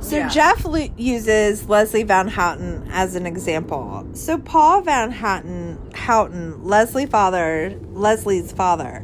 So, 0.00 0.16
Yeah. 0.16 0.28
Jeff 0.28 0.64
lu- 0.66 0.90
uses 0.98 1.68
Leslie 1.68 2.02
Van 2.02 2.28
Houten 2.28 2.86
as 2.92 3.14
an 3.14 3.26
example. 3.26 4.06
So, 4.12 4.36
Paul 4.38 4.82
Van 4.82 5.10
Houten, 5.10 5.78
Houten 5.94 6.62
Leslie 6.64 7.06
father, 7.06 7.74
Leslie's 7.92 8.52
father, 8.52 9.02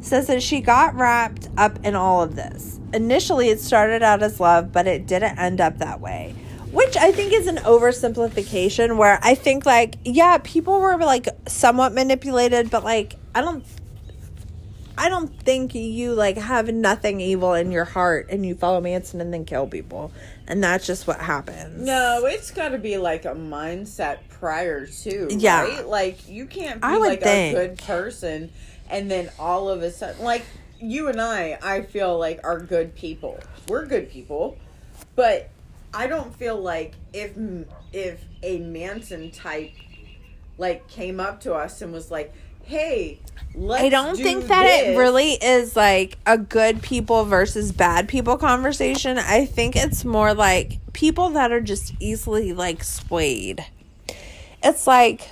says 0.00 0.28
that 0.28 0.42
she 0.42 0.60
got 0.60 0.94
wrapped 0.94 1.48
up 1.56 1.78
in 1.84 1.96
all 1.96 2.22
of 2.22 2.36
this. 2.36 2.78
Initially, 2.94 3.48
it 3.48 3.60
started 3.60 4.02
out 4.02 4.22
as 4.22 4.38
love, 4.38 4.70
but 4.72 4.86
it 4.86 5.06
didn't 5.08 5.36
end 5.38 5.60
up 5.60 5.78
that 5.78 6.00
way. 6.00 6.34
Which 6.72 6.96
I 6.96 7.12
think 7.12 7.32
is 7.32 7.46
an 7.46 7.56
oversimplification 7.56 8.96
where 8.96 9.18
I 9.22 9.34
think, 9.34 9.64
like, 9.64 9.96
yeah, 10.04 10.38
people 10.38 10.80
were 10.80 10.96
like 10.98 11.28
somewhat 11.46 11.94
manipulated, 11.94 12.70
but 12.70 12.84
like, 12.84 13.14
I 13.34 13.40
don't. 13.40 13.64
I 15.00 15.08
don't 15.08 15.28
think 15.42 15.76
you 15.76 16.12
like 16.14 16.36
have 16.36 16.68
nothing 16.68 17.20
evil 17.20 17.54
in 17.54 17.70
your 17.70 17.84
heart 17.84 18.26
and 18.30 18.44
you 18.44 18.56
follow 18.56 18.80
Manson 18.80 19.20
and 19.20 19.32
then 19.32 19.44
kill 19.44 19.68
people. 19.68 20.10
And 20.48 20.62
that's 20.62 20.88
just 20.88 21.06
what 21.06 21.20
happens. 21.20 21.86
No, 21.86 22.24
it's 22.24 22.50
got 22.50 22.70
to 22.70 22.78
be 22.78 22.98
like 22.98 23.24
a 23.24 23.34
mindset 23.36 24.18
prior 24.28 24.86
to. 24.86 25.28
Yeah. 25.30 25.62
Right? 25.62 25.86
Like, 25.86 26.28
you 26.28 26.46
can't 26.46 26.82
be 26.82 26.88
like 26.88 27.22
think. 27.22 27.56
a 27.56 27.60
good 27.60 27.78
person 27.78 28.50
and 28.90 29.08
then 29.08 29.30
all 29.38 29.68
of 29.68 29.82
a 29.82 29.92
sudden, 29.92 30.24
like, 30.24 30.44
you 30.80 31.06
and 31.06 31.20
I, 31.20 31.58
I 31.62 31.82
feel 31.82 32.18
like 32.18 32.40
are 32.42 32.58
good 32.58 32.96
people. 32.96 33.38
We're 33.68 33.86
good 33.86 34.10
people. 34.10 34.56
But 35.14 35.50
I 35.92 36.06
don't 36.06 36.34
feel 36.34 36.56
like 36.60 36.94
if 37.12 37.36
if 37.92 38.24
a 38.42 38.58
Manson 38.58 39.30
type 39.30 39.72
like 40.58 40.88
came 40.88 41.20
up 41.20 41.40
to 41.40 41.54
us 41.54 41.82
and 41.82 41.92
was 41.92 42.10
like, 42.10 42.34
"Hey, 42.64 43.20
let's 43.54 43.84
I 43.84 43.88
don't 43.88 44.16
do 44.16 44.22
think 44.22 44.46
that 44.48 44.66
it 44.66 44.96
really 44.98 45.32
is 45.32 45.76
like 45.76 46.18
a 46.26 46.38
good 46.38 46.82
people 46.82 47.24
versus 47.24 47.72
bad 47.72 48.08
people 48.08 48.36
conversation. 48.36 49.18
I 49.18 49.46
think 49.46 49.76
it's 49.76 50.04
more 50.04 50.34
like 50.34 50.78
people 50.92 51.30
that 51.30 51.52
are 51.52 51.60
just 51.60 51.94
easily 52.00 52.52
like 52.52 52.84
swayed. 52.84 53.64
It's 54.62 54.86
like 54.86 55.30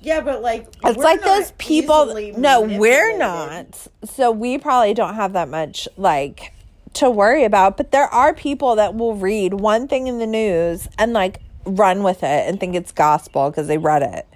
Yeah, 0.00 0.20
but 0.20 0.42
like 0.42 0.68
it's 0.84 0.98
like 0.98 1.22
those 1.22 1.52
people 1.58 2.14
no 2.36 2.62
we're 2.62 3.16
not 3.18 3.88
so 4.04 4.30
we 4.30 4.58
probably 4.58 4.94
don't 4.94 5.14
have 5.14 5.32
that 5.34 5.48
much 5.48 5.88
like 5.96 6.52
to 6.94 7.10
worry 7.10 7.44
about 7.44 7.76
but 7.76 7.90
there 7.92 8.06
are 8.06 8.32
people 8.32 8.76
that 8.76 8.94
will 8.94 9.14
read 9.14 9.54
one 9.54 9.88
thing 9.88 10.06
in 10.06 10.18
the 10.18 10.26
news 10.26 10.88
and 10.98 11.12
like 11.12 11.40
run 11.64 12.02
with 12.02 12.22
it 12.22 12.48
and 12.48 12.58
think 12.58 12.74
it's 12.74 12.92
gospel 12.92 13.50
because 13.50 13.66
they 13.66 13.78
read 13.78 14.02
it 14.02 14.26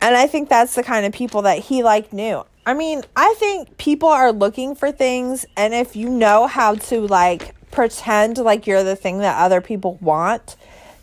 and 0.00 0.16
i 0.16 0.26
think 0.26 0.48
that's 0.48 0.74
the 0.74 0.82
kind 0.82 1.06
of 1.06 1.12
people 1.12 1.42
that 1.42 1.58
he 1.58 1.82
like 1.82 2.12
knew 2.12 2.42
i 2.66 2.74
mean 2.74 3.02
i 3.16 3.34
think 3.38 3.76
people 3.78 4.08
are 4.08 4.32
looking 4.32 4.74
for 4.74 4.92
things 4.92 5.46
and 5.56 5.74
if 5.74 5.96
you 5.96 6.08
know 6.08 6.46
how 6.46 6.74
to 6.74 7.06
like 7.06 7.54
pretend 7.70 8.36
like 8.38 8.66
you're 8.66 8.84
the 8.84 8.96
thing 8.96 9.18
that 9.18 9.38
other 9.40 9.60
people 9.60 9.96
want 10.00 10.56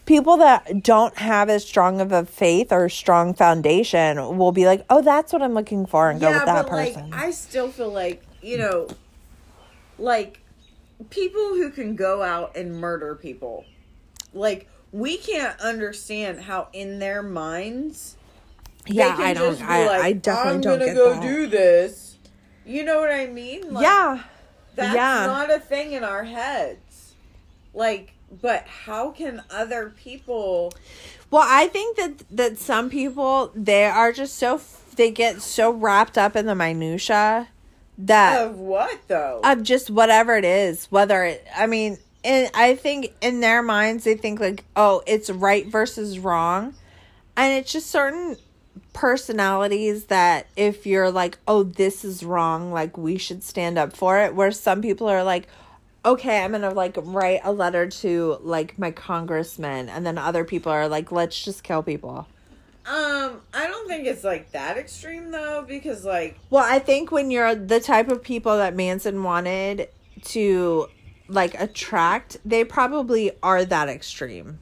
people 0.08 0.38
that 0.38 0.82
don't 0.82 1.16
have 1.18 1.50
as 1.50 1.64
strong 1.64 2.02
of 2.02 2.12
a 2.12 2.26
faith 2.26 2.72
or 2.72 2.90
strong 2.90 3.36
foundation 3.36 4.38
will 4.38 4.52
be 4.52 4.66
like, 4.66 4.84
"Oh, 4.90 5.02
that's 5.04 5.32
what 5.32 5.44
I'm 5.44 5.54
looking 5.54 5.86
for," 5.86 6.10
and 6.10 6.20
go 6.20 6.32
with 6.32 6.46
that 6.46 6.66
but 6.66 6.70
person. 6.70 7.12
like 7.12 7.22
I 7.22 7.30
still 7.32 7.70
feel 7.70 7.90
like 7.92 8.24
you 8.42 8.58
know, 8.58 8.88
like 10.00 10.42
people 11.10 11.56
who 11.56 11.70
can 11.70 11.96
go 11.96 12.24
out 12.24 12.56
and 12.56 12.80
murder 12.80 13.16
people, 13.16 13.66
like 14.34 14.70
we 14.92 15.18
can't 15.18 15.60
understand 15.60 16.42
how 16.42 16.70
in 16.74 17.00
their 17.00 17.22
minds. 17.22 18.16
yeah, 18.86 19.16
I 19.18 19.34
don't. 19.34 19.62
I, 19.62 19.86
like, 19.88 20.02
I 20.02 20.14
definitely 20.14 20.52
I'm 20.54 20.62
don't 20.62 20.80
gonna 20.80 20.86
get 20.86 20.96
go 20.96 21.14
that. 21.14 21.22
do 21.22 21.48
this. 21.48 22.18
You 22.66 22.84
know 22.84 23.00
what 23.00 23.12
I 23.12 23.28
mean? 23.28 23.74
Like, 23.74 23.84
yeah, 23.84 24.24
that's 24.76 24.96
yeah. 24.96 25.26
not 25.26 25.52
a 25.52 25.60
thing 25.60 25.94
in 25.94 26.04
our 26.04 26.24
heads. 26.24 27.14
Like, 27.74 28.14
but 28.42 28.66
how 28.68 29.12
can 29.12 29.44
other 29.50 29.94
people? 29.98 30.74
Well, 31.30 31.46
I 31.46 31.68
think 31.68 31.98
that 31.98 32.24
that 32.32 32.58
some 32.58 32.90
people 32.90 33.52
they 33.56 33.86
are 33.86 34.12
just 34.12 34.36
so 34.36 34.62
they 34.96 35.12
get 35.12 35.42
so 35.42 35.72
wrapped 35.72 36.18
up 36.18 36.36
in 36.36 36.46
the 36.46 36.56
minutia 36.56 37.50
that 38.00 38.46
Of 38.48 38.60
what 38.60 39.00
though? 39.08 39.42
of 39.44 39.64
just 39.64 39.90
whatever 39.90 40.36
it 40.36 40.46
is 40.46 40.86
whether 40.92 41.24
it 41.24 41.46
i 41.56 41.66
mean 41.66 41.98
and 42.24 42.50
i 42.54 42.76
think 42.76 43.14
in 43.22 43.40
their 43.40 43.62
minds 43.64 44.04
they 44.04 44.16
think 44.16 44.40
like 44.40 44.64
oh 44.76 45.02
it's 45.08 45.30
right 45.30 45.66
versus 45.68 46.20
wrong. 46.20 46.74
And 47.36 47.54
it's 47.54 47.72
just 47.72 47.92
certain 47.92 48.36
personalities 48.94 50.06
that 50.06 50.48
if 50.56 50.88
you're 50.88 51.12
like 51.12 51.38
oh 51.48 51.62
this 51.64 52.04
is 52.04 52.24
wrong 52.24 52.72
like 52.72 52.98
we 52.98 53.18
should 53.18 53.44
stand 53.44 53.78
up 53.78 53.96
for 53.96 54.20
it. 54.20 54.34
Where 54.36 54.52
some 54.52 54.82
people 54.82 55.08
are 55.08 55.24
like 55.24 55.48
okay 56.04 56.44
i'm 56.44 56.52
gonna 56.52 56.74
like 56.74 56.96
write 57.02 57.42
a 57.44 57.52
letter 57.52 57.88
to 57.88 58.38
like 58.42 58.78
my 58.80 58.92
congressman. 58.92 59.88
And 59.90 60.06
then 60.06 60.18
other 60.18 60.44
people 60.44 60.72
are 60.72 60.88
like 60.88 61.12
let's 61.12 61.44
just 61.44 61.64
kill 61.64 61.84
people 61.84 62.28
Um, 62.88 63.42
I 63.54 63.68
don't 63.68 63.86
think 63.90 64.08
it's 64.08 64.24
like 64.24 64.52
that 64.52 64.78
extreme 64.78 65.30
though, 65.32 65.66
because 65.68 66.06
like 66.06 66.40
Well, 66.50 66.64
I 66.66 66.80
think 66.80 67.12
when 67.12 67.32
you're 67.32 67.54
the 67.54 67.82
type 67.82 68.08
of 68.10 68.24
people 68.24 68.56
that 68.58 68.76
Manson 68.76 69.24
wanted 69.24 69.90
to 70.26 70.88
like 71.28 71.60
attract, 71.60 72.38
they 72.46 72.64
probably 72.64 73.32
are 73.44 73.66
that 73.66 73.90
extreme. 73.90 74.60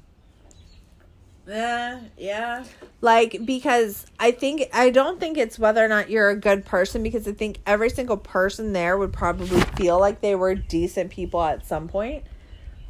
Yeah, 1.48 2.02
yeah. 2.18 2.64
Like 3.02 3.46
because 3.46 4.08
I 4.20 4.32
think 4.32 4.70
I 4.74 4.90
don't 4.90 5.20
think 5.20 5.38
it's 5.38 5.60
whether 5.60 5.86
or 5.86 5.88
not 5.88 6.10
you're 6.10 6.30
a 6.30 6.36
good 6.36 6.66
person 6.66 7.04
because 7.04 7.28
I 7.28 7.34
think 7.34 7.60
every 7.68 7.92
single 7.92 8.18
person 8.18 8.74
there 8.74 8.98
would 8.98 9.14
probably 9.14 9.62
feel 9.78 10.00
like 10.00 10.22
they 10.22 10.34
were 10.34 10.56
decent 10.56 11.12
people 11.12 11.44
at 11.44 11.64
some 11.64 11.88
point. 11.88 12.24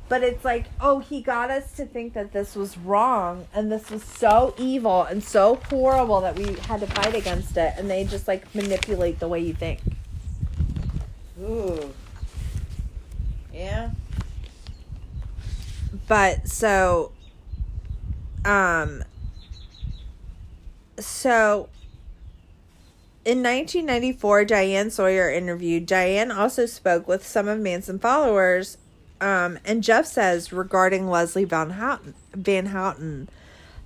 But 0.08 0.22
it's 0.24 0.46
like, 0.46 0.66
oh, 0.80 1.00
he 1.00 1.22
got 1.22 1.50
us 1.50 1.72
to 1.74 1.86
think 1.86 2.14
that 2.14 2.32
this 2.32 2.56
was 2.56 2.78
wrong 2.78 3.48
and 3.54 3.72
this 3.72 3.90
was 3.90 4.04
so 4.04 4.54
evil 4.58 5.04
and 5.04 5.24
so 5.24 5.56
horrible 5.70 6.22
that 6.22 6.36
we 6.38 6.54
had 6.62 6.80
to 6.82 6.88
fight 6.88 7.16
against 7.16 7.58
it 7.58 7.74
and 7.78 7.90
they 7.90 8.04
just 8.04 8.28
like 8.28 8.54
manipulate 8.54 9.20
the 9.20 9.28
way 9.28 9.40
you 9.40 9.54
think. 9.54 9.80
Ooh. 11.42 11.92
Yeah. 13.52 13.92
but 16.08 16.48
so 16.48 17.12
um 18.44 19.04
so 21.00 21.70
in 23.24 23.42
1994 23.42 24.46
diane 24.46 24.90
sawyer 24.92 25.30
interviewed 25.32 25.86
diane 25.86 26.32
also 26.32 26.66
spoke 26.66 27.08
with 27.08 27.26
some 27.26 27.48
of 27.48 27.60
manson 27.60 27.98
followers 27.98 28.78
um, 29.22 29.58
and 29.66 29.84
jeff 29.84 30.06
says 30.06 30.52
regarding 30.54 31.10
leslie 31.10 31.46
van 31.46 31.72
houten, 31.72 32.14
van 32.34 32.68
houten 32.68 33.30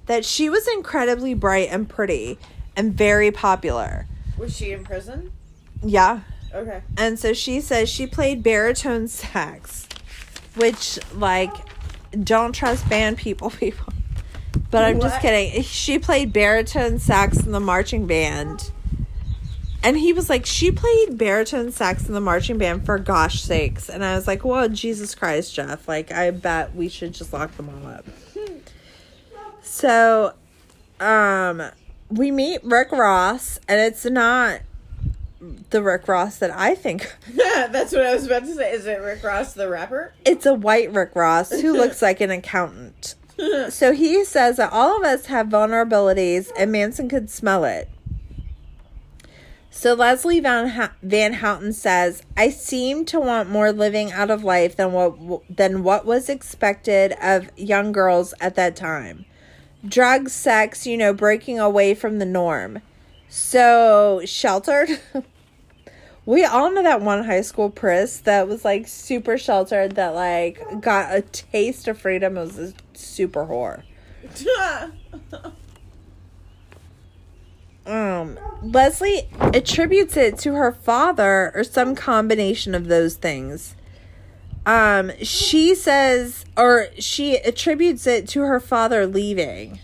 that 0.07 0.25
she 0.25 0.49
was 0.49 0.67
incredibly 0.67 1.33
bright 1.33 1.69
and 1.71 1.87
pretty 1.89 2.37
and 2.75 2.93
very 2.93 3.31
popular 3.31 4.07
Was 4.37 4.55
she 4.55 4.71
in 4.71 4.83
prison? 4.83 5.31
yeah 5.83 6.21
Okay. 6.53 6.81
and 6.97 7.19
so 7.19 7.31
she 7.31 7.61
says 7.61 7.89
she 7.89 8.07
played 8.07 8.41
baritone 8.41 9.07
sax, 9.07 9.87
which 10.55 10.97
like 11.13 11.53
don't 12.23 12.53
trust 12.53 12.89
band 12.89 13.17
people, 13.17 13.49
people. 13.59 13.93
But 14.71 14.83
I'm 14.83 14.99
just 14.99 15.21
kidding. 15.21 15.61
She 15.61 15.99
played 15.99 16.33
baritone 16.33 16.97
sax 16.97 17.37
in 17.45 17.51
the 17.51 17.59
marching 17.59 18.07
band. 18.07 18.71
And 19.81 19.97
he 19.97 20.11
was 20.11 20.29
like, 20.29 20.45
she 20.45 20.71
played 20.71 21.17
baritone 21.17 21.71
sax 21.71 22.07
in 22.07 22.13
the 22.13 22.19
marching 22.19 22.57
band 22.57 22.85
for 22.85 22.99
gosh 22.99 23.41
sakes. 23.41 23.89
And 23.89 24.03
I 24.03 24.15
was 24.15 24.27
like, 24.27 24.43
well, 24.43 24.67
Jesus 24.67 25.15
Christ, 25.15 25.53
Jeff. 25.53 25.87
Like, 25.87 26.11
I 26.11 26.31
bet 26.31 26.75
we 26.75 26.89
should 26.89 27.13
just 27.13 27.31
lock 27.31 27.55
them 27.55 27.69
all 27.69 27.89
up. 27.89 28.05
So, 29.61 30.33
um, 30.99 31.63
we 32.09 32.31
meet 32.31 32.63
Rick 32.63 32.91
Ross, 32.91 33.59
and 33.67 33.79
it's 33.79 34.03
not 34.03 34.61
the 35.69 35.81
Rick 35.81 36.07
Ross 36.07 36.37
that 36.39 36.51
I 36.51 36.75
think. 36.75 37.15
That's 37.35 37.93
what 37.93 38.05
I 38.05 38.13
was 38.13 38.25
about 38.25 38.43
to 38.45 38.53
say. 38.53 38.71
Is 38.71 38.85
it 38.85 38.99
Rick 38.99 39.23
Ross 39.23 39.53
the 39.53 39.69
rapper? 39.69 40.13
It's 40.25 40.45
a 40.45 40.53
white 40.53 40.91
Rick 40.91 41.11
Ross 41.15 41.51
who 41.51 41.73
looks 41.77 42.01
like 42.01 42.19
an 42.21 42.31
accountant. 42.31 43.15
So 43.69 43.93
he 43.93 44.25
says 44.25 44.57
that 44.57 44.73
all 44.73 44.97
of 44.97 45.03
us 45.03 45.27
have 45.27 45.47
vulnerabilities 45.47 46.51
and 46.57 46.73
Manson 46.73 47.07
could 47.07 47.29
smell 47.29 47.63
it. 47.63 47.87
So 49.79 49.93
Leslie 49.93 50.41
Van, 50.41 50.89
Van 51.01 51.33
Houten 51.35 51.71
says, 51.71 52.21
"I 52.35 52.49
seem 52.49 53.05
to 53.05 53.17
want 53.17 53.49
more 53.49 53.71
living 53.71 54.11
out 54.11 54.29
of 54.29 54.43
life 54.43 54.75
than 54.75 54.91
what 54.91 55.15
than 55.49 55.83
what 55.83 56.05
was 56.05 56.27
expected 56.27 57.15
of 57.21 57.49
young 57.55 57.93
girls 57.93 58.33
at 58.41 58.55
that 58.55 58.75
time. 58.75 59.23
Drugs, 59.87 60.33
sex, 60.33 60.85
you 60.85 60.97
know, 60.97 61.13
breaking 61.13 61.61
away 61.61 61.93
from 61.93 62.19
the 62.19 62.25
norm. 62.25 62.81
So 63.29 64.21
sheltered." 64.25 64.99
We 66.25 66.43
all 66.43 66.69
know 66.69 66.83
that 66.83 67.01
one 67.01 67.23
high 67.23 67.41
school 67.41 67.71
priss 67.71 68.19
that 68.19 68.47
was 68.47 68.63
like 68.63 68.87
super 68.87 69.35
sheltered 69.35 69.95
that 69.95 70.13
like 70.13 70.61
got 70.79 71.15
a 71.15 71.21
taste 71.21 71.87
of 71.87 71.97
freedom. 71.99 72.37
It 72.37 72.41
was 72.41 72.59
a 72.59 72.73
super 72.93 73.45
whore. 73.45 73.83
Um, 77.89 78.37
Leslie 78.61 79.27
attributes 79.39 80.15
it 80.15 80.37
to 80.39 80.53
her 80.53 80.71
father 80.71 81.51
or 81.55 81.63
some 81.63 81.95
combination 81.95 82.75
of 82.75 82.87
those 82.87 83.15
things. 83.15 83.75
Um, 84.65 85.11
she 85.23 85.73
says, 85.73 86.45
or 86.55 86.89
she 86.99 87.37
attributes 87.37 88.05
it 88.05 88.27
to 88.29 88.41
her 88.41 88.59
father 88.59 89.07
leaving. 89.07 89.79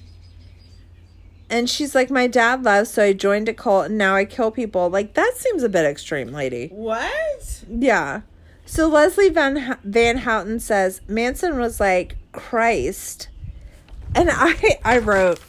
And 1.49 1.69
she's 1.69 1.95
like, 1.95 2.11
My 2.11 2.27
dad 2.27 2.63
left, 2.63 2.91
so 2.91 3.03
I 3.03 3.13
joined 3.13 3.49
a 3.49 3.53
cult 3.53 3.87
and 3.87 3.97
now 3.97 4.15
I 4.15 4.25
kill 4.25 4.51
people. 4.51 4.89
Like, 4.89 5.13
that 5.15 5.33
seems 5.37 5.63
a 5.63 5.69
bit 5.69 5.85
extreme, 5.85 6.31
lady. 6.31 6.67
what? 6.67 7.63
Yeah. 7.67 8.21
So 8.67 8.87
Leslie 8.87 9.29
Van, 9.29 9.77
Van 9.83 10.17
Houten 10.17 10.59
says 10.59 11.01
Manson 11.07 11.57
was 11.59 11.79
like 11.79 12.17
Christ. 12.31 13.29
And 14.13 14.29
I 14.31 14.79
I 14.83 14.97
wrote 14.99 15.39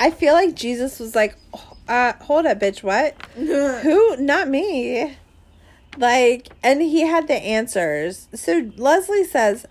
I 0.00 0.10
feel 0.10 0.32
like 0.32 0.54
Jesus 0.56 0.98
was 0.98 1.14
like 1.14 1.36
uh 1.86 2.14
hold 2.22 2.46
up 2.46 2.58
bitch 2.58 2.82
what? 2.82 3.14
Who 3.36 4.16
not 4.16 4.48
me. 4.48 5.16
Like 5.98 6.48
and 6.62 6.80
he 6.80 7.02
had 7.02 7.28
the 7.28 7.34
answers. 7.34 8.28
So 8.34 8.72
Leslie 8.76 9.24
says 9.24 9.66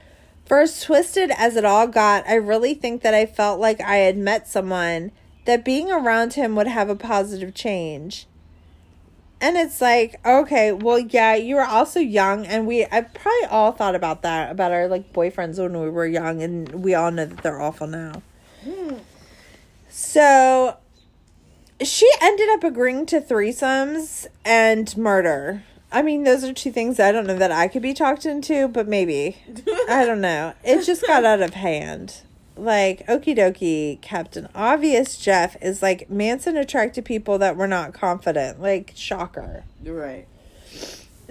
for 0.46 0.62
as 0.62 0.82
twisted 0.82 1.32
as 1.32 1.56
it 1.56 1.66
all 1.66 1.88
got, 1.88 2.28
I 2.28 2.36
really 2.36 2.76
think 2.76 3.02
that 3.02 3.14
I 3.14 3.26
felt 3.26 3.60
like 3.60 3.82
I 3.82 3.98
had 3.98 4.18
met 4.18 4.48
someone 4.48 5.12
that 5.46 5.66
being 5.66 5.92
around 5.92 6.34
him 6.34 6.56
would 6.56 6.68
have 6.68 6.90
a 6.90 6.96
positive 6.96 7.54
change. 7.54 8.28
And 9.42 9.58
it's 9.58 9.80
like, 9.80 10.16
okay, 10.26 10.72
well, 10.72 11.00
yeah, 11.00 11.36
you 11.36 11.56
were 11.56 11.66
also 11.66 12.00
young, 12.00 12.46
and 12.46 12.68
we, 12.68 12.84
I 12.86 13.02
probably 13.02 13.46
all 13.50 13.72
thought 13.72 13.96
about 13.96 14.22
that, 14.24 14.52
about 14.52 14.72
our 14.72 14.88
like 14.88 15.14
boyfriends 15.14 15.58
when 15.60 15.80
we 15.80 15.90
were 15.90 16.06
young, 16.06 16.42
and 16.42 16.84
we 16.84 16.94
all 16.94 17.10
know 17.10 17.26
that 17.26 17.42
they're 17.42 17.62
awful 17.62 17.88
now. 17.88 18.22
So, 19.90 20.78
she 21.82 22.10
ended 22.22 22.50
up 22.50 22.64
agreeing 22.64 23.06
to 23.08 23.22
threesomes 23.22 24.28
and 24.46 24.96
murder. 24.98 25.64
I 25.92 26.02
mean, 26.02 26.24
those 26.24 26.44
are 26.44 26.54
two 26.54 26.72
things 26.72 27.00
I 27.00 27.12
don't 27.12 27.26
know 27.26 27.38
that 27.38 27.52
I 27.52 27.68
could 27.68 27.82
be 27.82 27.94
talked 27.94 28.26
into, 28.26 28.68
but 28.68 28.88
maybe. 28.88 29.38
I 29.90 30.06
don't 30.06 30.22
know. 30.22 30.54
It 30.64 30.86
just 30.86 31.06
got 31.06 31.26
out 31.26 31.42
of 31.42 31.56
hand. 31.56 32.22
Like, 32.56 33.08
okie 33.08 33.38
dokie, 33.38 34.02
Captain 34.02 34.50
Obvious 34.54 35.18
Jeff 35.18 35.56
is 35.64 35.82
like 35.82 36.10
Manson 36.10 36.58
attracted 36.58 37.06
people 37.06 37.38
that 37.40 37.56
were 37.56 37.68
not 37.68 37.94
confident. 37.94 38.62
Like, 38.62 38.94
shocker. 38.96 39.64
right. 39.84 40.28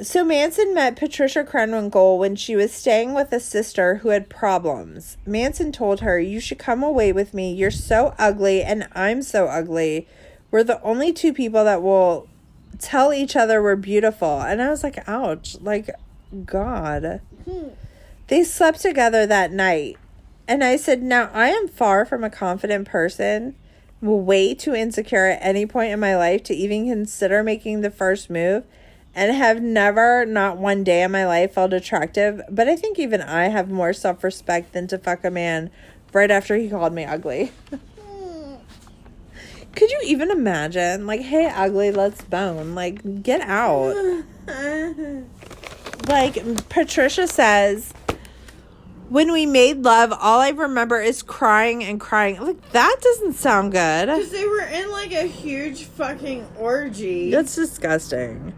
So 0.00 0.24
Manson 0.24 0.74
met 0.74 0.94
Patricia 0.94 1.42
Krenwinkel 1.42 2.18
when 2.18 2.36
she 2.36 2.54
was 2.54 2.72
staying 2.72 3.14
with 3.14 3.32
a 3.32 3.40
sister 3.40 3.96
who 3.96 4.10
had 4.10 4.28
problems. 4.28 5.16
Manson 5.26 5.72
told 5.72 6.00
her, 6.00 6.20
You 6.20 6.38
should 6.38 6.58
come 6.58 6.84
away 6.84 7.12
with 7.12 7.34
me. 7.34 7.52
You're 7.52 7.72
so 7.72 8.14
ugly, 8.16 8.62
and 8.62 8.86
I'm 8.92 9.22
so 9.22 9.46
ugly. 9.46 10.06
We're 10.52 10.62
the 10.62 10.80
only 10.82 11.12
two 11.12 11.32
people 11.32 11.64
that 11.64 11.82
will 11.82 12.28
tell 12.78 13.12
each 13.12 13.34
other 13.34 13.60
we're 13.60 13.74
beautiful. 13.74 14.40
And 14.40 14.62
I 14.62 14.70
was 14.70 14.84
like, 14.84 15.06
Ouch. 15.08 15.56
Like, 15.60 15.90
God. 16.44 17.20
They 18.28 18.44
slept 18.44 18.80
together 18.80 19.26
that 19.26 19.50
night. 19.50 19.96
And 20.46 20.62
I 20.62 20.76
said, 20.76 21.02
Now 21.02 21.28
I 21.34 21.48
am 21.48 21.66
far 21.66 22.04
from 22.04 22.22
a 22.22 22.30
confident 22.30 22.86
person, 22.86 23.56
way 24.00 24.54
too 24.54 24.74
insecure 24.74 25.26
at 25.26 25.40
any 25.42 25.66
point 25.66 25.92
in 25.92 25.98
my 25.98 26.16
life 26.16 26.44
to 26.44 26.54
even 26.54 26.88
consider 26.88 27.42
making 27.42 27.80
the 27.80 27.90
first 27.90 28.30
move, 28.30 28.64
and 29.18 29.34
have 29.34 29.60
never, 29.60 30.24
not 30.24 30.58
one 30.58 30.84
day 30.84 31.02
in 31.02 31.10
my 31.10 31.26
life, 31.26 31.54
felt 31.54 31.72
attractive. 31.72 32.40
But 32.48 32.68
I 32.68 32.76
think 32.76 33.00
even 33.00 33.20
I 33.20 33.48
have 33.48 33.68
more 33.68 33.92
self 33.92 34.22
respect 34.22 34.72
than 34.72 34.86
to 34.86 34.96
fuck 34.96 35.24
a 35.24 35.30
man 35.30 35.70
right 36.12 36.30
after 36.30 36.54
he 36.54 36.70
called 36.70 36.92
me 36.92 37.04
ugly. 37.04 37.50
Could 39.74 39.90
you 39.90 40.00
even 40.04 40.30
imagine? 40.30 41.08
Like, 41.08 41.22
hey, 41.22 41.52
ugly, 41.52 41.90
let's 41.90 42.22
bone. 42.22 42.76
Like, 42.76 43.22
get 43.22 43.40
out. 43.42 44.24
Like, 46.06 46.38
Patricia 46.70 47.26
says, 47.26 47.92
when 49.10 49.30
we 49.30 49.44
made 49.44 49.82
love, 49.82 50.10
all 50.10 50.40
I 50.40 50.50
remember 50.50 51.02
is 51.02 51.22
crying 51.22 51.84
and 51.84 52.00
crying. 52.00 52.40
Like, 52.40 52.70
that 52.70 52.96
doesn't 53.02 53.34
sound 53.34 53.72
good. 53.72 54.06
Because 54.06 54.30
they 54.30 54.46
were 54.46 54.62
in 54.62 54.90
like 54.90 55.12
a 55.12 55.24
huge 55.24 55.84
fucking 55.84 56.46
orgy. 56.56 57.30
That's 57.30 57.54
disgusting. 57.54 58.54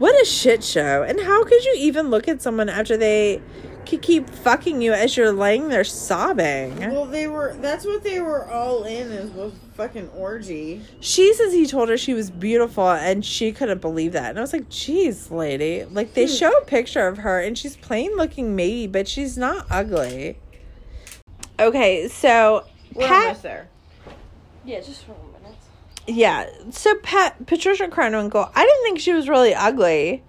What 0.00 0.18
a 0.18 0.24
shit 0.24 0.64
show. 0.64 1.02
And 1.02 1.20
how 1.20 1.44
could 1.44 1.62
you 1.62 1.74
even 1.76 2.08
look 2.08 2.26
at 2.26 2.40
someone 2.40 2.70
after 2.70 2.96
they 2.96 3.42
could 3.84 4.00
keep 4.00 4.30
fucking 4.30 4.80
you 4.80 4.94
as 4.94 5.14
you're 5.14 5.30
laying 5.30 5.68
there 5.68 5.84
sobbing? 5.84 6.78
well, 6.78 7.04
they 7.04 7.26
were. 7.26 7.54
That's 7.60 7.84
what 7.84 8.02
they 8.02 8.18
were 8.18 8.48
all 8.48 8.84
in 8.84 9.08
is 9.12 9.30
was 9.32 9.52
fucking 9.74 10.08
orgy. 10.16 10.80
She 11.00 11.34
says 11.34 11.52
he 11.52 11.66
told 11.66 11.90
her 11.90 11.98
she 11.98 12.14
was 12.14 12.30
beautiful 12.30 12.88
and 12.88 13.22
she 13.22 13.52
couldn't 13.52 13.82
believe 13.82 14.12
that. 14.12 14.30
And 14.30 14.38
I 14.38 14.40
was 14.40 14.54
like, 14.54 14.70
geez, 14.70 15.30
lady. 15.30 15.84
Like, 15.84 16.14
they 16.14 16.24
hmm. 16.24 16.32
show 16.32 16.50
a 16.50 16.64
picture 16.64 17.06
of 17.06 17.18
her 17.18 17.38
and 17.38 17.58
she's 17.58 17.76
plain 17.76 18.16
looking 18.16 18.56
maybe, 18.56 18.86
but 18.86 19.06
she's 19.06 19.36
not 19.36 19.66
ugly. 19.68 20.38
Okay, 21.58 22.08
so 22.08 22.64
We're 22.94 23.06
Pat- 23.06 23.22
almost 23.22 23.42
there. 23.42 23.68
Yeah, 24.64 24.80
just 24.80 25.04
for 25.04 25.12
a 25.12 25.18
minute. 25.18 25.29
Yeah. 26.14 26.48
So 26.70 26.94
Pat 26.96 27.46
Patricia 27.46 27.88
Krenwinkel, 27.88 28.50
I 28.54 28.64
didn't 28.64 28.82
think 28.82 29.00
she 29.00 29.12
was 29.12 29.28
really 29.28 29.54
ugly, 29.54 30.22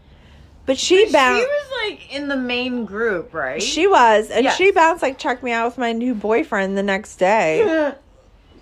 but 0.65 0.77
she 0.77 1.05
She 1.07 1.11
bounced. 1.11 1.41
She 1.41 1.47
was 1.47 1.71
like 1.85 2.13
in 2.15 2.27
the 2.27 2.37
main 2.37 2.85
group, 2.85 3.33
right? 3.33 3.61
She 3.61 3.87
was, 3.87 4.29
and 4.29 4.43
Yes. 4.43 4.55
she 4.57 4.71
bounced 4.71 5.01
like 5.01 5.17
check 5.17 5.41
me 5.43 5.51
out 5.51 5.65
with 5.65 5.77
my 5.77 5.91
new 5.91 6.13
boyfriend 6.13 6.77
the 6.77 6.83
next 6.83 7.17
day. 7.17 7.93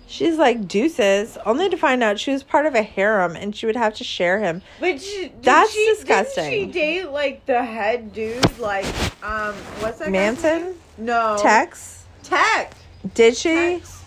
She's 0.06 0.38
like 0.38 0.66
deuces, 0.66 1.38
only 1.46 1.68
to 1.68 1.76
find 1.76 2.02
out 2.02 2.18
she 2.18 2.32
was 2.32 2.42
part 2.42 2.66
of 2.66 2.74
a 2.74 2.82
harem 2.82 3.36
and 3.36 3.54
she 3.54 3.64
would 3.66 3.76
have 3.76 3.94
to 3.94 4.02
share 4.02 4.40
him. 4.40 4.60
But 4.80 5.00
she, 5.00 5.30
That's 5.40 5.70
she, 5.72 5.86
disgusting. 5.94 6.50
She 6.50 6.66
date 6.66 7.10
like 7.10 7.46
the 7.46 7.62
head 7.64 8.12
dude, 8.12 8.58
like 8.58 8.86
um, 9.22 9.54
what's 9.78 9.98
that? 10.00 10.10
Manson, 10.10 10.62
name? 10.64 10.74
No. 10.98 11.36
Tex, 11.40 12.06
Tex. 12.24 12.74
did 13.14 13.36
she? 13.36 13.50
Tex. 13.78 14.02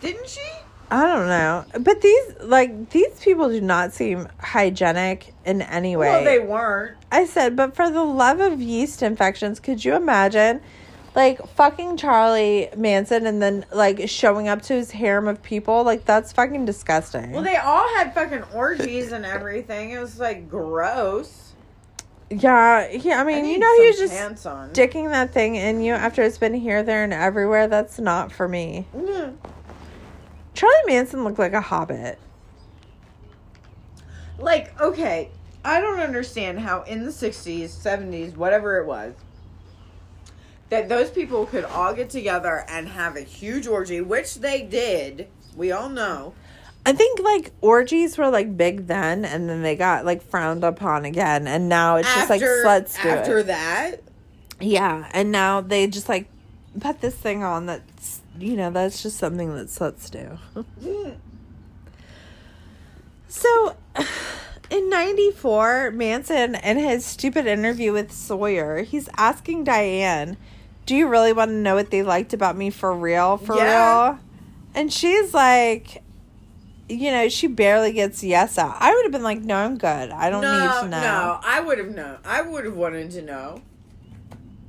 Didn't 0.00 0.28
she? 0.28 0.40
I 0.92 1.06
don't 1.06 1.26
know, 1.26 1.64
but 1.80 2.02
these 2.02 2.34
like 2.42 2.90
these 2.90 3.18
people 3.18 3.48
do 3.48 3.62
not 3.62 3.94
seem 3.94 4.28
hygienic 4.38 5.32
in 5.46 5.62
any 5.62 5.96
way. 5.96 6.10
Well, 6.10 6.22
they 6.22 6.38
weren't. 6.38 6.98
I 7.10 7.24
said, 7.24 7.56
but 7.56 7.74
for 7.74 7.90
the 7.90 8.04
love 8.04 8.40
of 8.40 8.60
yeast 8.60 9.02
infections, 9.02 9.58
could 9.58 9.82
you 9.82 9.94
imagine? 9.96 10.60
Like 11.14 11.46
fucking 11.54 11.96
Charlie 11.96 12.68
Manson 12.76 13.26
and 13.26 13.40
then 13.40 13.64
like 13.72 14.06
showing 14.06 14.48
up 14.48 14.60
to 14.62 14.74
his 14.74 14.90
harem 14.90 15.28
of 15.28 15.42
people, 15.42 15.82
like 15.82 16.04
that's 16.04 16.30
fucking 16.30 16.66
disgusting. 16.66 17.30
Well, 17.30 17.42
they 17.42 17.56
all 17.56 17.88
had 17.94 18.12
fucking 18.12 18.42
orgies 18.54 19.12
and 19.12 19.24
everything. 19.24 19.92
It 19.92 19.98
was 19.98 20.18
like 20.20 20.50
gross. 20.50 21.54
yeah, 22.28 22.90
yeah. 22.90 23.18
I 23.18 23.24
mean, 23.24 23.46
I 23.46 23.48
you 23.48 23.58
know, 23.58 23.74
he 23.76 23.86
was 23.86 23.98
just 23.98 24.70
sticking 24.72 25.08
that 25.08 25.32
thing 25.32 25.54
in 25.54 25.80
you 25.80 25.94
after 25.94 26.22
it's 26.22 26.36
been 26.36 26.52
here, 26.52 26.82
there, 26.82 27.02
and 27.02 27.14
everywhere. 27.14 27.66
That's 27.66 27.98
not 27.98 28.30
for 28.30 28.46
me. 28.46 28.86
Mm. 28.94 29.36
Charlie 30.54 30.74
Manson 30.86 31.24
looked 31.24 31.38
like 31.38 31.52
a 31.52 31.60
hobbit. 31.60 32.18
Like, 34.38 34.78
okay, 34.80 35.30
I 35.64 35.80
don't 35.80 36.00
understand 36.00 36.60
how 36.60 36.82
in 36.82 37.04
the 37.04 37.10
60s, 37.10 37.68
70s, 37.68 38.36
whatever 38.36 38.78
it 38.78 38.86
was, 38.86 39.14
that 40.70 40.88
those 40.88 41.10
people 41.10 41.46
could 41.46 41.64
all 41.64 41.94
get 41.94 42.10
together 42.10 42.64
and 42.68 42.88
have 42.88 43.16
a 43.16 43.20
huge 43.20 43.66
orgy, 43.66 44.00
which 44.00 44.36
they 44.36 44.62
did. 44.62 45.28
We 45.54 45.70
all 45.70 45.88
know. 45.88 46.34
I 46.84 46.92
think 46.92 47.20
like 47.20 47.52
orgies 47.60 48.18
were 48.18 48.28
like 48.28 48.56
big 48.56 48.88
then, 48.88 49.24
and 49.24 49.48
then 49.48 49.62
they 49.62 49.76
got 49.76 50.04
like 50.04 50.22
frowned 50.22 50.64
upon 50.64 51.04
again, 51.04 51.46
and 51.46 51.68
now 51.68 51.96
it's 51.96 52.12
just 52.12 52.28
like 52.28 52.40
let's 52.40 53.00
do 53.00 53.08
after 53.08 53.38
it. 53.38 53.46
that, 53.46 53.96
Yeah, 54.60 55.08
and 55.12 55.30
now 55.30 55.60
they 55.60 55.86
just 55.86 56.08
like 56.08 56.28
put 56.80 57.00
this 57.00 57.14
thing 57.14 57.42
on 57.44 57.66
that's 57.66 58.22
you 58.38 58.56
know 58.56 58.70
that's 58.70 59.02
just 59.02 59.18
something 59.18 59.54
that 59.54 59.66
sluts 59.68 60.10
do. 60.10 60.38
So, 63.28 63.76
in 64.70 64.90
94, 64.90 65.90
Manson, 65.92 66.54
in 66.56 66.78
his 66.78 67.04
stupid 67.04 67.46
interview 67.46 67.92
with 67.92 68.12
Sawyer, 68.12 68.82
he's 68.82 69.08
asking 69.16 69.64
Diane, 69.64 70.36
Do 70.86 70.94
you 70.94 71.08
really 71.08 71.32
want 71.32 71.50
to 71.50 71.54
know 71.54 71.74
what 71.74 71.90
they 71.90 72.02
liked 72.02 72.34
about 72.34 72.56
me 72.56 72.70
for 72.70 72.92
real? 72.94 73.38
For 73.38 73.56
Yeah. 73.56 74.08
real? 74.10 74.18
And 74.74 74.92
she's 74.92 75.32
like, 75.32 76.02
you 76.88 77.10
know, 77.10 77.28
she 77.30 77.46
barely 77.46 77.92
gets 77.92 78.22
yes 78.22 78.58
out. 78.58 78.76
I 78.80 78.92
would 78.94 79.04
have 79.04 79.12
been 79.12 79.22
like, 79.22 79.40
No, 79.40 79.56
I'm 79.56 79.78
good. 79.78 80.10
I 80.10 80.28
don't 80.28 80.42
no, 80.42 80.52
need 80.52 80.80
to 80.80 80.88
know. 80.88 81.00
no, 81.00 81.40
I 81.42 81.60
would 81.60 81.78
have 81.78 81.90
known. 81.90 82.18
I 82.24 82.42
would 82.42 82.64
have 82.66 82.76
wanted 82.76 83.10
to 83.12 83.22
know. 83.22 83.62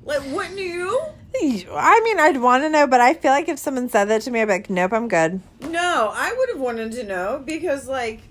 Like, 0.05 0.21
wouldn't 0.31 0.59
you? 0.59 1.01
I 1.35 2.01
mean, 2.03 2.19
I'd 2.19 2.37
want 2.41 2.63
to 2.63 2.69
know, 2.69 2.85
but 2.87 3.01
I 3.01 3.13
feel 3.13 3.31
like 3.31 3.49
if 3.49 3.57
someone 3.59 3.89
said 3.89 4.05
that 4.05 4.21
to 4.23 4.31
me, 4.31 4.41
I'd 4.41 4.45
be 4.45 4.51
like, 4.53 4.69
Nope, 4.69 4.93
I'm 4.93 5.07
good. 5.07 5.41
No, 5.61 6.11
I 6.13 6.33
would 6.37 6.49
have 6.49 6.59
wanted 6.59 6.91
to 6.93 7.03
know 7.03 7.41
because, 7.45 7.87
like, 7.87 8.21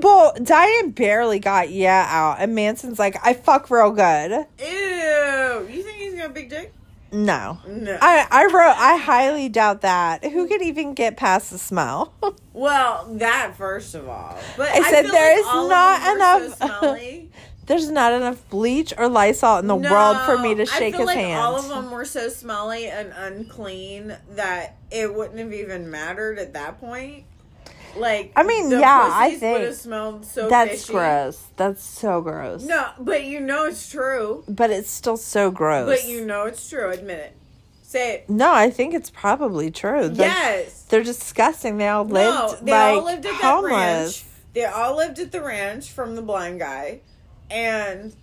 Well, 0.00 0.32
Diane 0.42 0.90
barely 0.90 1.38
got 1.38 1.70
yeah 1.70 2.06
out, 2.08 2.36
and 2.40 2.54
Manson's 2.54 2.98
like, 2.98 3.16
I 3.24 3.34
fuck 3.34 3.70
real 3.70 3.90
good. 3.90 4.46
ew. 4.60 5.68
You 5.70 5.82
think 5.82 5.96
he's 5.98 6.14
got 6.14 6.26
a 6.30 6.32
big 6.32 6.50
dick? 6.50 6.72
No. 7.12 7.58
No. 7.68 7.96
I, 8.02 8.26
I 8.28 8.44
wrote, 8.46 8.74
I 8.76 8.96
highly 8.96 9.48
doubt 9.48 9.82
that. 9.82 10.24
Who 10.24 10.48
could 10.48 10.62
even 10.62 10.94
get 10.94 11.16
past 11.16 11.50
the 11.52 11.58
smell? 11.58 12.12
well, 12.52 13.06
that 13.18 13.54
first 13.56 13.94
of 13.94 14.08
all, 14.08 14.36
but 14.56 14.68
I 14.68 14.90
said 14.90 15.04
feel 15.04 15.12
there 15.12 15.38
is 15.38 15.46
all 15.46 15.68
not 15.68 16.02
so 16.02 16.14
enough- 16.14 16.56
smelly. 16.80 17.30
There's 17.66 17.90
not 17.90 18.12
enough 18.12 18.48
bleach 18.50 18.92
or 18.96 19.08
Lysol 19.08 19.58
in 19.58 19.66
the 19.66 19.76
world 19.76 20.18
for 20.26 20.38
me 20.38 20.50
to 20.54 20.60
No, 20.60 20.64
shake 20.64 20.94
I 20.94 20.98
feel 20.98 21.00
his 21.00 21.06
like 21.06 21.16
hand. 21.16 21.40
All 21.40 21.56
of 21.56 21.68
them 21.68 21.90
were 21.90 22.04
so 22.04 22.28
smelly 22.28 22.86
and 22.86 23.12
unclean 23.16 24.16
that 24.32 24.76
it 24.90 25.14
wouldn't 25.14 25.38
have 25.38 25.52
even 25.52 25.90
mattered 25.90 26.38
at 26.38 26.52
that 26.52 26.80
point. 26.80 27.24
Like, 27.96 28.32
I 28.34 28.42
mean, 28.42 28.70
yeah, 28.70 29.08
I 29.12 29.30
pussies 29.30 29.42
would 29.42 29.60
have 29.62 29.74
smelled 29.74 30.24
so. 30.24 30.48
That's 30.48 30.82
fishy. 30.82 30.92
gross. 30.92 31.44
That's 31.56 31.82
so 31.84 32.20
gross. 32.20 32.64
No, 32.64 32.90
but 32.98 33.24
you 33.24 33.38
know 33.40 33.66
it's 33.66 33.88
true. 33.88 34.44
But 34.48 34.70
it's 34.70 34.90
still 34.90 35.16
so 35.16 35.50
gross. 35.52 35.88
But 35.88 36.08
you 36.08 36.24
know 36.26 36.46
it's 36.46 36.68
true. 36.68 36.90
Admit 36.90 37.18
it. 37.20 37.36
Say 37.82 38.14
it. 38.14 38.28
No, 38.30 38.52
I 38.52 38.70
think 38.70 38.94
it's 38.94 39.10
probably 39.10 39.70
true. 39.70 40.08
They're, 40.08 40.26
yes. 40.26 40.82
They're 40.88 41.04
disgusting. 41.04 41.78
They 41.78 41.86
all 41.86 42.04
lived 42.04 42.36
no, 42.36 42.58
they 42.64 42.72
like 42.72 42.96
all 42.96 43.04
lived 43.04 43.26
at 43.26 43.34
homeless. 43.34 43.70
ranch. 43.70 44.24
They 44.54 44.64
all 44.64 44.96
lived 44.96 45.18
at 45.20 45.30
the 45.30 45.40
ranch 45.42 45.90
from 45.90 46.16
the 46.16 46.22
blind 46.22 46.58
guy, 46.58 47.00
and 47.50 48.14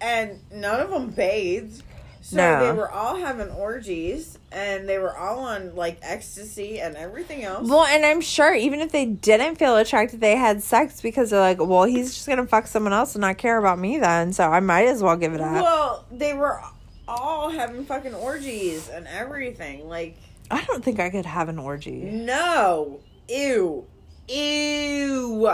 and 0.00 0.40
none 0.52 0.80
of 0.80 0.90
them 0.90 1.10
bathed. 1.10 1.82
So 2.20 2.36
No. 2.38 2.64
they 2.64 2.72
were 2.72 2.90
all 2.90 3.16
having 3.16 3.50
orgies, 3.50 4.38
and 4.50 4.88
they 4.88 4.96
were 4.98 5.14
all 5.16 5.40
on 5.40 5.76
like 5.76 5.98
ecstasy 6.00 6.80
and 6.80 6.96
everything 6.96 7.44
else. 7.44 7.68
Well, 7.68 7.84
and 7.84 8.04
I'm 8.04 8.22
sure 8.22 8.54
even 8.54 8.80
if 8.80 8.92
they 8.92 9.04
didn't 9.04 9.56
feel 9.56 9.76
attracted, 9.76 10.20
they 10.22 10.36
had 10.36 10.62
sex 10.62 11.02
because 11.02 11.30
they're 11.30 11.40
like, 11.40 11.58
well, 11.60 11.84
he's 11.84 12.14
just 12.14 12.26
gonna 12.26 12.46
fuck 12.46 12.66
someone 12.66 12.94
else 12.94 13.14
and 13.14 13.20
not 13.20 13.36
care 13.36 13.58
about 13.58 13.78
me 13.78 13.98
then, 13.98 14.32
so 14.32 14.44
I 14.44 14.60
might 14.60 14.86
as 14.86 15.02
well 15.02 15.16
give 15.16 15.34
it 15.34 15.40
up. 15.42 15.52
Well, 15.52 16.04
they 16.10 16.32
were 16.32 16.60
all 17.06 17.50
having 17.50 17.84
fucking 17.84 18.14
orgies 18.14 18.88
and 18.88 19.06
everything. 19.06 19.86
Like, 19.86 20.16
I 20.50 20.64
don't 20.64 20.82
think 20.82 21.00
I 21.00 21.10
could 21.10 21.26
have 21.26 21.50
an 21.50 21.58
orgy. 21.58 21.92
no, 22.04 23.00
ew, 23.28 23.84
ew, 24.28 25.46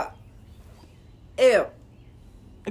ew. 1.37 1.65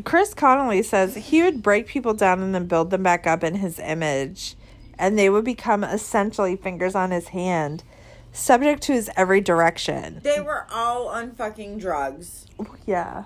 Chris 0.04 0.34
Connelly 0.34 0.82
says 0.82 1.14
he 1.14 1.42
would 1.42 1.62
break 1.62 1.86
people 1.86 2.14
down 2.14 2.40
and 2.40 2.54
then 2.54 2.66
build 2.66 2.90
them 2.90 3.02
back 3.02 3.26
up 3.26 3.42
in 3.42 3.56
his 3.56 3.78
image, 3.78 4.56
and 4.98 5.18
they 5.18 5.28
would 5.28 5.44
become 5.44 5.82
essentially 5.82 6.56
fingers 6.56 6.94
on 6.94 7.10
his 7.10 7.28
hand, 7.28 7.82
subject 8.32 8.82
to 8.82 8.92
his 8.92 9.10
every 9.16 9.40
direction. 9.40 10.20
They 10.22 10.40
were 10.40 10.66
all 10.72 11.08
on 11.08 11.32
fucking 11.32 11.78
drugs. 11.78 12.46
Yeah. 12.86 13.24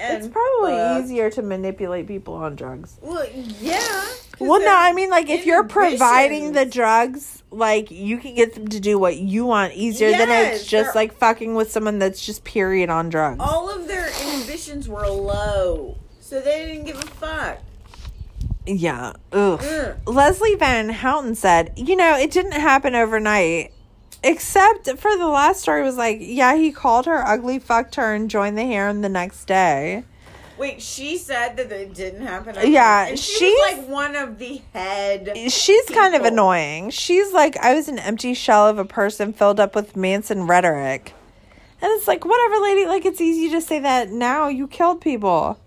And 0.00 0.18
It's 0.18 0.28
probably 0.28 0.72
fucked. 0.72 1.04
easier 1.04 1.30
to 1.30 1.42
manipulate 1.42 2.06
people 2.06 2.34
on 2.34 2.56
drugs. 2.56 2.96
Well, 3.02 3.26
yeah. 3.60 4.04
Well, 4.38 4.60
no, 4.60 4.74
I 4.74 4.92
mean, 4.94 5.10
like, 5.10 5.28
if 5.28 5.44
you're 5.44 5.64
providing 5.64 6.52
the 6.52 6.64
drugs, 6.64 7.42
like, 7.50 7.90
you 7.90 8.16
can 8.16 8.34
get 8.34 8.54
them 8.54 8.68
to 8.68 8.80
do 8.80 8.98
what 8.98 9.16
you 9.18 9.44
want 9.44 9.74
easier 9.74 10.10
than 10.12 10.30
it's 10.30 10.64
just, 10.64 10.94
like, 10.94 11.12
fucking 11.18 11.54
with 11.54 11.70
someone 11.70 11.98
that's 11.98 12.24
just 12.24 12.42
period 12.44 12.88
on 12.88 13.10
drugs. 13.10 13.38
all 13.40 13.68
of 13.68 13.86
their 13.86 14.06
inhibitions 14.08 14.88
were 14.88 15.06
low, 15.06 15.98
so 16.20 16.40
they 16.40 16.64
didn't 16.66 16.86
give 16.86 16.96
a 16.96 17.06
fuck. 17.06 17.58
Yeah. 18.66 19.12
Ugh. 19.32 19.60
Ugh. 19.62 19.96
Leslie 20.06 20.54
Van 20.54 20.88
Houten 20.90 21.34
said, 21.34 21.72
you 21.76 21.96
know, 21.96 22.16
it 22.16 22.30
didn't 22.30 22.52
happen 22.52 22.94
overnight. 22.94 23.72
Except 24.22 24.88
for 24.98 25.16
the 25.16 25.26
last 25.28 25.62
story 25.62 25.82
was 25.82 25.96
like, 25.96 26.18
yeah, 26.20 26.54
he 26.56 26.72
called 26.72 27.06
her 27.06 27.26
ugly, 27.26 27.58
fucked 27.58 27.94
her, 27.94 28.14
and 28.14 28.28
joined 28.28 28.58
the 28.58 28.64
harem 28.64 29.00
the 29.00 29.08
next 29.08 29.46
day. 29.46 30.04
Wait, 30.58 30.82
she 30.82 31.16
said 31.16 31.56
that 31.56 31.72
it 31.72 31.94
didn't 31.94 32.20
happen. 32.26 32.54
Yeah, 32.70 33.06
and 33.06 33.18
she 33.18 33.38
she's- 33.38 33.54
was 33.72 33.78
like 33.78 33.88
one 33.88 34.14
of 34.14 34.38
the 34.38 34.60
head. 34.74 35.32
She's 35.50 35.86
kind 35.86 36.14
of 36.14 36.22
annoying. 36.26 36.90
She's 36.90 37.32
like, 37.32 37.56
I 37.56 37.72
was 37.74 37.88
an 37.88 37.98
empty 37.98 38.34
shell 38.34 38.68
of 38.68 38.78
a 38.78 38.84
person 38.84 39.32
filled 39.32 39.58
up 39.58 39.74
with 39.74 39.96
Manson 39.96 40.46
rhetoric. 40.46 41.14
And 41.80 41.90
it's 41.92 42.06
like, 42.06 42.26
whatever, 42.26 42.58
lady. 42.60 42.84
Like, 42.84 43.06
it's 43.06 43.22
easy 43.22 43.48
to 43.54 43.60
say 43.62 43.78
that 43.78 44.10
now. 44.10 44.48
You 44.48 44.68
killed 44.68 45.00
people. 45.00 45.58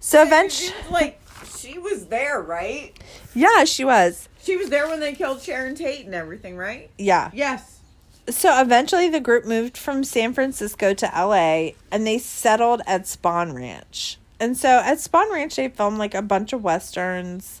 So 0.00 0.22
eventually, 0.22 0.74
like 0.90 1.18
she 1.56 1.78
was 1.78 2.06
there, 2.06 2.42
right? 2.42 2.92
yeah, 3.34 3.64
she 3.64 3.84
was. 3.86 4.28
She 4.42 4.56
was 4.56 4.70
there 4.70 4.88
when 4.88 5.00
they 5.00 5.12
killed 5.12 5.42
Sharon 5.42 5.74
Tate 5.74 6.06
and 6.06 6.14
everything, 6.14 6.56
right? 6.56 6.90
Yeah. 6.98 7.30
Yes. 7.32 7.80
So 8.28 8.60
eventually, 8.60 9.08
the 9.08 9.20
group 9.20 9.44
moved 9.44 9.76
from 9.76 10.04
San 10.04 10.32
Francisco 10.32 10.94
to 10.94 11.06
LA 11.06 11.70
and 11.90 12.06
they 12.06 12.18
settled 12.18 12.82
at 12.86 13.02
Spahn 13.02 13.54
Ranch. 13.54 14.18
And 14.38 14.56
so 14.56 14.68
at 14.68 14.98
Spahn 14.98 15.30
Ranch, 15.30 15.56
they 15.56 15.68
filmed 15.68 15.98
like 15.98 16.14
a 16.14 16.22
bunch 16.22 16.52
of 16.52 16.62
westerns 16.62 17.60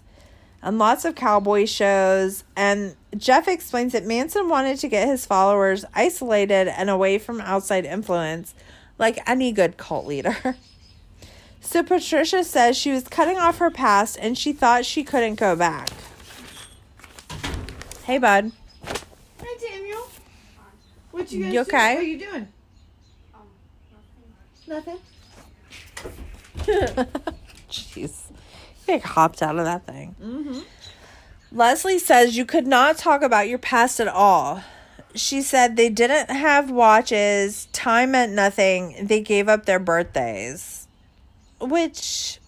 and 0.62 0.78
lots 0.78 1.04
of 1.04 1.14
cowboy 1.14 1.66
shows. 1.66 2.44
And 2.56 2.96
Jeff 3.16 3.48
explains 3.48 3.92
that 3.92 4.06
Manson 4.06 4.48
wanted 4.48 4.78
to 4.78 4.88
get 4.88 5.08
his 5.08 5.26
followers 5.26 5.84
isolated 5.94 6.68
and 6.68 6.88
away 6.88 7.18
from 7.18 7.40
outside 7.40 7.84
influence, 7.84 8.54
like 8.98 9.18
any 9.28 9.52
good 9.52 9.76
cult 9.76 10.06
leader. 10.06 10.56
So 11.62 11.82
Patricia 11.82 12.42
says 12.42 12.76
she 12.76 12.90
was 12.90 13.06
cutting 13.06 13.38
off 13.38 13.58
her 13.58 13.70
past 13.70 14.18
and 14.20 14.36
she 14.36 14.52
thought 14.52 14.84
she 14.84 15.04
couldn't 15.04 15.34
go 15.34 15.54
back. 15.54 15.90
Hey, 18.10 18.18
bud. 18.18 18.50
Hi, 19.40 19.56
Daniel. 19.60 20.08
What 21.12 21.30
you 21.30 21.44
guys 21.44 21.52
You 21.52 21.52
doing? 21.52 21.58
okay? 21.60 21.94
What 21.94 22.02
are 22.02 22.02
you 22.02 22.18
doing? 22.18 22.48
Nothing. 24.66 24.98
Jeez. 27.70 28.22
He 28.84 28.92
like 28.92 29.04
hopped 29.04 29.42
out 29.42 29.60
of 29.60 29.64
that 29.64 29.86
thing. 29.86 30.16
Mm-hmm. 30.20 30.58
Leslie 31.52 32.00
says 32.00 32.36
you 32.36 32.44
could 32.44 32.66
not 32.66 32.98
talk 32.98 33.22
about 33.22 33.46
your 33.48 33.58
past 33.58 34.00
at 34.00 34.08
all. 34.08 34.64
She 35.14 35.40
said 35.40 35.76
they 35.76 35.88
didn't 35.88 36.30
have 36.30 36.68
watches, 36.68 37.68
time 37.70 38.10
meant 38.10 38.32
nothing, 38.32 39.06
they 39.06 39.20
gave 39.20 39.48
up 39.48 39.66
their 39.66 39.78
birthdays. 39.78 40.88
Which, 41.60 42.40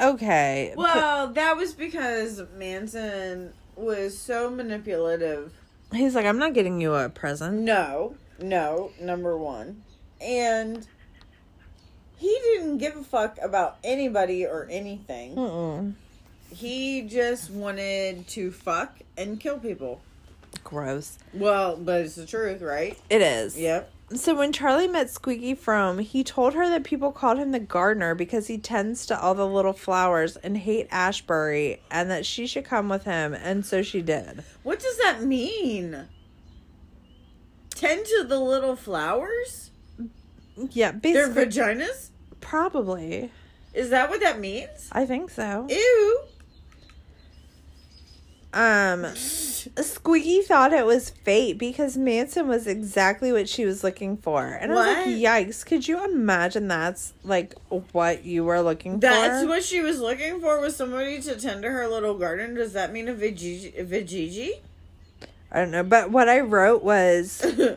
okay. 0.00 0.72
Well, 0.76 1.32
that 1.32 1.56
was 1.56 1.74
because 1.74 2.44
Manson 2.56 3.54
was 3.78 4.18
so 4.18 4.50
manipulative. 4.50 5.52
He's 5.92 6.14
like, 6.14 6.26
I'm 6.26 6.38
not 6.38 6.54
getting 6.54 6.80
you 6.80 6.94
a 6.94 7.08
present. 7.08 7.60
No, 7.60 8.14
no, 8.40 8.90
number 9.00 9.36
one. 9.36 9.82
And 10.20 10.86
he 12.16 12.38
didn't 12.44 12.78
give 12.78 12.96
a 12.96 13.02
fuck 13.02 13.38
about 13.42 13.78
anybody 13.84 14.44
or 14.44 14.66
anything. 14.70 15.36
Mm-mm. 15.36 15.94
He 16.50 17.02
just 17.02 17.50
wanted 17.50 18.26
to 18.28 18.50
fuck 18.50 18.98
and 19.16 19.38
kill 19.38 19.58
people. 19.58 20.00
Gross. 20.64 21.18
Well, 21.32 21.76
but 21.76 22.02
it's 22.02 22.16
the 22.16 22.26
truth, 22.26 22.62
right? 22.62 22.98
It 23.08 23.22
is. 23.22 23.58
Yep. 23.58 23.92
So 24.14 24.34
when 24.34 24.52
Charlie 24.52 24.88
met 24.88 25.10
Squeaky 25.10 25.54
Fromme, 25.54 26.00
he 26.00 26.24
told 26.24 26.54
her 26.54 26.68
that 26.70 26.82
people 26.82 27.12
called 27.12 27.38
him 27.38 27.52
the 27.52 27.58
gardener 27.60 28.14
because 28.14 28.46
he 28.46 28.56
tends 28.56 29.04
to 29.06 29.20
all 29.20 29.34
the 29.34 29.46
little 29.46 29.74
flowers 29.74 30.36
and 30.36 30.56
Haight-Ashbury, 30.56 31.82
and 31.90 32.10
that 32.10 32.24
she 32.24 32.46
should 32.46 32.64
come 32.64 32.88
with 32.88 33.04
him, 33.04 33.34
and 33.34 33.66
so 33.66 33.82
she 33.82 34.00
did. 34.00 34.44
What 34.62 34.80
does 34.80 34.96
that 34.98 35.22
mean? 35.22 36.06
Tend 37.70 38.06
to 38.06 38.24
the 38.24 38.40
little 38.40 38.76
flowers? 38.76 39.72
Yeah, 40.70 40.92
basically. 40.92 41.44
Their 41.44 41.46
vaginas? 41.46 42.10
probably. 42.40 43.30
Is 43.74 43.90
that 43.90 44.08
what 44.10 44.20
that 44.20 44.40
means? 44.40 44.88
I 44.92 45.06
think 45.06 45.30
so. 45.30 45.66
Ew. 45.68 46.20
Um, 48.58 49.06
Squeaky 49.14 50.42
thought 50.42 50.72
it 50.72 50.84
was 50.84 51.10
fate 51.10 51.58
because 51.58 51.96
Manson 51.96 52.48
was 52.48 52.66
exactly 52.66 53.30
what 53.30 53.48
she 53.48 53.64
was 53.64 53.84
looking 53.84 54.16
for, 54.16 54.46
and 54.46 54.72
I 54.72 54.74
was 54.74 55.06
like, 55.06 55.46
"Yikes! 55.46 55.64
Could 55.64 55.86
you 55.86 56.04
imagine 56.04 56.66
that's 56.66 57.12
like 57.22 57.54
what 57.92 58.24
you 58.24 58.42
were 58.42 58.60
looking 58.60 58.98
That's 58.98 59.14
for?" 59.14 59.28
That's 59.28 59.46
what 59.46 59.62
she 59.62 59.80
was 59.80 60.00
looking 60.00 60.40
for 60.40 60.60
was 60.60 60.74
somebody 60.74 61.20
to 61.22 61.36
tend 61.36 61.62
to 61.62 61.70
her 61.70 61.86
little 61.86 62.14
garden. 62.14 62.56
Does 62.56 62.72
that 62.72 62.92
mean 62.92 63.08
a 63.08 63.14
veggie? 63.14 64.50
I 65.52 65.60
don't 65.60 65.70
know, 65.70 65.84
but 65.84 66.10
what 66.10 66.28
I 66.28 66.40
wrote 66.40 66.82
was. 66.82 67.40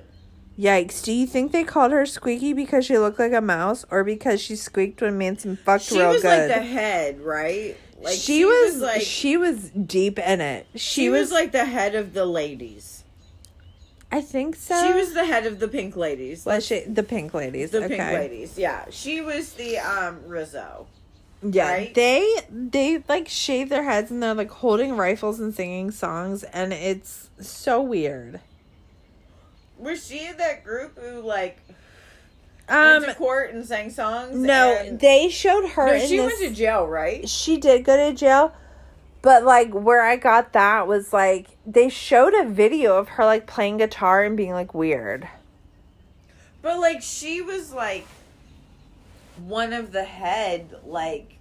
Yikes. 0.60 1.04
Do 1.04 1.12
you 1.12 1.26
think 1.26 1.54
they 1.54 1.64
called 1.64 1.92
her 1.92 2.06
Squeaky 2.06 2.54
because 2.54 2.86
she 2.86 2.98
looked 2.98 3.18
like 3.18 3.34
a 3.34 3.42
mouse 3.42 3.86
or 3.90 4.04
because 4.04 4.42
she 4.42 4.56
squeaked 4.56 5.02
when 5.02 5.18
Manson 5.18 5.56
fucked 5.56 5.86
She 5.86 5.98
real 5.98 6.10
was 6.10 6.24
like 6.24 6.48
the 6.48 6.62
head, 6.62 7.22
right? 7.22 7.78
Like 8.02 8.18
she, 8.18 8.46
was, 8.46 8.80
like 8.80 9.02
she 9.02 9.38
was 9.38 9.70
deep 9.70 10.18
in 10.18 10.42
it. 10.42 10.68
She, 10.74 10.80
she 10.80 11.10
was, 11.10 11.32
like 11.32 11.52
the 11.52 11.66
head 11.66 11.96
of 11.96 12.14
the 12.14 12.26
ladies. 12.26 13.04
I 14.12 14.22
think 14.22 14.56
so. 14.56 14.86
she 14.86 14.94
was 14.94 15.14
the 15.14 15.24
head 15.24 15.46
of 15.46 15.60
the 15.60 15.68
pink 15.68 15.96
ladies. 15.96 16.46
was 16.46 16.66
she 16.66 16.82
the 16.82 17.04
pink 17.04 17.34
ladies. 17.34 17.72
the 17.72 17.86
okay. 17.86 17.98
pink 17.98 18.12
ladies. 18.12 18.58
Yeah, 18.58 18.86
she 18.90 19.22
was 19.22 19.54
the 19.54 19.78
um 19.80 20.20
Rizzo. 20.26 20.88
Yeah. 21.42 21.72
right? 21.72 21.94
They 21.94 22.42
they 22.50 23.04
like 23.08 23.28
shave 23.30 23.70
their 23.70 23.84
heads 23.84 24.12
and 24.12 24.22
they're 24.22 24.34
like 24.34 24.52
holding 24.52 24.98
rifles 24.98 25.40
and 25.40 25.54
singing 25.54 25.92
songs 25.92 26.44
and 26.44 26.74
it's 26.74 27.30
so 27.40 27.82
weird. 27.82 28.42
Was 29.78 30.08
she 30.08 30.28
in 30.28 30.38
that 30.38 30.64
group 30.64 31.00
who 31.00 31.22
like 31.22 31.60
Um 32.72 33.02
went 33.02 33.06
to 33.06 33.18
court 33.18 33.54
and 33.54 33.66
sang 33.66 33.90
songs? 33.90 34.36
no, 34.36 34.98
they 35.00 35.30
showed 35.30 35.70
her 35.70 35.88
no, 35.88 36.00
she 36.00 36.18
this 36.18 36.26
went 36.26 36.40
to 36.40 36.56
jail, 36.56 36.88
right? 36.88 37.28
she 37.28 37.58
did 37.58 37.84
go 37.84 37.98
to 37.98 38.16
jail 38.16 38.54
but 39.22 39.44
like 39.44 39.72
where 39.72 40.02
i 40.02 40.16
got 40.16 40.54
that 40.54 40.88
was 40.88 41.14
like 41.14 41.58
they 41.66 41.90
showed 41.90 42.34
a 42.34 42.46
video 42.46 42.98
of 42.98 43.10
her 43.10 43.26
like 43.26 43.46
playing 43.46 43.78
guitar 43.78 44.24
and 44.24 44.38
being 44.38 44.54
like 44.54 44.74
weird 44.74 45.28
But 46.62 46.80
like 46.80 47.02
she 47.02 47.42
was 47.42 47.74
like 47.74 48.08
one 49.46 49.74
of 49.74 49.92
the 49.92 50.04
head 50.04 50.76
like 50.86 51.38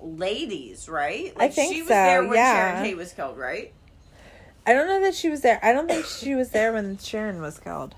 ladies, 0.00 0.88
right? 0.88 1.36
Like 1.36 1.52
think 1.52 1.74
she 1.74 1.82
was 1.82 1.88
so, 1.88 1.94
there 1.94 2.22
when 2.24 2.34
yeah. 2.34 2.70
Sharon 2.70 2.84
Tate 2.84 2.96
was 2.96 3.12
killed, 3.12 3.38
right? 3.38 3.72
i 4.66 4.72
don't 4.72 4.86
know 4.86 5.00
that 5.00 5.14
she 5.14 5.28
was 5.28 5.40
there 5.40 5.58
i 5.62 5.72
don't 5.72 5.88
think 5.88 6.04
she 6.04 6.34
was 6.34 6.50
there 6.50 6.72
when 6.72 6.96
sharon 6.98 7.40
was 7.40 7.58
killed 7.58 7.94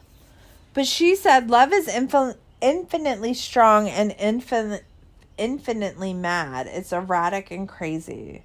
but 0.75 0.87
she 0.87 1.17
said 1.17 1.51
love 1.51 1.73
is 1.73 1.87
infin- 1.87 2.37
infinitely 2.61 3.33
strong 3.35 3.89
and 3.89 4.15
infinite 4.19 4.85
infinitely 5.37 6.15
mad. 6.15 6.69
It's 6.69 6.93
erratic 6.93 7.51
and 7.51 7.69
crazy. 7.69 8.45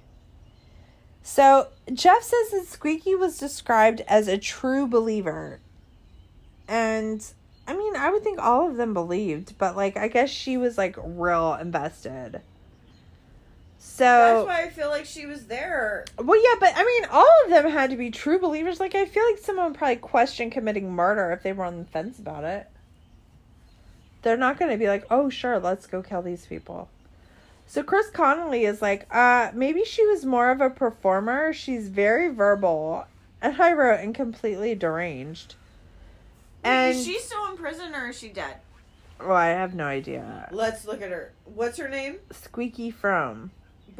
So 1.22 1.68
jeff 1.92 2.22
says 2.22 2.50
that 2.52 2.66
squeaky 2.66 3.14
was 3.14 3.38
described 3.38 4.02
as 4.08 4.28
a 4.28 4.38
true 4.38 4.86
believer. 4.86 5.60
And 6.66 7.24
i 7.66 7.76
mean 7.76 7.94
i 7.94 8.10
would 8.10 8.24
think 8.24 8.40
all 8.40 8.68
of 8.68 8.76
them 8.76 8.92
believed 8.92 9.56
but 9.56 9.76
like 9.76 9.96
i 9.96 10.08
guess 10.08 10.28
she 10.28 10.56
was 10.56 10.76
like 10.76 10.96
real 10.98 11.54
invested 11.54 12.40
so 13.82 14.04
That's 14.04 14.46
why 14.46 14.64
I 14.64 14.68
feel 14.68 14.90
like 14.90 15.06
she 15.06 15.24
was 15.24 15.46
there. 15.46 16.04
well, 16.18 16.40
yeah, 16.40 16.54
but 16.60 16.74
I 16.76 16.84
mean, 16.84 17.06
all 17.10 17.30
of 17.44 17.50
them 17.50 17.70
had 17.70 17.88
to 17.88 17.96
be 17.96 18.10
true 18.10 18.38
believers. 18.38 18.78
Like, 18.78 18.94
I 18.94 19.06
feel 19.06 19.24
like 19.24 19.38
someone 19.38 19.68
would 19.68 19.78
probably 19.78 19.96
questioned 19.96 20.52
committing 20.52 20.92
murder 20.92 21.32
if 21.32 21.42
they 21.42 21.54
were 21.54 21.64
on 21.64 21.78
the 21.78 21.84
fence 21.86 22.18
about 22.18 22.44
it. 22.44 22.68
They're 24.20 24.36
not 24.36 24.58
going 24.58 24.70
to 24.70 24.76
be 24.76 24.86
like, 24.86 25.06
oh, 25.10 25.30
sure, 25.30 25.58
let's 25.58 25.86
go 25.86 26.02
kill 26.02 26.20
these 26.20 26.44
people. 26.44 26.90
So 27.66 27.82
Chris 27.82 28.10
Connelly 28.10 28.66
is 28.66 28.82
like, 28.82 29.06
uh, 29.14 29.50
maybe 29.54 29.82
she 29.84 30.04
was 30.04 30.26
more 30.26 30.50
of 30.50 30.60
a 30.60 30.68
performer. 30.68 31.54
She's 31.54 31.88
very 31.88 32.28
verbal. 32.28 33.06
And 33.40 33.62
I 33.62 33.72
wrote, 33.72 34.00
and 34.00 34.14
completely 34.14 34.74
deranged. 34.74 35.54
And, 36.62 36.94
is 36.94 37.06
she 37.06 37.18
still 37.18 37.46
in 37.50 37.56
prison 37.56 37.94
or 37.94 38.10
is 38.10 38.18
she 38.18 38.28
dead? 38.28 38.56
well, 39.18 39.36
I 39.36 39.48
have 39.48 39.74
no 39.74 39.86
idea. 39.86 40.48
Let's 40.52 40.84
look 40.84 41.00
at 41.00 41.10
her. 41.10 41.32
What's 41.46 41.78
her 41.78 41.88
name? 41.88 42.18
Squeaky 42.30 42.92
Fromme. 42.92 43.48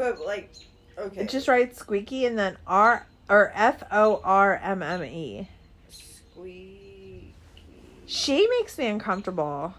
But 0.00 0.24
like, 0.24 0.50
okay, 0.96 1.26
Just 1.26 1.46
write 1.46 1.76
Squeaky 1.76 2.24
and 2.24 2.38
then 2.38 2.56
R, 2.66 3.06
or 3.28 3.52
F 3.54 3.82
O 3.92 4.22
R 4.24 4.56
M 4.62 4.82
M 4.82 5.04
E. 5.04 5.46
squeaky. 5.90 7.34
She 8.06 8.48
makes 8.58 8.78
me 8.78 8.86
uncomfortable. 8.86 9.74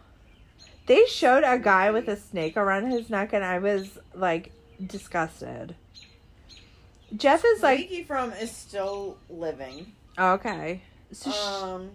They 0.86 1.06
showed 1.08 1.44
a 1.44 1.58
guy 1.58 1.90
with 1.90 2.08
a 2.08 2.16
snake 2.18 2.56
around 2.56 2.92
his 2.92 3.10
neck, 3.10 3.34
and 3.34 3.44
I 3.44 3.58
was 3.58 3.98
like 4.14 4.52
disgusted. 4.86 5.76
Jeff 7.18 7.44
is 7.44 7.64
like, 7.64 7.80
Squeaky 7.80 8.04
Fromme 8.06 8.40
is 8.40 8.52
still 8.52 9.18
living. 9.28 9.92
okay. 10.20 10.84
So 11.12 11.32
Um, 11.32 11.90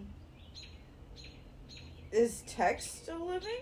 is 2.11 2.43
Tex 2.45 2.85
still 2.91 3.25
living? 3.25 3.61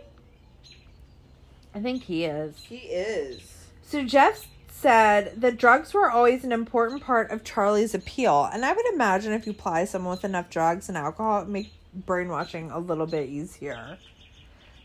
I 1.76 1.80
think 1.82 2.04
he 2.04 2.26
is. 2.26 2.56
He 2.68 2.78
is. 2.78 3.68
So 3.84 4.04
Jeff 4.04 4.48
said 4.78 5.40
the 5.40 5.52
drugs 5.52 5.94
were 5.94 6.12
always 6.12 6.44
an 6.44 6.52
important 6.52 7.02
part 7.02 7.32
of 7.32 7.44
Charlie's 7.44 7.96
appeal, 7.96 8.50
and 8.52 8.66
I 8.66 8.74
would 8.74 8.86
imagine 8.94 9.32
if 9.32 9.48
you 9.48 9.54
ply 9.54 9.86
someone 9.86 10.12
with 10.12 10.26
enough 10.26 10.50
drugs 10.50 10.90
and 10.90 10.98
alcohol, 10.98 11.42
it 11.42 11.48
make 11.48 11.72
brainwashing 11.94 12.72
a 12.72 12.80
little 12.80 13.08
bit 13.08 13.30
easier. 13.30 13.98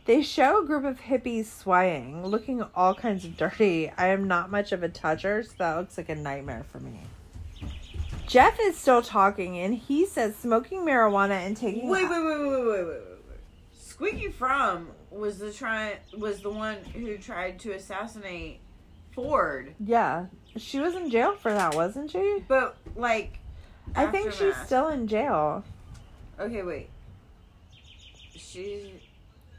They 0.04 0.22
show 0.22 0.62
a 0.62 0.66
group 0.66 0.84
of 0.84 1.00
hippies 1.00 1.46
swaying, 1.46 2.24
looking 2.24 2.62
all 2.74 2.94
kinds 2.94 3.24
of 3.24 3.36
dirty. 3.36 3.92
I 3.96 4.08
am 4.08 4.28
not 4.28 4.50
much 4.50 4.72
of 4.72 4.82
a 4.82 4.88
toucher, 4.88 5.42
so 5.42 5.52
that 5.58 5.76
looks 5.76 5.98
like 5.98 6.08
a 6.08 6.14
nightmare 6.14 6.64
for 6.70 6.78
me. 6.78 7.00
Jeff 8.26 8.58
is 8.60 8.78
still 8.78 9.02
talking, 9.02 9.58
and 9.58 9.74
he 9.74 10.06
says 10.06 10.36
smoking 10.36 10.80
marijuana 10.80 11.44
and 11.46 11.56
taking 11.56 11.88
Wait, 11.88 12.08
wait, 12.08 12.24
wait, 12.24 12.38
wait, 12.38 12.48
wait, 12.48 12.64
wait, 12.64 12.86
wait, 12.86 13.02
wait. 13.28 13.40
Squeaky 13.74 14.28
Fromme 14.28 14.86
was 15.10 15.38
the 15.38 15.52
try 15.52 15.98
was 16.16 16.40
the 16.40 16.50
one 16.50 16.76
who 16.94 17.18
tried 17.18 17.58
to 17.58 17.72
assassinate 17.72 18.60
Ford, 19.14 19.74
yeah, 19.84 20.26
she 20.56 20.80
was 20.80 20.94
in 20.94 21.10
jail 21.10 21.34
for 21.34 21.52
that, 21.52 21.74
wasn't 21.74 22.10
she? 22.10 22.42
but 22.48 22.76
like. 22.96 23.38
I 23.96 24.06
think 24.06 24.32
she's 24.32 24.54
still 24.66 24.88
in 24.88 25.08
jail. 25.08 25.64
Okay, 26.38 26.62
wait. 26.62 26.88
She 28.36 29.00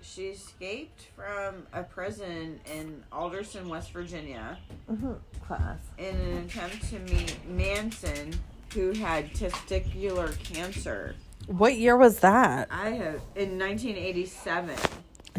she 0.02 0.28
escaped 0.28 1.08
from 1.16 1.68
a 1.74 1.84
prison 1.84 2.60
in 2.74 3.04
Alderson, 3.12 3.70
West 3.70 3.92
Virginia, 3.92 4.58
hmm 4.88 5.14
Class. 5.46 5.80
in 5.98 6.16
an 6.16 6.38
attempt 6.46 6.90
to 6.90 7.00
meet 7.00 7.38
Manson, 7.48 8.34
who 8.74 8.92
had 8.94 9.32
testicular 9.34 10.38
cancer. 10.44 11.16
What 11.48 11.76
year 11.78 11.98
was 11.98 12.20
that? 12.20 12.68
I 12.72 12.90
have 12.90 13.22
in 13.36 13.58
1987. 13.60 14.76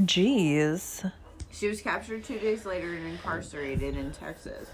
Jeez. 0.01 1.11
She 1.53 1.69
was 1.69 1.83
captured 1.83 2.25
two 2.25 2.39
days 2.39 2.65
later 2.65 2.95
and 2.95 3.07
incarcerated 3.07 3.97
in 3.97 4.11
Texas. 4.13 4.69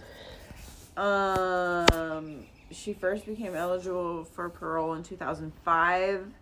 Um, 0.97 2.47
she 2.71 2.93
first 2.93 3.27
became 3.27 3.55
eligible 3.55 4.25
for 4.25 4.49
parole 4.49 4.95
in 4.95 5.03
2005 5.03 6.33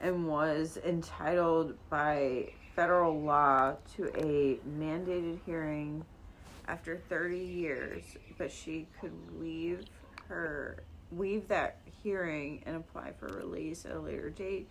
and 0.00 0.28
was 0.28 0.78
entitled 0.84 1.76
by 1.88 2.52
federal 2.76 3.20
law 3.20 3.74
to 3.96 4.08
a 4.16 4.58
mandated 4.68 5.38
hearing 5.44 6.04
after 6.68 6.98
30 7.08 7.38
years, 7.38 8.02
but 8.38 8.52
she 8.52 8.86
could 9.00 9.12
leave 9.38 9.84
her 10.28 10.82
leave 11.12 11.48
that 11.48 11.78
hearing 12.02 12.62
and 12.66 12.76
apply 12.76 13.12
for 13.18 13.26
release 13.26 13.84
at 13.84 13.92
a 13.92 13.98
later 13.98 14.30
date. 14.30 14.68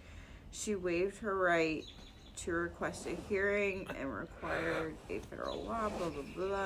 She 0.52 0.76
waived 0.76 1.18
her 1.18 1.36
right 1.36 1.84
to 2.44 2.52
request 2.52 3.08
a 3.08 3.16
hearing 3.28 3.88
and 4.00 4.14
required 4.14 4.96
a 5.10 5.20
federal 5.20 5.64
law, 5.64 5.90
blah 5.90 6.10
blah 6.10 6.24
blah. 6.36 6.62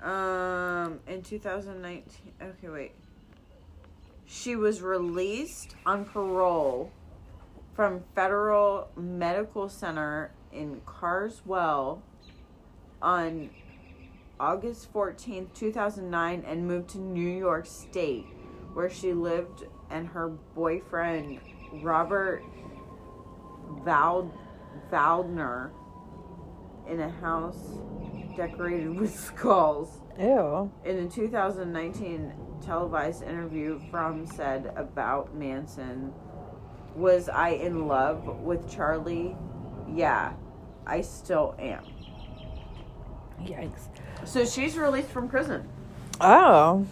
Um, 0.00 1.00
in 1.06 1.22
2019, 1.22 2.32
okay, 2.40 2.68
wait. 2.68 2.92
She 4.26 4.56
was 4.56 4.82
released 4.82 5.74
on 5.86 6.04
parole 6.04 6.92
from 7.74 8.04
Federal 8.14 8.90
Medical 8.96 9.68
Center 9.68 10.32
in 10.52 10.80
Carswell 10.84 12.02
on 13.00 13.50
August 14.38 14.92
14th, 14.92 15.54
2009, 15.54 16.44
and 16.46 16.66
moved 16.66 16.90
to 16.90 16.98
New 16.98 17.28
York 17.28 17.66
State, 17.66 18.26
where 18.74 18.90
she 18.90 19.12
lived 19.12 19.64
and 19.90 20.06
her 20.08 20.28
boyfriend, 20.54 21.40
Robert 21.82 22.42
Val- 23.84 24.32
Valdner, 24.90 25.70
in 26.88 27.00
a 27.00 27.10
house 27.10 27.78
decorated 28.36 28.98
with 28.98 29.14
skulls. 29.18 30.00
Ew. 30.18 30.70
In 30.84 30.98
a 30.98 31.08
2019 31.08 32.32
televised 32.64 33.22
interview, 33.22 33.80
Fromme 33.90 34.26
said 34.32 34.72
about 34.76 35.34
Manson, 35.34 36.12
Was 36.96 37.28
I 37.28 37.50
in 37.50 37.86
love 37.86 38.26
with 38.40 38.68
Charlie? 38.70 39.36
Yeah, 39.92 40.32
I 40.86 41.00
still 41.02 41.54
am. 41.58 41.84
Yikes. 43.42 43.88
So 44.24 44.44
she's 44.44 44.76
released 44.76 45.08
from 45.10 45.28
prison. 45.28 45.68
Oh. 46.20 46.84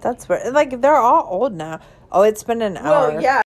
That's 0.00 0.28
weird. 0.28 0.52
Like, 0.52 0.80
they're 0.80 0.96
all 0.96 1.26
old 1.30 1.54
now. 1.54 1.80
Oh, 2.10 2.22
it's 2.22 2.42
been 2.42 2.62
an 2.62 2.76
hour. 2.76 3.12
Well, 3.12 3.22
yeah. 3.22 3.42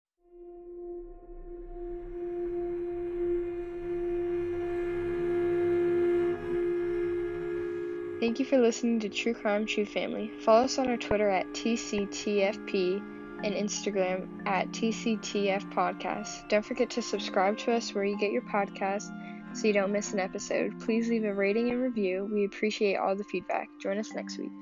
Thank 8.29 8.41
you 8.41 8.45
for 8.45 8.59
listening 8.59 9.01
to 9.01 9.09
True 9.09 9.33
Crime 9.33 9.64
True 9.64 9.87
Family. 9.87 10.31
Follow 10.41 10.64
us 10.64 10.79
on 10.79 10.87
our 10.89 10.99
Twitter 10.99 11.31
at 11.31 11.47
TCTFP 11.55 12.99
and 13.43 13.55
Instagram 13.55 14.29
at 14.47 14.70
TCTF 14.70 15.72
Podcast. 15.72 16.47
Don't 16.51 16.62
forget 16.62 16.91
to 16.91 17.01
subscribe 17.01 17.57
to 17.57 17.72
us 17.72 17.95
where 17.95 18.05
you 18.05 18.18
get 18.18 18.31
your 18.31 18.43
podcasts 18.43 19.09
so 19.55 19.66
you 19.66 19.72
don't 19.72 19.93
miss 19.93 20.12
an 20.12 20.20
episode. 20.20 20.79
Please 20.79 21.09
leave 21.09 21.24
a 21.24 21.33
rating 21.33 21.70
and 21.70 21.81
review. 21.81 22.29
We 22.31 22.45
appreciate 22.45 22.97
all 22.97 23.16
the 23.16 23.24
feedback. 23.24 23.70
Join 23.81 23.97
us 23.97 24.12
next 24.12 24.37
week. 24.37 24.53